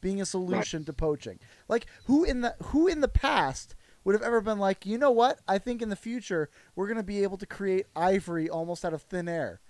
[0.00, 1.38] being a solution to poaching.
[1.68, 3.74] Like who in the who in the past
[4.04, 6.96] would have ever been like you know what i think in the future we're going
[6.98, 9.60] to be able to create ivory almost out of thin air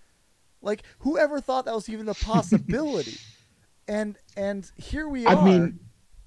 [0.63, 3.19] like whoever thought that was even a possibility?
[3.89, 5.37] and and here we are.
[5.37, 5.79] I mean,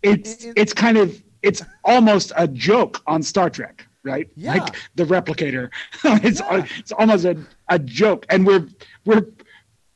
[0.03, 4.29] it's It- it- it's kind of it's almost a joke on Star Trek, right?
[4.35, 4.53] Yeah.
[4.55, 5.71] Like the replicator.
[6.23, 6.67] it's Yeah.
[6.77, 7.35] it's almost a,
[7.69, 8.67] a joke, and we're
[9.05, 9.25] we're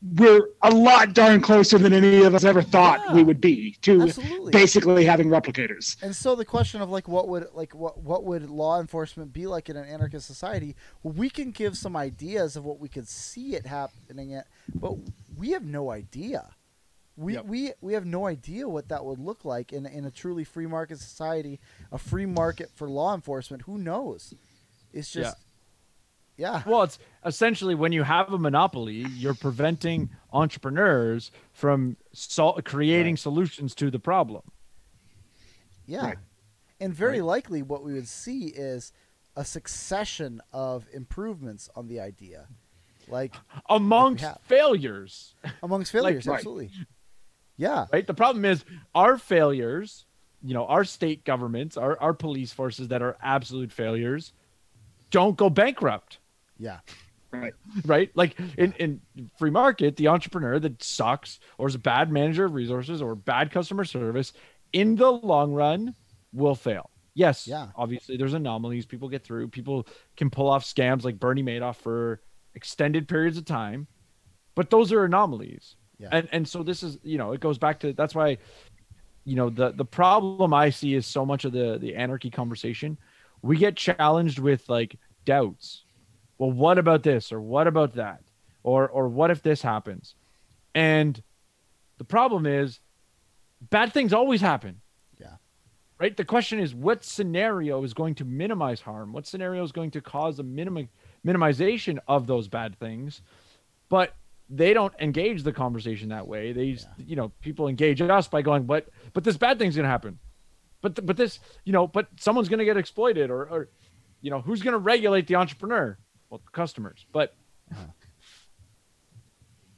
[0.04, 3.14] we're a lot darn closer than any of us ever thought Yeah.
[3.14, 4.52] we would be to Absolutely.
[4.52, 6.02] basically having replicators.
[6.02, 9.46] and so the question of like what would like what what would law enforcement be
[9.46, 10.76] like in an anarchist society?
[11.04, 14.96] Well, we can give some ideas of what we could see it happening at, but
[15.38, 16.50] we have no idea.
[17.18, 17.46] We, Yep.
[17.46, 20.66] we we have no idea what that would look like in in a truly free
[20.66, 21.60] market society,
[21.92, 23.64] a free market for law enforcement.
[23.64, 24.34] Who knows?
[24.94, 25.51] It's just yeah.
[26.66, 33.20] Well, it's essentially when you have a monopoly, you're preventing entrepreneurs from sol- creating Right.
[33.20, 34.42] solutions to the problem.
[35.86, 36.06] Yeah.
[36.06, 36.18] Right.
[36.80, 37.26] And very Right.
[37.28, 38.92] likely what we would see is
[39.36, 42.48] a succession of improvements on the idea.
[43.08, 43.36] Like
[43.70, 44.40] Amongst have.
[44.44, 46.36] failures, amongst failures, right.
[46.36, 46.72] absolutely.
[47.58, 47.86] Yeah.
[47.92, 48.06] right?
[48.08, 48.64] The problem is
[48.96, 50.06] our failures,
[50.42, 54.34] you know, our state governments, our, our police forces that are absolute failures
[55.12, 56.20] don't go bankrupt.
[56.62, 56.80] Yeah.
[57.34, 57.54] Right.
[57.86, 58.12] right?
[58.14, 59.02] Like in, in
[59.40, 63.52] free market, the entrepreneur that sucks or is a bad manager of resources or bad
[63.52, 64.34] customer service
[64.74, 65.96] in the long run
[66.34, 66.90] will fail.
[67.14, 67.68] Yes, Yeah.
[67.76, 68.86] obviously there's anomalies.
[68.86, 69.48] People get through.
[69.50, 72.22] People can pull off scams like Bernie Madoff for
[72.56, 73.88] extended periods of time,
[74.56, 75.76] but those are anomalies.
[76.00, 76.10] Yeah.
[76.12, 78.38] And and so this is you know it goes back to that's why
[79.24, 82.98] you know the the problem I see is so much of the the anarchy conversation.
[83.42, 85.84] We get challenged with like doubts.
[86.42, 88.24] Well, what about this or what about that?
[88.64, 90.16] Or or what if this happens?
[90.74, 91.22] And
[92.00, 92.80] the problem is
[93.70, 94.82] bad things always happen.
[95.20, 95.36] Yeah.
[96.00, 96.18] Right?
[96.18, 99.14] The question is what scenario is going to minimize harm?
[99.14, 100.90] What scenario is going to cause a minimum
[101.24, 103.22] minimization of those bad things?
[103.88, 104.16] But
[104.50, 106.54] they don't engage the conversation that way.
[106.54, 110.18] They, you know, people engage us by going, but but this bad thing's gonna happen,
[110.82, 113.70] but th- but this, you know, but someone's gonna get exploited, or or,
[114.22, 116.00] you know, who's gonna regulate the entrepreneur?
[116.32, 117.06] Well, the customers.
[117.14, 117.36] But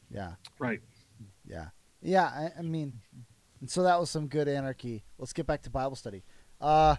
[0.10, 0.34] Yeah.
[0.60, 0.80] Right.
[1.46, 1.66] Yeah.
[2.02, 2.26] Yeah.
[2.26, 2.94] I, I mean,
[3.60, 5.04] and so that was some good anarchy.
[5.18, 6.24] Let's get back to Bible study.
[6.62, 6.96] Uh,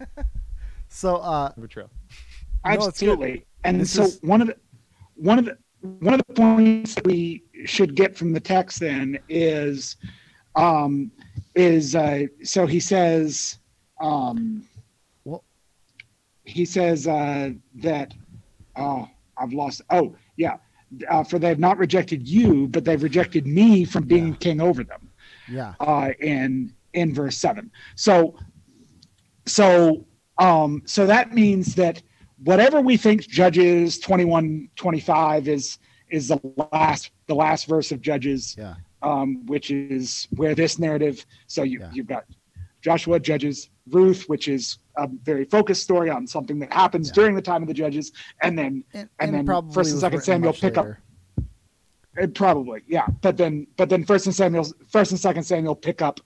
[0.88, 1.90] so, uh, betrayal.
[2.62, 2.88] No, it's good.
[2.88, 3.46] Absolutely.
[3.64, 4.56] And This so is- one of the
[5.14, 5.56] one of the
[6.00, 9.96] one of the points that we should get from the text then is
[10.56, 11.10] um
[11.54, 13.56] is uh so he says
[14.02, 14.66] um Well-
[16.50, 18.12] he says uh that
[18.76, 19.08] oh
[19.38, 20.56] I've lost oh yeah
[21.08, 24.36] uh, for they have not rejected you but they've rejected me from being Yeah.
[24.46, 25.08] king over them
[25.48, 25.74] yeah.
[25.80, 27.70] uh, in in verse seven.
[27.94, 28.36] So
[29.46, 30.04] so
[30.38, 32.02] um, so that means that
[32.44, 35.78] whatever we think Judges 21, 25 is
[36.10, 36.40] is the
[36.72, 38.74] last the last verse of Judges, Yeah.
[39.02, 41.24] um, which is where this narrative.
[41.46, 41.90] So you Yeah.
[41.92, 42.24] you've got
[42.82, 47.14] Joshua, Judges, Ruth, which is a very focused story on something that happens Yeah.
[47.14, 48.12] during the time of the Judges,
[48.42, 50.96] and then And, And and then First and Second Samuel pick up-
[52.16, 53.06] It probably, yeah.
[53.22, 56.20] But then, but then First and Samuel, First and Second Samuel pick up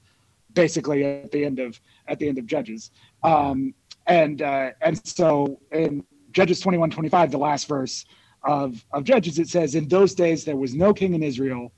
[0.54, 1.78] basically at the end of
[2.08, 2.90] at the end of Judges,
[3.22, 3.74] um,
[4.06, 8.06] and uh, and so in Judges twenty one twenty five, the last verse
[8.44, 11.70] of of Judges, it says, "In those days there was no king in Israel,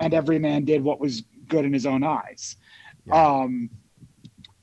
[0.00, 2.56] and every man did what was good in his own eyes."
[3.06, 3.14] Yeah.
[3.14, 3.70] Um,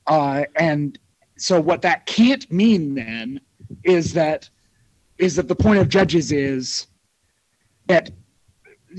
[0.06, 0.98] uh, and
[1.36, 3.40] so what that can't mean then
[3.84, 4.48] is that
[5.18, 6.86] is that the point of Judges is
[7.86, 8.10] that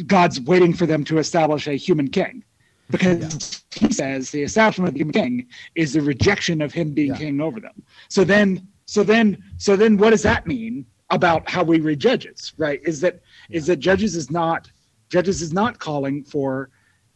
[0.05, 2.43] God's waiting for them to establish a human king.
[2.89, 7.09] Because he says the establishment of the human king is the rejection of him being
[7.09, 7.15] Yeah.
[7.17, 7.83] king over them.
[8.09, 12.53] So then so then so then what does that mean about how we read judges,
[12.57, 12.81] right?
[12.83, 14.69] Is that is that judges is not
[15.09, 16.69] judges is not calling for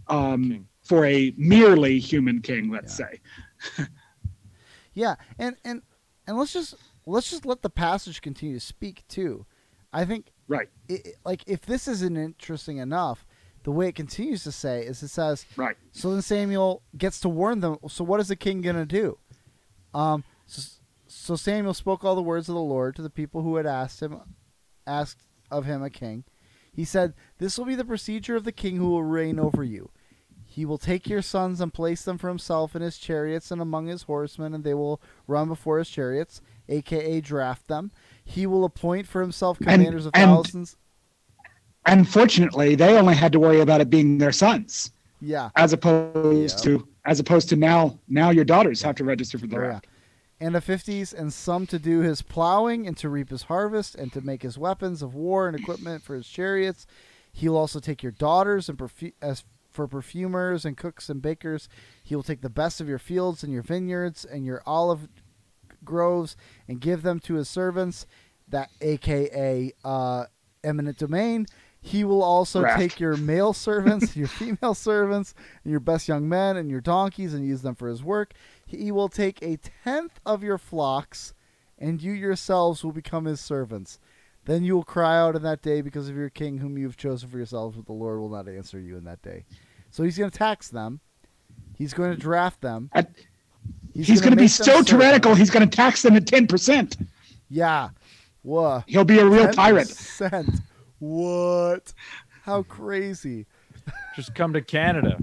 [0.07, 3.07] um for a merely human king, let's Yeah.
[3.07, 3.19] say.
[4.95, 5.81] Yeah, and and
[6.25, 6.73] and let's just
[7.05, 9.45] let's just let the passage continue to speak too.
[9.93, 13.25] I think Right, it, like if this isn't interesting enough,
[13.63, 15.75] the way it continues to say is it says, right.
[15.91, 17.77] so then Samuel gets to warn them.
[17.89, 19.17] So what is the king gonna do?
[19.93, 20.61] Um, so,
[21.07, 24.01] so Samuel spoke all the words of the Lord to the people who had asked
[24.01, 24.19] him,
[24.87, 26.23] asked of him a king.
[26.71, 29.89] He said, "This will be the procedure of the king who will reign over you.
[30.55, 33.87] He will take your sons and place them for himself in his chariots and among
[33.87, 37.91] his horsemen, and they will run before his chariots, aka draft them.
[38.23, 40.77] He will appoint for himself And- commanders of and- thousands.
[41.85, 44.91] Unfortunately, they only had to worry about it being their sons.
[45.19, 49.47] Yeah, as opposed to as opposed to now now your daughters have to register for
[49.47, 49.65] the Oh, yeah.
[49.65, 49.87] draft.
[50.39, 54.13] and the fifties, and some to do his plowing and to reap his harvest and
[54.13, 56.87] to make his weapons of war and equipment for his chariots.
[57.33, 59.43] He will also take your daughters and perfu- as
[59.75, 61.69] for perfumers and cooks and bakers.
[62.03, 65.07] He will take the best of your fields and your vineyards and your olive
[65.83, 66.35] groves
[66.67, 68.07] and give them to his servants,
[68.47, 70.25] that aka uh,
[70.63, 71.45] eminent domain.
[71.81, 72.79] He will also Draft.
[72.79, 77.35] take your male servants, your female servants, and your best young men and your donkeys
[77.35, 78.33] and use them for his work.
[78.65, 81.35] He will take a tenth of your flocks,
[81.77, 83.99] and you yourselves will become his servants.
[84.45, 86.97] Then you will cry out in that day because of your king whom you have
[86.97, 89.45] chosen for yourselves, but the Lord will not answer you in that day.
[89.95, 90.99] So he's going to tax them.
[91.77, 92.89] He's going to draft them.
[92.91, 93.07] And
[93.93, 95.31] he's going to gonna be so tyrannical.
[95.31, 95.39] servants.
[95.39, 96.97] He's going to tax them at ten percent.
[97.49, 97.91] Yeah.
[98.41, 98.83] Whoa.
[98.87, 99.87] He'll be a real tyrant.
[99.87, 100.61] 10%.
[100.99, 101.93] What?
[102.43, 103.45] How crazy.
[104.17, 105.17] Just come to Canada.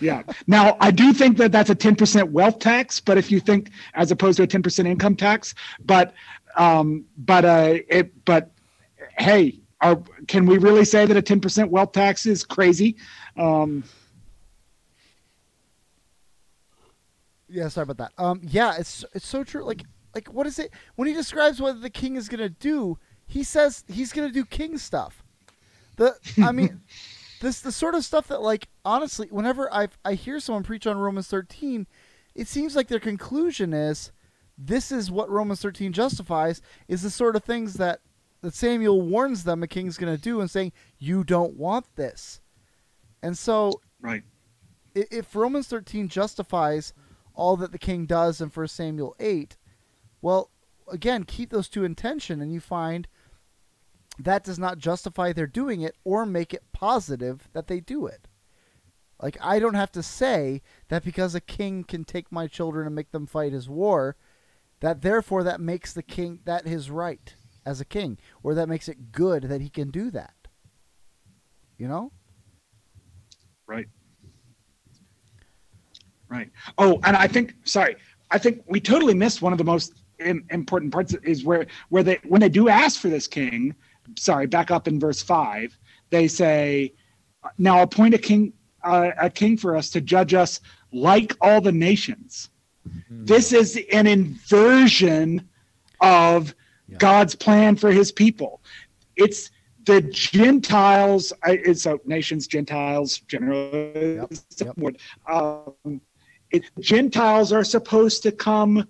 [0.00, 0.22] Yeah.
[0.46, 3.70] Now I do think that that's a ten percent wealth tax, but if you think
[3.94, 5.54] as opposed to a ten percent income tax,
[5.84, 6.14] but
[6.56, 8.52] um, but uh, it but
[9.18, 12.96] hey, are, can we really say that a ten percent wealth tax is crazy?
[13.36, 13.84] Um,
[17.54, 18.12] Yeah, sorry about that.
[18.18, 19.64] Um, yeah, it's it's so true.
[19.64, 22.98] Like, like what is it when he describes what the king is gonna do?
[23.26, 25.22] He says he's gonna do king stuff.
[25.96, 26.80] The I mean,
[27.40, 30.98] this the sort of stuff that like honestly, whenever I I hear someone preach on
[30.98, 31.86] Romans thirteen,
[32.34, 34.10] it seems like their conclusion is
[34.58, 38.00] this is what Romans thirteen justifies is the sort of things that
[38.44, 42.40] that Samuel warns them a king's gonna do and saying you don't want this,
[43.22, 44.22] and so right.
[44.94, 46.92] if Romans 13 justifies
[47.34, 49.56] all that the king does in 1 Samuel 8,
[50.22, 50.50] well,
[50.90, 53.08] again, keep those two in tension and you find
[54.18, 58.28] that does not justify their doing it or make it positive that they do it.
[59.20, 62.94] Like, I don't have to say that because a king can take my children and
[62.94, 64.16] make them fight his war,
[64.80, 67.34] that therefore that makes the king that his right.
[67.66, 70.34] As a king, or that makes it good that he can do that.
[71.78, 72.12] You know?
[73.66, 73.86] Right.
[76.28, 76.50] Right.
[76.78, 77.96] Oh, and I think sorry,
[78.30, 82.02] I think we totally missed one of the most im- important parts is where where
[82.02, 83.74] they when they do ask for this king.
[84.16, 85.78] Sorry, back up in verse five.
[86.10, 86.92] They say,
[87.58, 90.60] "Now appoint a king, uh, a king for us to judge us
[90.92, 92.50] like all the nations."
[93.08, 95.48] This is an inversion
[96.00, 96.54] of
[96.88, 96.98] Yeah.
[96.98, 98.60] God's plan for His people.
[99.16, 99.50] It's
[99.84, 101.32] the Gentiles.
[101.42, 104.16] I- It's so nations, Gentiles, generally.
[104.16, 104.96] Yep, yep.
[105.28, 106.00] Um,
[106.50, 108.86] it, Gentiles are supposed to come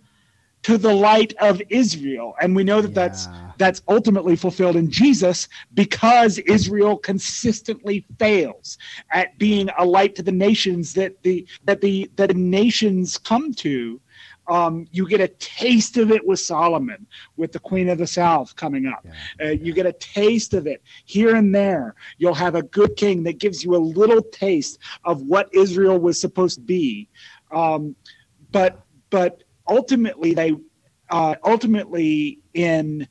[0.62, 3.40] to the light of Israel, and we know that that's Yeah.
[3.58, 8.78] that's ultimately fulfilled in Jesus because Israel consistently fails
[9.12, 13.52] at being a light to the nations that the that the that the nations come
[13.54, 14.00] to.
[14.46, 17.06] Um, you get a taste of it with Solomon,
[17.36, 19.04] with the Queen of the South coming up.
[19.04, 19.46] Yeah.
[19.46, 21.94] Uh, you get a taste of it here and there.
[22.18, 26.20] You'll have a good king that gives you a little taste of what Israel was
[26.20, 27.08] supposed to be.
[27.52, 27.96] Um,
[28.52, 30.52] but but ultimately, they
[31.10, 33.08] uh, ultimately in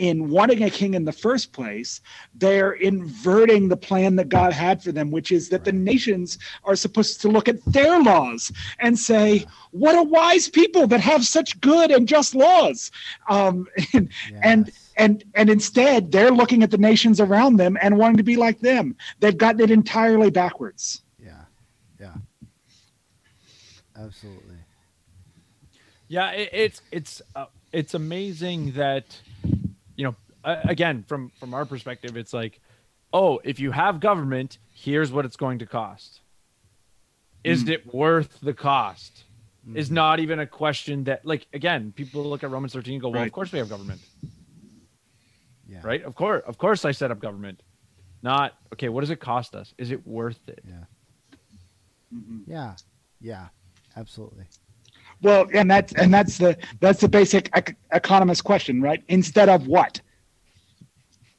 [0.00, 2.00] in wanting a king in the first place,
[2.34, 6.74] they're inverting the plan that God had for them, which is that the nations are
[6.74, 11.60] supposed to look at their laws and say, "What a wise people that have such
[11.60, 12.90] good and just laws."
[13.28, 14.08] Um, and,
[14.42, 18.36] and and and instead they're looking at the nations around them and wanting to be
[18.36, 21.44] like them they've gotten it entirely backwards Yeah.
[21.98, 22.14] Yeah.
[23.96, 24.56] Absolutely.
[26.08, 29.20] Yeah, it, it's it's uh, it's amazing that
[30.00, 32.58] you know uh, again from from our perspective it's like
[33.12, 36.20] oh if you have government here's what it's going to cost.
[37.44, 39.24] Is it worth the cost?
[39.74, 43.08] Is not even a question that like again people look at Romans 13 and go
[43.08, 43.26] well Right.
[43.26, 44.00] of course we have government
[45.68, 45.80] Yeah.
[45.84, 47.62] right of course of course I set up government
[48.22, 50.84] not okay what does it cost us is it worth it Yeah.
[52.46, 52.74] Yeah.
[53.20, 53.46] Yeah.
[53.96, 54.46] Absolutely.
[55.22, 59.02] Well and that's and that's the that's the basic ec- economist question right?
[59.08, 60.00] Instead of what?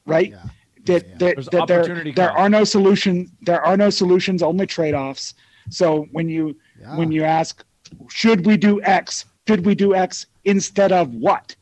[0.06, 0.30] Right?
[0.30, 0.42] Yeah.
[0.86, 1.14] that, Yeah.
[1.18, 5.34] that, that there, opportunity there are no solutions there are no solutions only trade-offs.
[5.70, 6.96] So when you Yeah.
[6.96, 7.64] when you ask
[8.08, 9.26] should we do x?
[9.46, 11.56] Should we do x instead of what?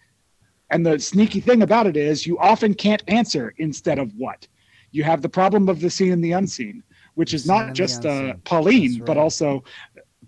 [0.70, 4.46] And the sneaky thing about it is you often can't answer instead of what.
[4.92, 6.82] You have the problem of the seen and the unseen
[7.14, 9.64] which is not just uh, pauline That's but also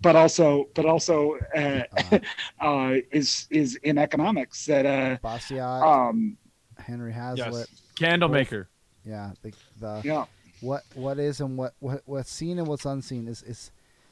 [0.03, 2.19] but also but also uh, Uh,
[2.61, 6.37] uh, is is in economics that uh, Bastiat, um
[6.77, 7.69] Henry Hazlitt.
[7.95, 8.69] candle maker
[9.05, 9.31] Yeah.
[9.41, 10.25] The, the yeah
[10.59, 13.71] what what is and what, what what's seen and what's unseen is is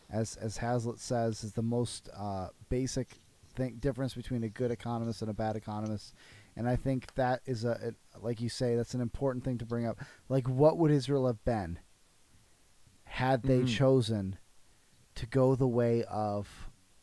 [0.09, 3.19] as as Hazlitt says is the most uh, basic
[3.55, 6.13] thing difference between a good economist and a bad economist
[6.55, 9.65] and I think that is a it, like you say that's an important thing to
[9.65, 9.97] bring up
[10.29, 11.79] like what would Israel have been
[13.05, 13.67] had they Mhm.
[13.67, 14.37] chosen
[15.21, 16.47] to go the way of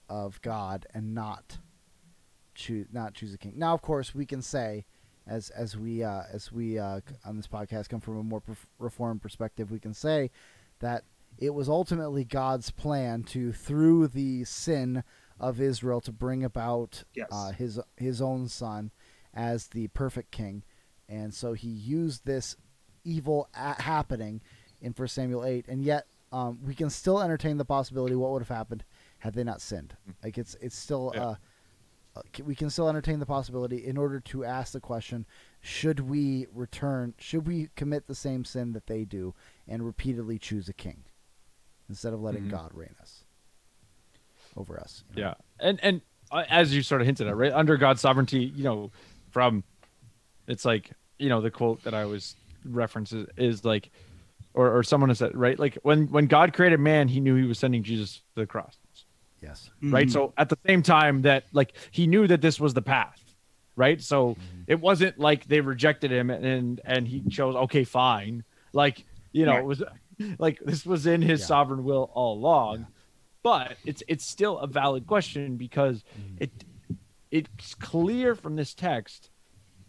[0.08, 1.58] of God and not
[2.54, 4.84] choose not choose a king now of course we can say
[5.26, 8.64] as as we uh, as we uh, on this podcast come from a more perf-
[8.78, 10.30] reformed perspective, we can say
[10.80, 11.04] that
[11.36, 15.04] it was ultimately God's plan to through the sin
[15.38, 17.28] of Israel to bring about Yes.
[17.30, 18.90] uh, his his own son
[19.34, 20.62] as the perfect king,
[21.10, 22.56] and so he used this
[23.04, 24.40] evil a- happening
[24.80, 28.42] in First Samuel eight, and yet um, we can still entertain the possibility what would
[28.42, 28.84] have happened
[29.18, 29.96] had they not sinned.
[30.22, 31.12] Like it's it's still.
[31.14, 31.22] Yeah.
[31.24, 31.34] Uh,
[32.16, 35.26] uh, we can still entertain the possibility in order to ask the question
[35.60, 39.34] should we return should we commit the same sin that they do
[39.68, 41.04] and repeatedly choose a king
[41.88, 42.50] instead of letting Mhm.
[42.50, 43.24] god reign us
[44.56, 45.28] over us you know?
[45.28, 46.00] Yeah, and and
[46.32, 48.90] uh, as you sort of hinted at, right under God's sovereignty, you know,
[49.30, 49.62] from
[50.46, 53.90] it's like you know the quote that I always reference is, is like,
[54.54, 57.44] or or someone has said right, like when when God created man, He knew He
[57.46, 58.76] was sending Jesus to the cross,
[59.40, 60.10] yes right?
[60.10, 63.20] So at the same time that like He knew that this was the path,
[63.76, 64.00] right?
[64.00, 69.44] So it wasn't like they rejected Him and and He chose okay, fine, like you
[69.46, 69.60] know Right.
[69.60, 69.82] it was
[70.38, 71.46] like this was in His Yeah.
[71.46, 72.84] sovereign will all along Yeah.
[73.44, 76.36] but it's it's still a valid question because Mm-hmm.
[76.44, 76.64] it
[77.30, 79.30] it's clear from this text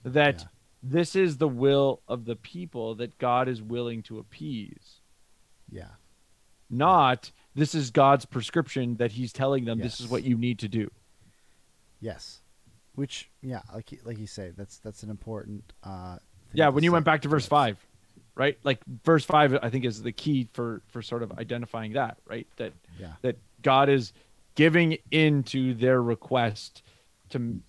[0.03, 0.48] that Yeah.
[0.81, 5.01] This is the will of the people that God is willing to appease.
[5.72, 5.89] Yeah.
[6.69, 10.68] Not this is God's prescription that he's telling them this is what you need to
[10.68, 10.89] do.
[11.99, 12.41] Yes.
[12.95, 16.22] Which yeah like you- like you say that's that's an important uh thing
[16.53, 17.49] yeah when you went back to verse Yes.
[17.49, 17.88] 5
[18.35, 18.57] right?
[18.64, 22.47] Like verse 5 I think is the key for for sort of identifying that right?
[22.57, 23.14] That yeah.
[23.22, 24.14] that God is
[24.56, 26.84] giving into their request
[27.30, 27.60] to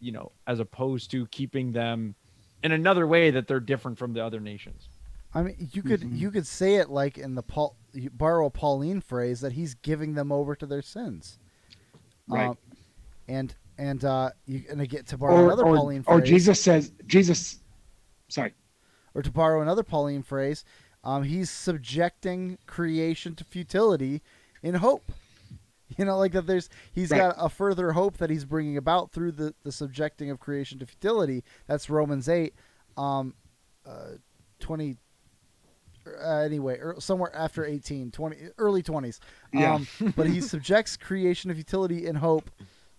[0.00, 2.14] you know as opposed to keeping them
[2.62, 4.88] in another way that they're different from the other nations.
[5.32, 6.18] I mean, you could Mhm.
[6.18, 9.74] you could say it like in the Paul, you borrow a Pauline phrase that he's
[9.74, 11.38] giving them over to their sins,
[12.28, 12.48] Right.
[12.48, 12.58] Um,
[13.28, 16.60] and and uh, you and to get to borrow or another or, Pauline or Jesus
[16.60, 17.60] says Jesus.
[18.28, 18.54] Sorry.
[19.14, 20.64] or to borrow another Pauline phrase,
[21.02, 24.22] um, he's subjecting creation to futility
[24.62, 25.10] in hope.
[26.00, 26.46] You know, like that.
[26.46, 27.18] There's he's Right.
[27.18, 30.86] got a further hope that he's bringing about through the the subjecting of creation to
[30.86, 31.44] futility.
[31.66, 32.54] That's Romans eight,
[32.96, 33.34] um,
[33.86, 34.12] uh,
[34.58, 34.96] twenty.
[36.06, 39.20] Uh, anyway, er, somewhere after 18, 20, early 20s.
[39.52, 39.74] Yeah.
[39.74, 39.86] Um,
[40.16, 42.50] but he subjects creation to futility in hope.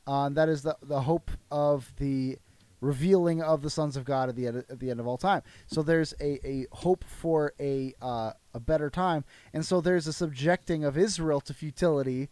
[0.07, 2.37] Uh, and that is the, the hope of the
[2.79, 5.41] revealing of the sons of God at the end, at the end of all time.
[5.65, 10.13] So there's a, a hope for a uh, a better time, and so there's a
[10.13, 12.29] subjecting of Israel to futility,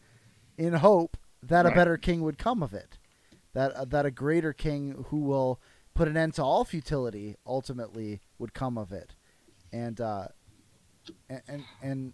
[0.60, 2.98] in hope that a better king would come of it,
[3.53, 5.60] that uh, that a greater king who will
[5.95, 9.15] put an end to all futility ultimately would come of it,
[9.72, 10.27] and uh,
[11.30, 12.14] and and, and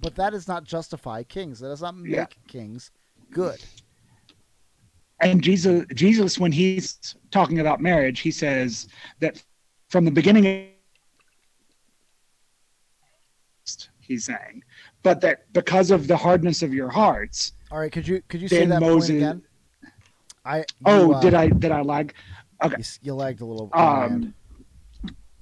[0.00, 1.58] but that does not justify kings.
[1.58, 2.26] That does not make Yeah.
[2.46, 2.92] kings
[3.30, 3.58] good.
[5.20, 8.86] and Jesus, Jesus, when he's talking about marriage, he says
[9.18, 9.42] that
[9.88, 10.44] from the beginning,
[14.00, 14.62] he's saying,
[15.02, 17.52] but that because of the hardness of your hearts.
[17.70, 19.42] All right, could you could you say that Moses- point again?
[20.44, 22.14] I Oh, uh, did I did I lag?
[22.62, 23.70] You, you lagged a little.
[23.72, 24.34] Um,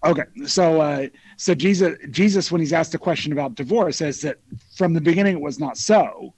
[0.05, 1.07] okay, so uh,
[1.37, 4.39] so Jesus Jesus when he's asked the question about divorce says that
[4.75, 6.35] from the beginning it was not so,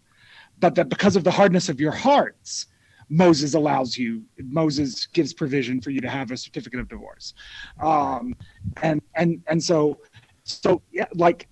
[0.61, 2.66] but that because of the hardness of your hearts,
[3.09, 7.35] Moses allows you Moses gives provision for you to have a certificate of divorce,
[7.81, 8.36] um,
[8.82, 9.99] and and and so
[10.45, 11.49] so yeah, like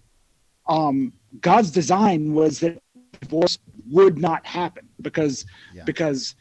[0.68, 2.78] um, God's design was that
[3.20, 3.58] divorce
[3.90, 5.44] would not happen because
[5.74, 5.84] Yeah.
[5.84, 6.34] because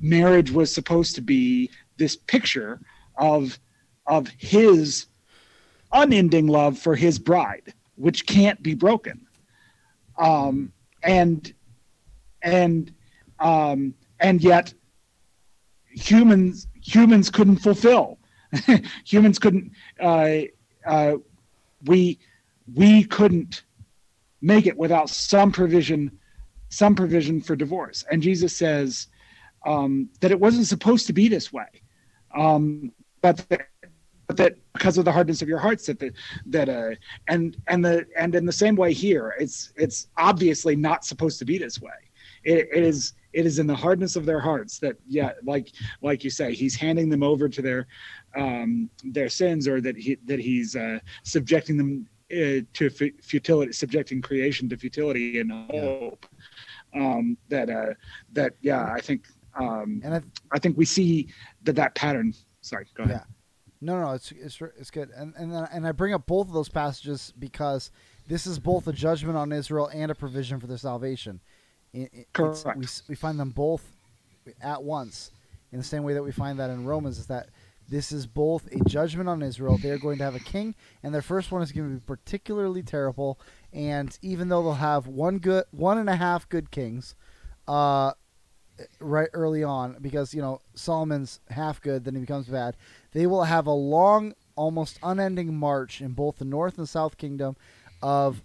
[0.00, 2.80] marriage was supposed to be this picture
[3.16, 3.58] of
[4.06, 5.06] of his
[5.92, 9.26] unending love for his bride which can't be broken
[10.18, 11.52] um and
[12.42, 12.94] and
[13.40, 14.72] um and yet
[15.90, 18.18] humans humans couldn't fulfill
[19.04, 20.38] humans couldn't uh
[20.86, 21.14] uh
[21.84, 22.18] we
[22.74, 23.64] we couldn't
[24.42, 26.18] make it without some provision
[26.72, 28.04] some provision for divorce.
[28.10, 29.08] And jesus says
[29.66, 31.66] um, that it wasn't supposed to be this way.
[32.34, 33.68] Um, but that,
[34.26, 36.12] but that because of the hardness of your hearts that the,
[36.46, 36.94] that uh,
[37.28, 41.44] and and the and in the same way here it's it's obviously not supposed to
[41.44, 41.90] be this way.
[42.44, 46.24] It, it is it is in the hardness of their hearts that yeah like like
[46.24, 47.86] you say he's handing them over to their
[48.36, 53.72] um their sins or that he that he's uh subjecting them uh, to fu- futility
[53.72, 56.26] subjecting creation to futility and hope
[56.94, 57.94] um that uh
[58.32, 59.26] that yeah i think
[59.58, 60.20] um And I,
[60.52, 61.28] i think we see
[61.62, 63.24] that that pattern sorry go ahead Yeah.
[63.82, 66.68] No, no, it's it's it's good, and and and I bring up both of those
[66.68, 67.90] passages because
[68.28, 71.40] this is both a judgment on Israel and a provision for their salvation.
[71.94, 72.76] It- it- Correct.
[72.76, 73.82] we we find them both
[74.60, 75.30] at once,
[75.72, 77.16] in the same way that we find that in Romans.
[77.18, 77.48] Is that
[77.90, 79.76] this is both a judgment on Israel.
[79.76, 82.00] They are going to have a king, and their first one is going to be
[82.00, 83.38] particularly terrible.
[83.72, 87.16] And even though they'll have one good, one and a half good kings,
[87.66, 88.12] uh,
[89.00, 92.76] right early on because you know Solomon's half good, then he becomes bad.
[93.12, 97.56] They will have a long, almost unending march in both the North and South Kingdom
[98.02, 98.42] of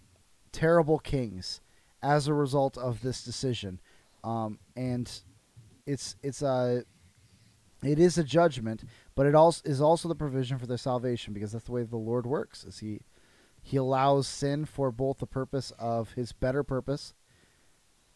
[0.52, 1.62] terrible kings
[2.02, 3.80] as a result of this decision,
[4.24, 5.22] um, and
[5.86, 6.84] it's it's a
[7.84, 8.84] it is a judgment,
[9.16, 11.98] but it also is also the provision for their salvation because that's the way the
[11.98, 12.64] Lord works.
[12.64, 13.02] Is he
[13.62, 17.16] he allows sin for both the purpose of his better purpose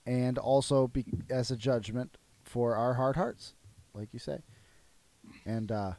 [0.06, 3.54] and also be, as a judgment for our hard hearts,
[3.94, 4.40] like you say.
[5.46, 5.94] And uh,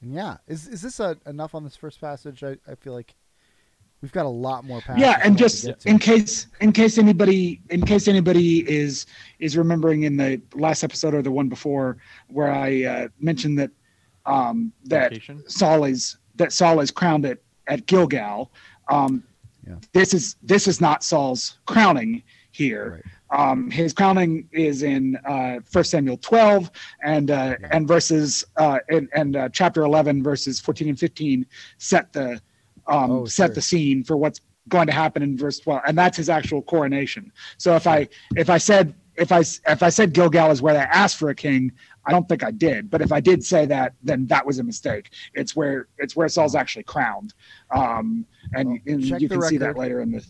[0.00, 2.44] and yeah, is is this a, enough on this first passage?
[2.44, 3.16] I, I feel like
[4.00, 5.00] we've got a lot more passages.
[5.00, 5.76] yeah and to just to.
[5.86, 9.06] in case in case anybody in case anybody is
[9.38, 11.96] is remembering in the last episode or the one before
[12.28, 13.70] where i uh, mentioned that
[14.26, 15.42] um that Location.
[15.48, 17.38] saul is that saul is crowned at
[17.68, 18.50] at gilgal
[18.90, 19.22] um
[19.66, 19.76] Yeah.
[19.92, 22.22] this is this is not saul's crowning
[22.52, 23.40] here Right.
[23.40, 26.70] um his crowning is in uh first samuel 12
[27.04, 27.68] and uh Yeah.
[27.72, 31.46] and verses uh and, and uh, chapter 11 verses 14 and 15
[31.78, 32.40] set the
[32.88, 33.54] um Oh, set sure.
[33.54, 37.30] the scene for what's going to happen in verse 12 and that's his actual coronation
[37.58, 40.74] so if i if i said if i s- if i said gilgal is where
[40.74, 41.70] they asked for a king
[42.06, 44.62] i don't think i did but if i did say that then that was a
[44.62, 47.34] mistake it's where it's where saul's actually crowned
[47.74, 48.24] um
[48.54, 50.24] and, Well, and you the can see that later in the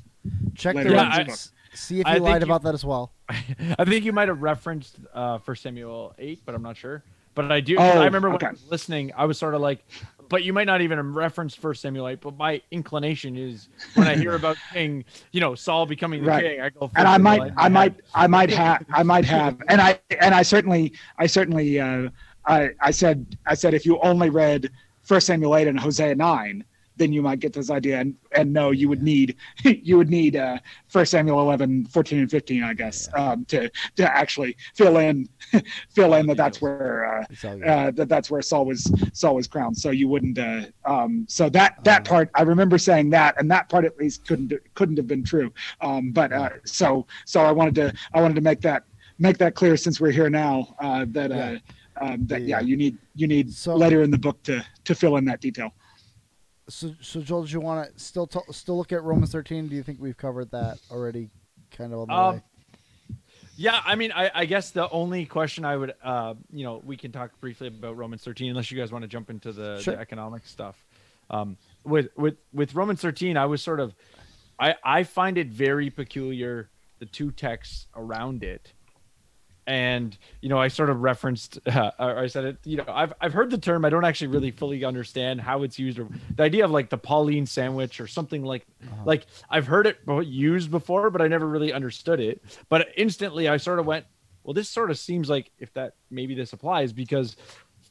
[0.55, 1.27] Check the later in records.
[1.27, 3.13] this see if you think lied you- about that as well.
[3.29, 7.05] I think you might have referenced uh, First Samuel eight, but I'm not sure.
[7.37, 7.77] But I do.
[7.79, 8.47] Oh, I remember when okay.
[8.47, 9.85] I was listening, I was sort of like,
[10.31, 12.21] but you might not even reference First Samuel 8.
[12.23, 16.43] But my inclination is when I hear about King, you know, Saul becoming the Right.
[16.43, 16.91] king, I go.
[16.97, 17.53] and I might, 8.
[17.59, 21.79] I might, I might have, I might have, and I, and I certainly, I certainly,
[21.79, 22.09] uh,
[22.47, 24.71] I, I said, I said, if you only read
[25.03, 26.65] First Samuel eight and Hosea nine,
[26.97, 30.37] then you might get this idea, and and no, you would need, you would need
[30.37, 30.59] uh,
[30.89, 35.29] First Samuel 11, 14, and fifteen, I guess, um, to to actually fill in,
[35.95, 37.05] fill in that that's where.
[37.21, 37.67] Uh, It's all good.
[37.69, 39.77] uh, that that's where Saul was Saul was crowned.
[39.77, 40.39] So you wouldn't.
[40.39, 42.11] Uh, um, so that that Uh.
[42.11, 45.53] part I remember saying that, and that part at least couldn't couldn't have been true.
[45.81, 48.85] Um, but uh, so so I wanted to I wanted to make that
[49.19, 51.59] make that clear since we're here now uh, that uh, Yeah.
[52.01, 52.59] um, that Yeah.
[52.59, 55.41] yeah you need you need So- later in the book to to fill in that
[55.41, 55.73] detail.
[56.69, 59.69] So, so Joel, do you want to still t- still look at Romans 13?
[59.69, 61.31] Do you think we've covered that already?
[61.71, 62.43] Kind of on the Um, way.
[63.59, 66.97] Yeah, I mean, I, I guess the only question I would, uh, you know, we
[66.97, 69.95] can talk briefly about Romans 13, unless you guys want to jump into the, Sure.
[69.95, 70.85] the economic stuff.
[71.31, 73.95] Um, with with with Romans 13, I was sort of,
[74.59, 76.69] I I find it very peculiar
[76.99, 78.73] the two texts around it,
[79.67, 83.13] and you know, I sort of referenced, uh, or I said it, you know, I've
[83.21, 86.43] I've heard the term, I don't actually really fully understand how it's used, or the
[86.45, 89.07] idea of like the Pauline sandwich or something like Uh-huh.
[89.07, 92.43] like I've heard it used before, but I never really understood it.
[92.71, 94.07] But instantly, I sort of went,
[94.45, 97.37] "Well, this sort of seems like if that maybe this applies because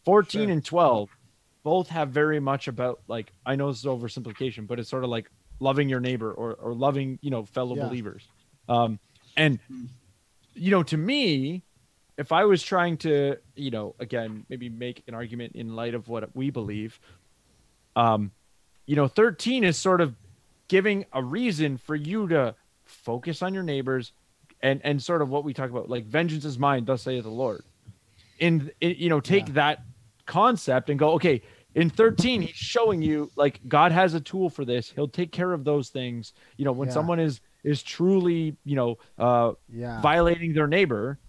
[0.06, 0.54] 14 Sure.
[0.54, 1.10] and 12
[1.64, 5.10] both have very much about like I know this is oversimplification, but it's sort of
[5.10, 5.30] like
[5.60, 7.82] loving your neighbor or or loving you know fellow Yeah.
[7.82, 8.30] believers.
[8.68, 9.00] Um,
[9.36, 9.60] and
[10.56, 11.64] you know, to me,
[12.18, 16.08] if I was trying to, you know, again, maybe make an argument in light of
[16.08, 17.00] what we believe,
[17.96, 18.32] um,
[18.86, 20.16] you know, 13 is sort of
[20.70, 22.56] giving a reason for you to
[22.86, 24.14] focus on your neighbors
[24.62, 27.30] and and sort of what we talk about, like vengeance is mine, thus saith the
[27.30, 27.64] Lord.
[28.40, 29.54] In, in you know, take Yeah.
[29.54, 29.80] that
[30.26, 31.42] concept and go, okay,
[31.76, 34.90] in 13, he's showing you like God has a tool for this.
[34.90, 36.34] He'll take care of those things.
[36.58, 36.94] You know, when Yeah.
[36.94, 40.00] someone is is truly, you know, uh Yeah.
[40.02, 41.20] violating their neighbor,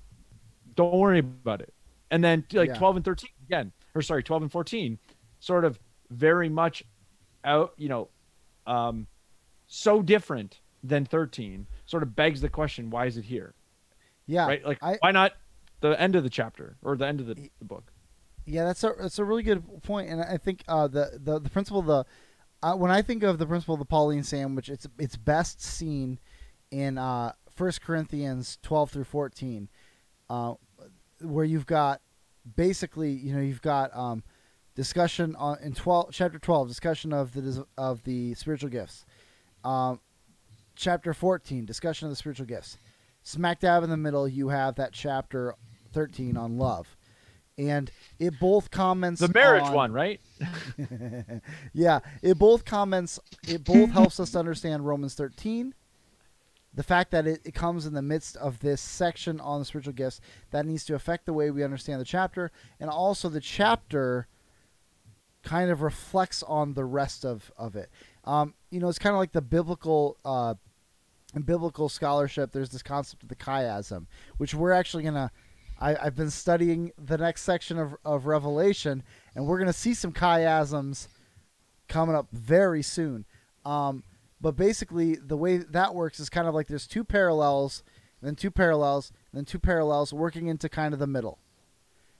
[0.77, 1.73] don't worry about it.
[2.13, 2.79] And then like Yeah.
[2.79, 4.99] 12 and 13 again, or sorry, 12 and 14,
[5.41, 5.79] sort of
[6.11, 6.85] very much
[7.45, 8.09] out, you know,
[8.67, 9.07] um,
[9.67, 13.55] so different than 13, sort of begs the question, why is it here?
[14.27, 14.47] yeah.
[14.47, 14.65] right?
[14.65, 15.33] Like, I, why not
[15.81, 17.93] the end of the chapter or the end of the, the book?
[18.45, 20.09] Yeah, that's a that's a really good point.
[20.11, 22.05] and I think uh, the the the principle the
[22.63, 26.19] uh, when I think of the principle of the Pauline sandwich, it's it's best seen
[26.71, 29.69] in uh, 1 Corinthians twelve through fourteen,
[30.29, 30.55] uh,
[31.21, 32.01] where you've got
[32.57, 34.23] basically you know you've got um,
[34.75, 39.05] discussion on in twelve chapter twelve discussion of the of the spiritual gifts,
[39.65, 40.01] um,
[40.75, 42.77] chapter fourteen discussion of the spiritual gifts,
[43.23, 45.55] smack dab in the middle you have that chapter
[45.93, 46.97] thirteen on love
[47.59, 50.21] and it both comments The marriage on- one, right?
[51.73, 53.19] yeah, it both comments.
[53.49, 55.75] It both helps us to understand Romans thirteen.
[56.77, 59.95] The fact that it, it comes in the midst of this section on the spiritual
[59.95, 60.21] gifts
[60.51, 64.29] that needs to affect the way we understand the chapter, and also the chapter
[65.43, 67.91] kind of reflects on the rest of of it.
[68.25, 70.19] Um, you know, it's kind of like the biblical.
[70.25, 70.55] Uh,
[71.35, 74.07] in biblical scholarship, there's this concept of the chiasm,
[74.39, 75.31] which we're actually gonna.
[75.79, 79.03] I, I've been studying the next section of, of Revelation,
[79.35, 81.09] and we're gonna see some chiasms
[81.89, 83.27] coming up very soon.
[83.65, 84.03] Um,
[84.41, 87.83] but basically, the way that works is kind of like there's two parallels,
[88.23, 91.39] then two parallels, then two parallels working into kind of the middle.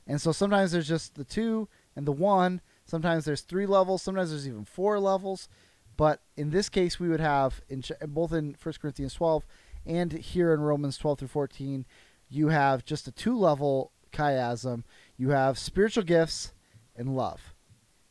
[0.07, 2.61] And so sometimes there's just the two and the one.
[2.85, 4.03] Sometimes there's three levels.
[4.03, 5.49] Sometimes there's even four levels.
[5.97, 9.45] But in this case, we would have in both in 1 Corinthians 12
[9.87, 11.87] and here in Romans 12 through 14,
[12.29, 14.83] you have just a two level chiasm.
[15.17, 16.53] You have spiritual gifts
[16.97, 17.55] and love.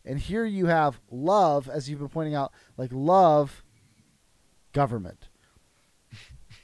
[0.05, 3.63] And here you have love, as you've been pointing out, like love,
[4.75, 5.29] government.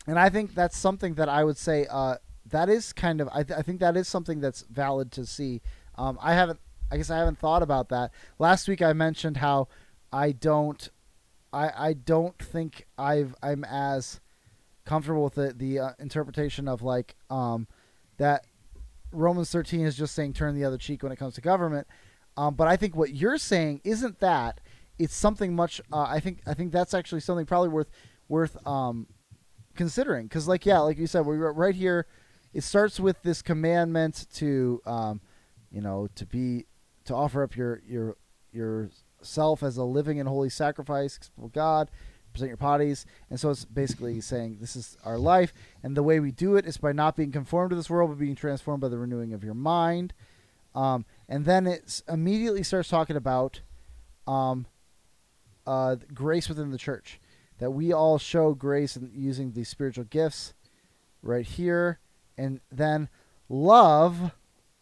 [0.05, 2.17] And I think that's something that I would say uh,
[2.49, 5.61] that is kind of, I, th- I think that is something that's valid to see.
[5.95, 6.59] Um, I haven't,
[6.91, 8.11] I guess I haven't thought about that.
[8.37, 9.69] Last week I mentioned how
[10.11, 10.89] I don't,
[11.53, 14.19] I, I don't think I've, I'm as
[14.85, 17.67] comfortable with the, the uh, interpretation of like um,
[18.17, 18.45] that
[19.13, 21.87] Romans 13 is just saying turn the other cheek when it comes to government.
[22.35, 24.59] Um, but I think what you're saying isn't that.
[25.01, 25.81] It's something much.
[25.91, 26.41] Uh, I think.
[26.45, 27.89] I think that's actually something probably worth
[28.27, 29.07] worth um,
[29.75, 30.27] considering.
[30.27, 32.05] Because, like, yeah, like you said, we're right here.
[32.53, 35.21] It starts with this commandment to, um,
[35.71, 36.65] you know, to be
[37.05, 38.17] to offer up your your
[38.51, 41.89] yourself as a living and holy sacrifice, to God,
[42.33, 46.19] present your bodies, and so it's basically saying this is our life, and the way
[46.19, 48.89] we do it is by not being conformed to this world, but being transformed by
[48.89, 50.13] the renewing of your mind.
[50.75, 53.61] Um, and then it immediately starts talking about
[54.27, 54.65] um,
[55.65, 57.19] uh, grace within the church.
[57.59, 60.53] That we all show grace in using the spiritual gifts
[61.21, 61.99] right here.
[62.37, 63.09] And then
[63.49, 64.31] love.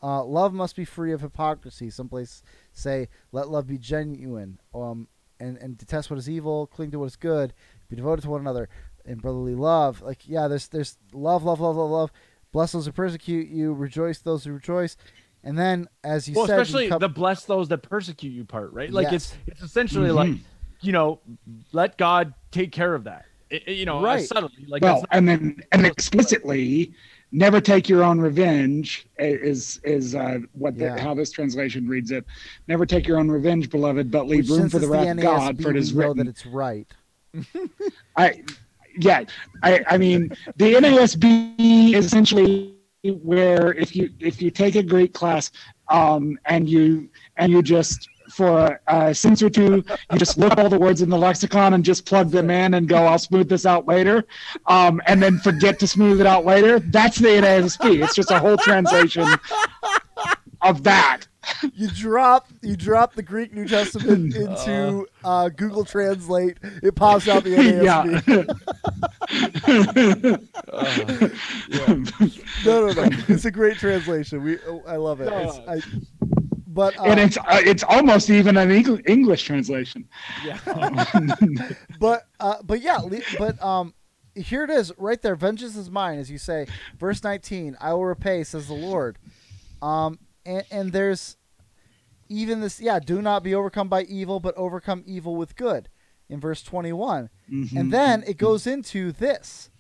[0.02, 1.90] Uh, love must be free of hypocrisy.
[1.90, 2.42] Some places
[2.72, 4.60] say, let love be genuine.
[4.74, 5.08] Um,
[5.42, 7.54] and, and detest what is evil, cling to what is good,
[7.90, 8.70] be devoted to one another
[9.06, 10.02] in brotherly love.
[10.02, 12.12] Like, yeah, there's there's love, love, love, love, love.
[12.52, 14.96] Bless those who persecute you, rejoice those who rejoice.
[15.44, 18.44] And then, as you well, said, you especially come- the bless those that persecute you
[18.46, 18.92] part, right?
[18.92, 19.14] Like Yes.
[19.14, 20.16] it's it's essentially Mhm.
[20.16, 20.38] like
[20.82, 21.20] you know,
[21.72, 23.26] let God take care of that.
[23.50, 24.26] It- it- you know, Right.
[24.26, 26.94] subtly like well, that's not, and then and explicitly,
[27.32, 31.00] never take your own revenge is is uh, what the, Yeah.
[31.00, 32.26] how this translation reads it.
[32.68, 35.22] Never take your own revenge, beloved, but leave which room for the it's wrath of
[35.22, 36.18] God, for it is we written.
[36.18, 36.88] that it's right.
[38.16, 38.42] I,
[39.00, 39.24] yeah,
[39.64, 42.76] I, I mean, the NASB is essentially
[43.24, 45.52] where if you if you take a Greek class,
[45.90, 50.70] um, and you and you just for a sentence or two, you just look all
[50.70, 53.66] the words in the lexicon and just plug them in and go, I'll smooth this
[53.66, 54.26] out later,
[54.68, 56.80] um, and then forget to smooth it out later.
[56.80, 58.04] That's the NASB.
[58.04, 59.28] It's just a whole translation
[60.62, 61.22] of that.
[61.74, 66.58] You drop you drop the Greek New Testament into uh, Google Translate.
[66.84, 67.84] It pops out the NASB.
[67.84, 68.04] yeah.
[70.74, 71.28] uh,
[71.70, 71.94] yeah.
[72.66, 73.10] No, no, no.
[73.30, 74.44] It's a great translation.
[74.44, 75.30] We oh, I love it.
[76.72, 80.08] But uh, and it's uh, it's almost even an Eng- English translation.
[80.46, 80.60] yeah.
[82.00, 83.96] but uh, but yeah, le- but um,
[84.36, 85.36] here it is right there.
[85.36, 86.68] Vengeance is mine, as you say,
[87.00, 87.76] verse nineteen.
[87.82, 89.18] I will repay, says the Lord.
[89.82, 91.38] Um, and, and there's
[92.30, 92.80] even this.
[92.80, 95.90] Yeah, do not be overcome by evil, but overcome evil with good.
[96.30, 97.76] In verse twenty-one, Mhm.
[97.76, 99.72] and then it goes into this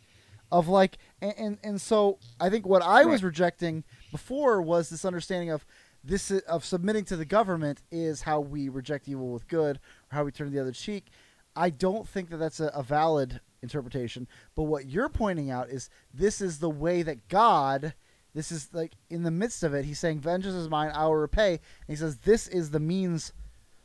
[0.51, 5.05] of like and and, and so i think what i was rejecting before was this
[5.05, 5.63] understanding of
[6.09, 10.15] this i- of submitting to the government is how we reject evil with good or
[10.15, 11.07] how we turn the other cheek.
[11.55, 14.25] I don't think that that's a, a valid interpretation
[14.55, 17.93] but what you're pointing out is this is the way that god
[18.33, 21.15] this is like in the midst of it he's saying vengeance is mine i will
[21.17, 21.51] repay.
[21.55, 21.59] And
[21.89, 23.33] he says this is the means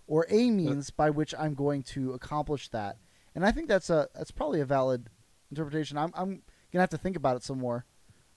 [0.06, 2.98] or a means by which i'm going to accomplish that.
[3.34, 5.10] And i think that's a that's probably a valid
[5.51, 5.98] interpretation.
[5.98, 6.42] I'm, I'm
[6.72, 7.84] gonna have to think about it some more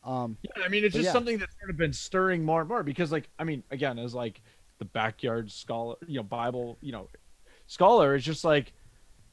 [0.08, 1.12] um Yeah, I mean, it's just yeah.
[1.12, 4.16] something that's sort of been stirring more and more because, like, I mean, again, as
[4.16, 4.42] like
[4.80, 7.10] the backyard scholar, you know, Bible, you know,
[7.68, 8.74] scholar, it's just like,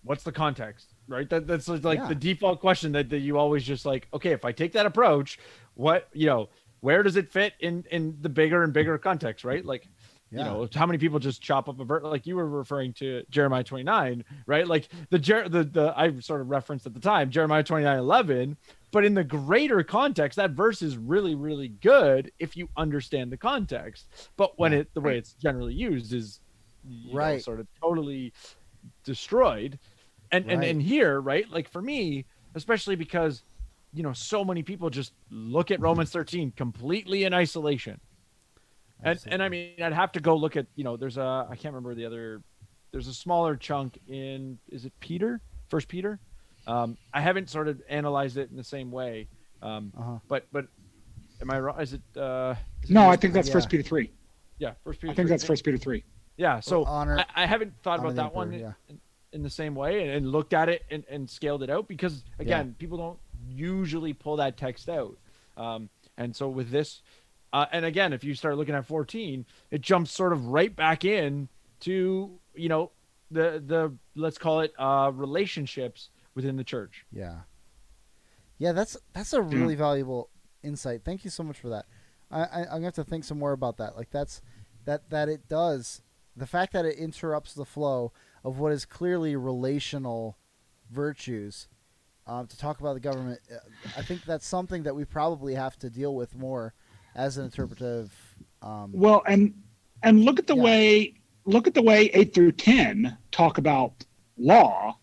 [0.02, 1.28] what's the context, right?
[1.30, 2.08] That that's like Yeah.
[2.08, 5.38] the default question that, that you always just like, okay, if I take that approach,
[5.74, 6.48] what, you know,
[6.80, 9.64] where does it fit in in the bigger and bigger context, right?
[9.64, 9.88] Like,
[10.30, 12.92] yeah you know how many people just chop up a verse like you were referring
[12.94, 14.66] to jeremiah 29 right?
[14.66, 18.56] Like the Jer- the the i sort of referenced at the time jeremiah 29 11
[18.90, 23.36] but in the greater context that verse is really really good if you understand the
[23.36, 24.06] context.
[24.36, 26.40] But when it the way it's generally used is
[26.88, 27.42] you know, Right.
[27.42, 28.32] sort of totally
[29.04, 29.78] destroyed.
[30.32, 33.42] And and and here right like for me especially because
[33.92, 38.00] you know so many people just look at romans 13 completely in isolation
[39.04, 41.56] and and I mean, I'd have to go look at you know, there's a I
[41.56, 42.42] can't remember the other.
[42.90, 46.18] There's a smaller chunk in is it Peter, First Peter.
[46.66, 49.28] Um, I haven't sort of analyzed it in the same way.
[49.62, 50.18] Um, uh-huh.
[50.28, 50.66] but but
[51.40, 51.80] am I wrong?
[51.80, 52.02] Is it?
[52.16, 53.54] Uh, is it No, I think that's Yeah.
[53.54, 54.10] First Peter three.
[54.58, 55.12] yeah, First Peter.
[55.12, 55.30] I think three.
[55.30, 56.04] that's First Peter three.
[56.36, 56.60] Yeah.
[56.60, 59.00] So honor- I, I haven't thought about the that one emperor, in,
[59.32, 62.24] in the same way and, and looked at it and, and scaled it out because
[62.38, 63.18] again, people don't
[63.48, 65.16] usually pull that text out.
[65.56, 67.02] Um, and so with this,
[67.54, 71.04] uh, and again, if you start looking at 14, it jumps sort of right back
[71.04, 71.48] in
[71.80, 72.90] to you know
[73.30, 77.06] the the let's call it uh, relationships within the church.
[77.12, 77.42] Yeah.
[78.58, 80.30] Yeah, that's that's a really valuable
[80.64, 81.02] insight.
[81.04, 81.86] Thank you so much for that.
[82.28, 83.96] I, I I'm gonna have to think some more about that.
[83.96, 84.42] Like that's
[84.84, 86.02] that that it does
[86.36, 88.12] the fact that it interrupts the flow
[88.42, 90.38] of what is clearly relational
[90.90, 91.68] virtues.
[92.26, 93.58] Um, to talk about the government, uh,
[93.98, 96.72] I think that's something that we probably have to deal with more
[97.14, 98.12] as an interpretive.
[98.62, 99.54] Um, Well, and
[100.02, 100.62] and look at the Yeah.
[100.62, 101.14] way
[101.46, 104.04] look at the way eight through ten talk about
[104.38, 104.98] law.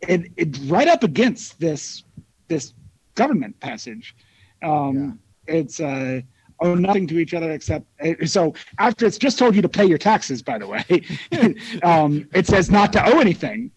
[0.00, 2.04] It it right up against this
[2.48, 2.74] this
[3.14, 4.14] government passage.
[4.62, 6.20] Um, It's uh,
[6.60, 9.84] owe nothing to each other except uh, so after it's just told you to pay
[9.84, 10.42] your taxes.
[10.42, 10.84] By the way,
[11.82, 13.70] um, it says not to owe anything,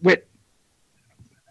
[0.00, 0.22] which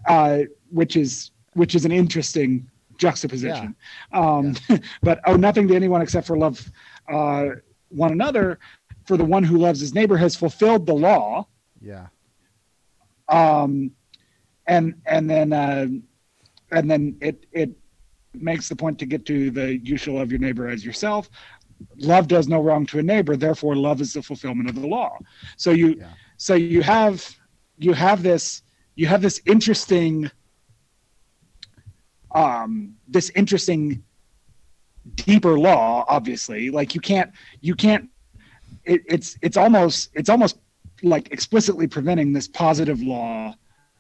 [0.08, 0.40] uh,
[0.72, 3.76] which is which is an interesting juxtaposition.
[4.12, 4.56] Um,
[5.02, 6.70] but owe nothing to anyone except for love
[7.12, 7.46] uh,
[7.90, 8.60] one another.
[9.06, 11.48] For the one who loves his neighbor has fulfilled the law.
[11.82, 12.08] yeah.
[13.30, 13.92] Um,
[14.68, 15.88] and and then uh,
[16.72, 17.72] and then it it
[18.34, 21.30] makes the point to get to the you shall love your neighbor as yourself.
[22.00, 25.12] love does no wrong to a neighbor therefore love is the fulfillment of the law
[25.58, 26.14] so you Yeah.
[26.38, 27.16] so you have
[27.78, 28.64] you have this
[28.96, 30.30] you have this interesting
[32.32, 34.04] um this interesting
[35.16, 37.32] deeper law obviously like you can't
[37.62, 38.10] you can't
[38.84, 40.58] it, it's it's almost it's almost
[41.04, 43.54] like explicitly preventing this positive law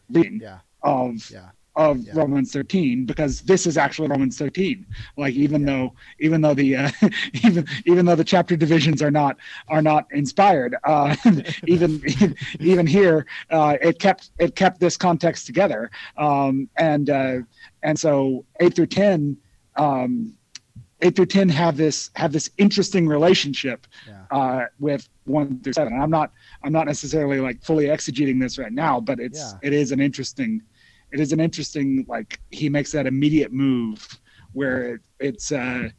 [0.09, 0.59] reading Yeah.
[0.83, 1.49] of Yeah.
[1.77, 2.13] Of Yeah.
[2.15, 4.85] Romans 13 because this is actually Romans 13
[5.15, 6.91] like even though even though the uh,
[7.45, 9.37] even even though the chapter divisions are not
[9.69, 11.15] are not inspired uh,
[11.67, 12.01] even
[12.59, 17.37] even here uh, it kept it kept this context together um, and uh,
[17.83, 19.37] and so 8 through 10
[19.77, 20.33] um,
[21.01, 24.23] 8 through 10 have this have this interesting relationship Yeah.
[24.31, 26.31] uh, with 1 through 7 i'm not
[26.63, 29.67] i'm not necessarily like fully exegeting this right now but it's Yeah.
[29.67, 30.63] it is an interesting
[31.11, 34.07] it is an interesting like he makes that immediate move
[34.53, 35.89] where it, it's uh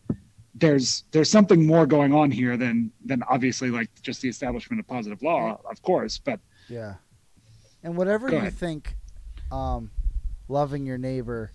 [0.55, 4.87] there's there's something more going on here than than obviously like just the establishment of
[4.87, 6.95] positive law of course but Yeah.
[7.83, 8.55] And whatever you ahead.
[8.55, 8.97] think
[9.53, 9.91] um,
[10.49, 11.53] loving your neighbor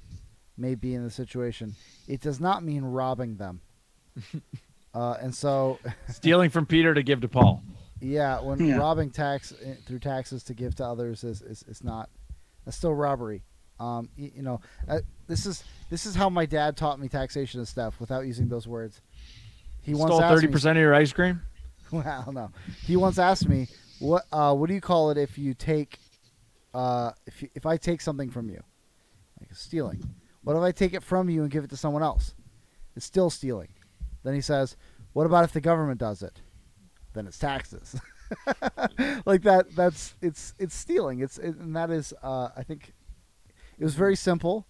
[0.57, 1.75] may be in the situation,
[2.07, 3.59] it does not mean robbing them.
[4.93, 7.61] uh, and so, Stealing from Peter to give to Paul.
[7.99, 8.77] yeah, when Yeah.
[8.77, 12.09] robbing tax eh, through taxes to give to others is, is, is not,
[12.65, 13.43] that's still robbery.
[13.79, 17.59] Um, you, you know, uh, this is this is how my dad taught me taxation
[17.59, 19.01] and stuff without using those words.
[19.81, 21.41] He once Stole thirty percent of your ice cream.
[21.91, 22.49] Well, no.
[22.87, 23.67] He once asked me,
[23.99, 25.99] "What uh, what do you call it if you take
[26.73, 28.63] uh, if you, if I take something from you,
[29.39, 30.03] like stealing?
[30.43, 32.33] What if I take it from you and give it to someone else?
[32.95, 33.69] It's still stealing."
[34.23, 34.75] Then he says,
[35.11, 36.41] "What about if the government does it?
[37.13, 37.95] Then it's taxes."
[39.25, 39.67] like that.
[39.75, 41.19] That's it's it's stealing.
[41.19, 42.93] It's it, and that is uh, I think
[43.77, 44.67] it was very simple,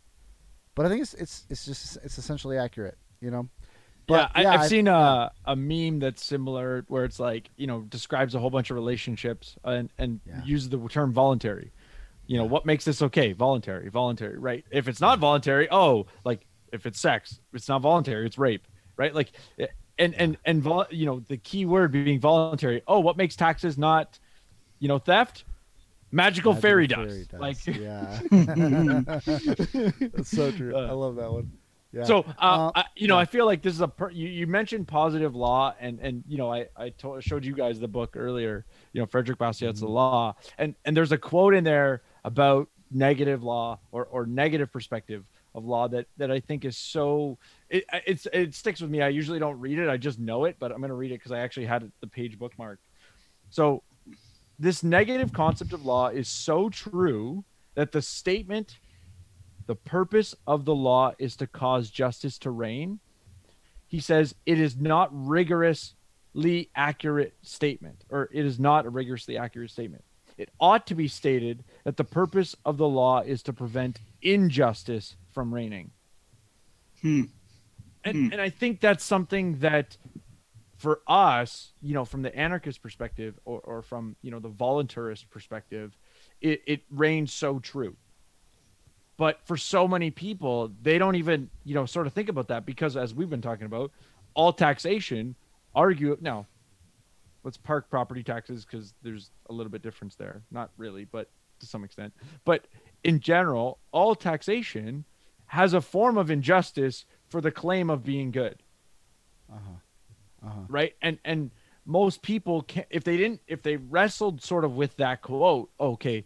[0.76, 2.98] but I think it's it's it's just it's essentially accurate.
[3.22, 3.50] You know.
[4.10, 7.68] yeah, But, I, I've I- seen a, a meme that's similar where it's like you
[7.68, 10.44] know describes a whole bunch of relationships and and Yeah.
[10.44, 11.72] uses the term voluntary.
[12.28, 13.34] You know what makes this okay?
[13.34, 14.64] Voluntary, voluntary, right?
[14.72, 18.66] If it's not voluntary, oh, like if it's sex, it's not voluntary, it's rape,
[18.98, 19.14] right?
[19.14, 19.68] Like, eh,
[19.98, 22.82] and and and vol- you know the key word being voluntary.
[22.88, 24.20] Oh, what makes taxes not,
[24.80, 25.46] you know, theft?
[26.12, 27.34] Magical, Magical fairy, fairy dust.
[27.34, 28.20] Like, yeah,
[29.10, 30.76] that's so true.
[30.76, 31.52] I love that one.
[31.92, 32.04] Yeah.
[32.06, 33.22] So, uh, Uh, I, you know, yeah.
[33.22, 36.38] I feel like this is a per- you, you mentioned positive law, and and you
[36.38, 38.66] know, I I told, showed you guys the book earlier.
[38.94, 39.88] You know, Frederick Bastiat's Mm-hmm.
[39.88, 44.72] The Law, and and there's a quote in there about negative law or or negative
[44.72, 45.24] perspective
[45.56, 47.38] of law that that I think is so
[47.74, 49.02] it it's it sticks with me.
[49.02, 51.32] I usually don't read it; I just know it, but I'm gonna read it because
[51.32, 52.78] I actually had the page bookmarked.
[53.50, 53.84] So,
[54.60, 57.44] this negative concept of law is so true
[57.76, 58.78] that the statement
[59.66, 63.00] the purpose of the law is to cause justice to reign.
[63.88, 69.72] He says it is not rigorously accurate statement, or it is not a rigorously accurate
[69.72, 70.04] statement.
[70.38, 75.16] It ought to be stated that the purpose of the law is to prevent injustice
[75.32, 75.92] from reigning.
[77.02, 77.24] Hmm.
[78.06, 78.34] And, Hmm.
[78.34, 79.98] and I think that's something that
[80.78, 85.30] for us, you know, from the anarchist perspective or, or from, you know, the voluntarist
[85.30, 85.98] perspective,
[86.42, 87.96] it, it reigns so true.
[89.16, 92.66] But for so many people they don't even you know sort of think about that
[92.66, 93.92] because as we've been talking about
[94.34, 95.36] all taxation
[95.76, 96.48] argue now
[97.44, 100.42] let's park property taxes because there's a little bit difference there.
[100.52, 102.12] Not really but to some extent.
[102.44, 102.66] But
[103.04, 105.06] in general all taxation
[105.46, 108.62] has a form of injustice for the claim of being good
[109.52, 110.48] uh-huh.
[110.48, 110.60] Uh-huh.
[110.68, 111.50] right and and
[111.84, 116.26] most people can if they didn't if they wrestled sort of with that quote okay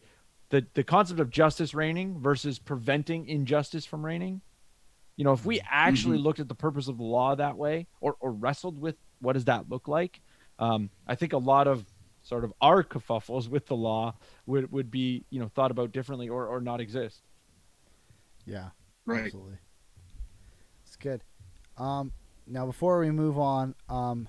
[0.50, 4.42] the the concept of justice reigning versus preventing injustice from reigning
[5.16, 8.18] you know if we actually looked at the purpose of the law that way or
[8.20, 10.20] or wrestled with what does that look like
[10.60, 11.86] um i think a lot of
[12.22, 14.14] sort of our kerfuffles with the law
[14.46, 17.22] would would be you know thought about differently or or not exist
[18.46, 18.72] Yeah.
[19.06, 19.60] right Absolutely.
[21.00, 21.24] Good.
[21.78, 22.12] Um,
[22.46, 24.28] now, before we move on, um,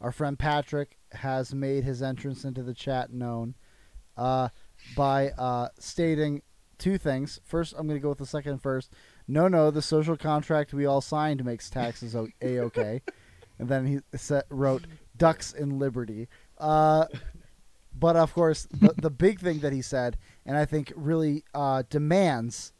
[0.00, 3.54] our friend Patrick has made his entrance into the chat known
[4.16, 4.48] uh,
[4.96, 6.42] by uh, stating
[6.78, 7.40] two things.
[7.44, 8.92] First, I'm going to go with the second first.
[9.26, 13.02] No, no, the social contract we all signed makes taxes a okay.
[13.58, 14.84] and then he sa wrote
[15.16, 16.28] ducks in liberty.
[16.58, 17.06] Uh,
[17.98, 20.16] but of course, the, the big thing that he said,
[20.46, 22.72] and I think really uh, demands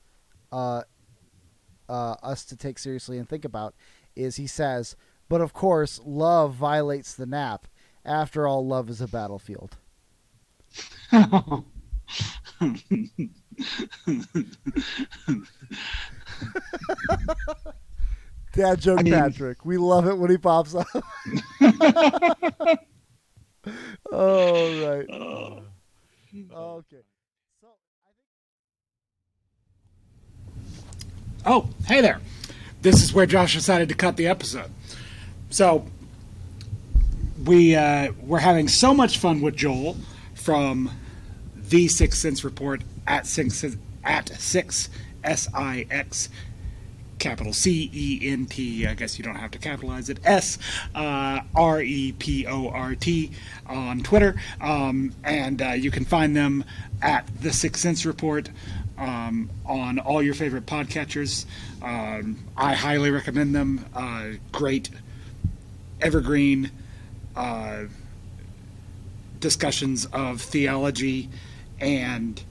[1.89, 3.75] uh, us to take seriously and think about,
[4.17, 4.97] is he says,
[5.29, 7.67] but of course, love violates the NAP.
[8.05, 9.77] After all, love is a battlefield.
[18.53, 19.65] Dad joke I mean- Patrick.
[19.65, 20.87] We love it when he pops up.
[24.11, 25.07] oh right.
[25.11, 25.63] Oh.
[26.55, 27.03] Okay.
[31.51, 32.21] Oh, hey there.
[32.83, 34.71] This is where Josh decided to cut the episode.
[35.49, 35.87] So
[37.43, 39.97] we uh, we're having so much fun with Joel
[40.35, 40.91] from
[41.57, 43.65] the Six Cents Report at six
[44.05, 44.91] at six
[45.25, 46.29] S I X
[47.19, 48.87] capital C E N T.
[48.87, 50.19] I guess you don't have to capitalize it.
[50.25, 50.59] S
[50.95, 53.31] uh, R E P O R T
[53.67, 56.63] on Twitter, um, and uh, you can find them
[57.01, 58.51] at the Six Cents Report
[58.99, 61.47] um, on all your favorite podcatchers.
[61.83, 63.85] Um, I highly recommend them.
[63.95, 64.91] Uh, great,
[66.01, 66.71] evergreen.
[67.37, 67.85] Uh,
[69.41, 71.29] discussions of theology
[71.81, 72.43] and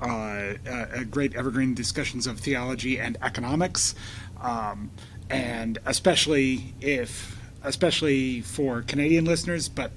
[0.00, 3.94] uh, uh, great evergreen discussions of theology and economics,
[4.40, 4.90] um,
[5.30, 9.90] and especially if, especially for Canadian listeners, but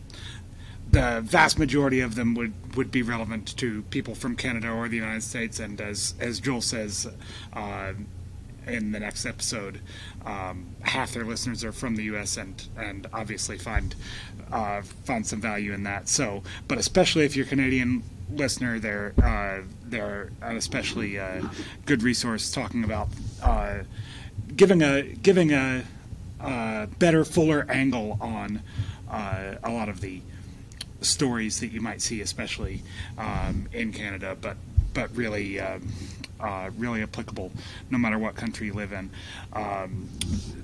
[0.92, 4.96] the vast majority of them would, would be relevant to people from Canada or the
[4.96, 5.60] United States.
[5.60, 7.08] And as as Joel says
[7.54, 7.94] uh,
[8.66, 9.82] in the next episode,
[10.26, 12.38] um, half their listeners are from the U.S.
[12.38, 13.96] and and obviously find
[14.52, 16.10] uh, find some value in that.
[16.10, 21.44] So, but especially if you're Canadian listener, they're uh, they're an especially uh,
[21.86, 23.10] good resource talking about
[23.44, 23.80] uh,
[24.56, 25.84] giving a giving a,
[26.42, 28.62] uh better, fuller angle on
[29.12, 30.22] a lot of the
[31.02, 32.84] stories that you might see, especially
[33.18, 34.58] um, in Canada, but
[34.94, 35.88] but really um,
[36.40, 37.52] uh, really applicable
[37.90, 39.10] no matter what country you live in,
[39.54, 40.10] um,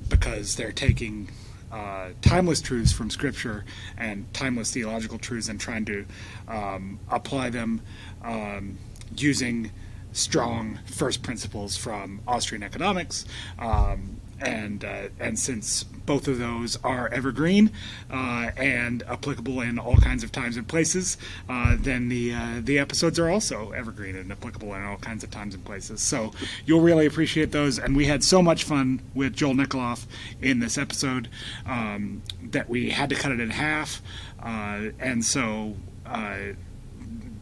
[0.10, 1.30] because they're taking
[1.72, 3.66] uh, timeless truths from Scripture
[3.98, 6.06] and timeless theological truths and trying to
[6.48, 7.82] um, apply them
[8.24, 8.78] um,
[9.18, 9.72] using
[10.14, 13.26] strong first principles from Austrian economics.
[13.60, 17.72] Um, and uh, and since both of those are evergreen
[18.12, 21.18] uh, and applicable in all kinds of times and places,
[21.50, 25.32] uh, then the uh, the episodes are also evergreen and applicable in all kinds of
[25.32, 26.02] times and places.
[26.02, 26.32] So
[26.66, 27.80] you'll really appreciate those.
[27.80, 30.06] And we had so much fun with Joel Nikoloff
[30.42, 31.30] in this episode
[31.66, 34.02] um, that we had to cut it in half.
[34.42, 35.76] Uh, and so
[36.06, 36.38] uh,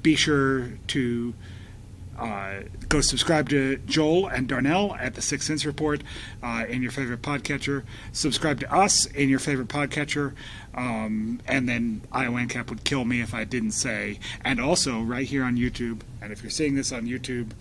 [0.02, 1.34] be sure to
[2.18, 2.60] uh,
[2.94, 6.04] go subscribe to Joel and Darnell at the Six Cents Report
[6.44, 7.82] uh, in your favorite podcatcher.
[8.12, 10.36] Subscribe to us in your favorite podcatcher.
[10.76, 14.20] Um, and then Iowan Cap would kill me if I didn't say.
[14.46, 17.54] And also, right here on YouTube, and if you're seeing this on YouTube,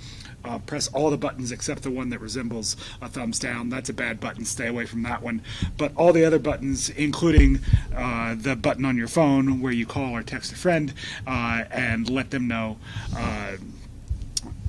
[0.44, 3.70] uh, press all the buttons except the one that resembles a thumbs down.
[3.70, 4.44] That's a bad button.
[4.44, 5.40] Stay away from that one.
[5.78, 7.60] But all the other buttons, including
[7.96, 10.92] uh, the button on your phone where you call or text a friend
[11.26, 12.76] uh, and let them know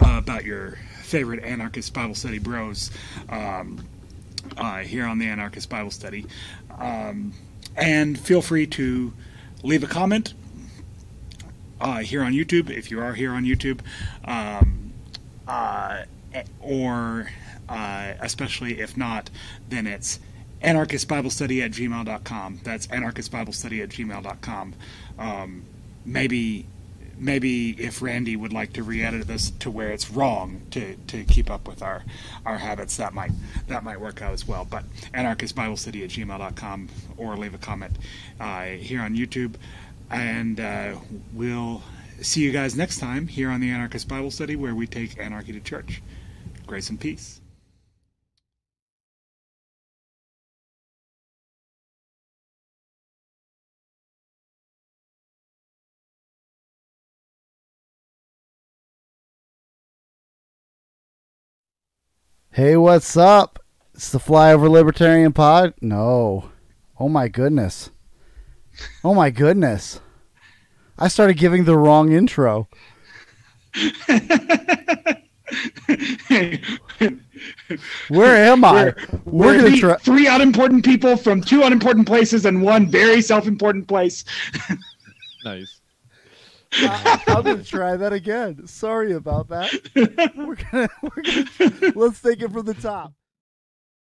[0.04, 2.92] uh, about your favorite anarchist Bible study bros
[3.30, 3.86] um,
[4.58, 6.26] uh, here on the Anarchist Bible Study.
[6.78, 7.34] Um,
[7.76, 9.14] and feel free to
[9.64, 10.34] leave a comment
[11.80, 13.82] uh, here on YouTube if you are here on YouTube,
[14.26, 14.94] um,
[15.48, 16.04] uh,
[16.62, 17.30] or
[17.70, 19.30] uh, especially if not,
[19.70, 20.20] then it's
[20.62, 22.62] anarchistbiblestudy at gmail.com.
[22.64, 24.74] That's anarchistbiblestudy at gmail.com.
[25.20, 25.66] Um,
[26.06, 26.68] maybe
[27.24, 31.50] maybe if Randy would like to re-edit this to where it's wrong to, to keep
[31.50, 32.04] up with our,
[32.45, 33.32] our habits, that might
[33.68, 34.66] that might work out as well.
[34.70, 34.84] But
[35.14, 37.98] anarchistbiblecity at gmail.com or leave a comment
[38.40, 39.56] uh, here on YouTube.
[40.10, 40.95] And uh,
[41.34, 41.82] we'll
[42.22, 45.54] see you guys next time here on the Anarchist Bible Study where we take anarchy
[45.54, 46.02] to church.
[46.68, 47.43] Grace and peace.
[62.54, 63.58] Hey, what's up?
[63.96, 65.74] It's the Flyover Libertarian Pod.
[65.82, 66.52] No.
[67.00, 67.90] Oh my goodness.
[69.04, 70.00] Oh my goodness.
[71.00, 72.68] I started giving the wrong intro.
[78.10, 78.84] Where am I?
[78.84, 79.96] We're, We're gonna three, try.
[79.98, 84.26] three unimportant people from two unimportant places and one very self-important place.
[85.44, 85.73] Nice.
[86.76, 88.68] I- I'm gonna try that again.
[88.68, 89.72] Sorry about that.
[90.36, 93.14] We're gonna, we're gonna let's take it from the top.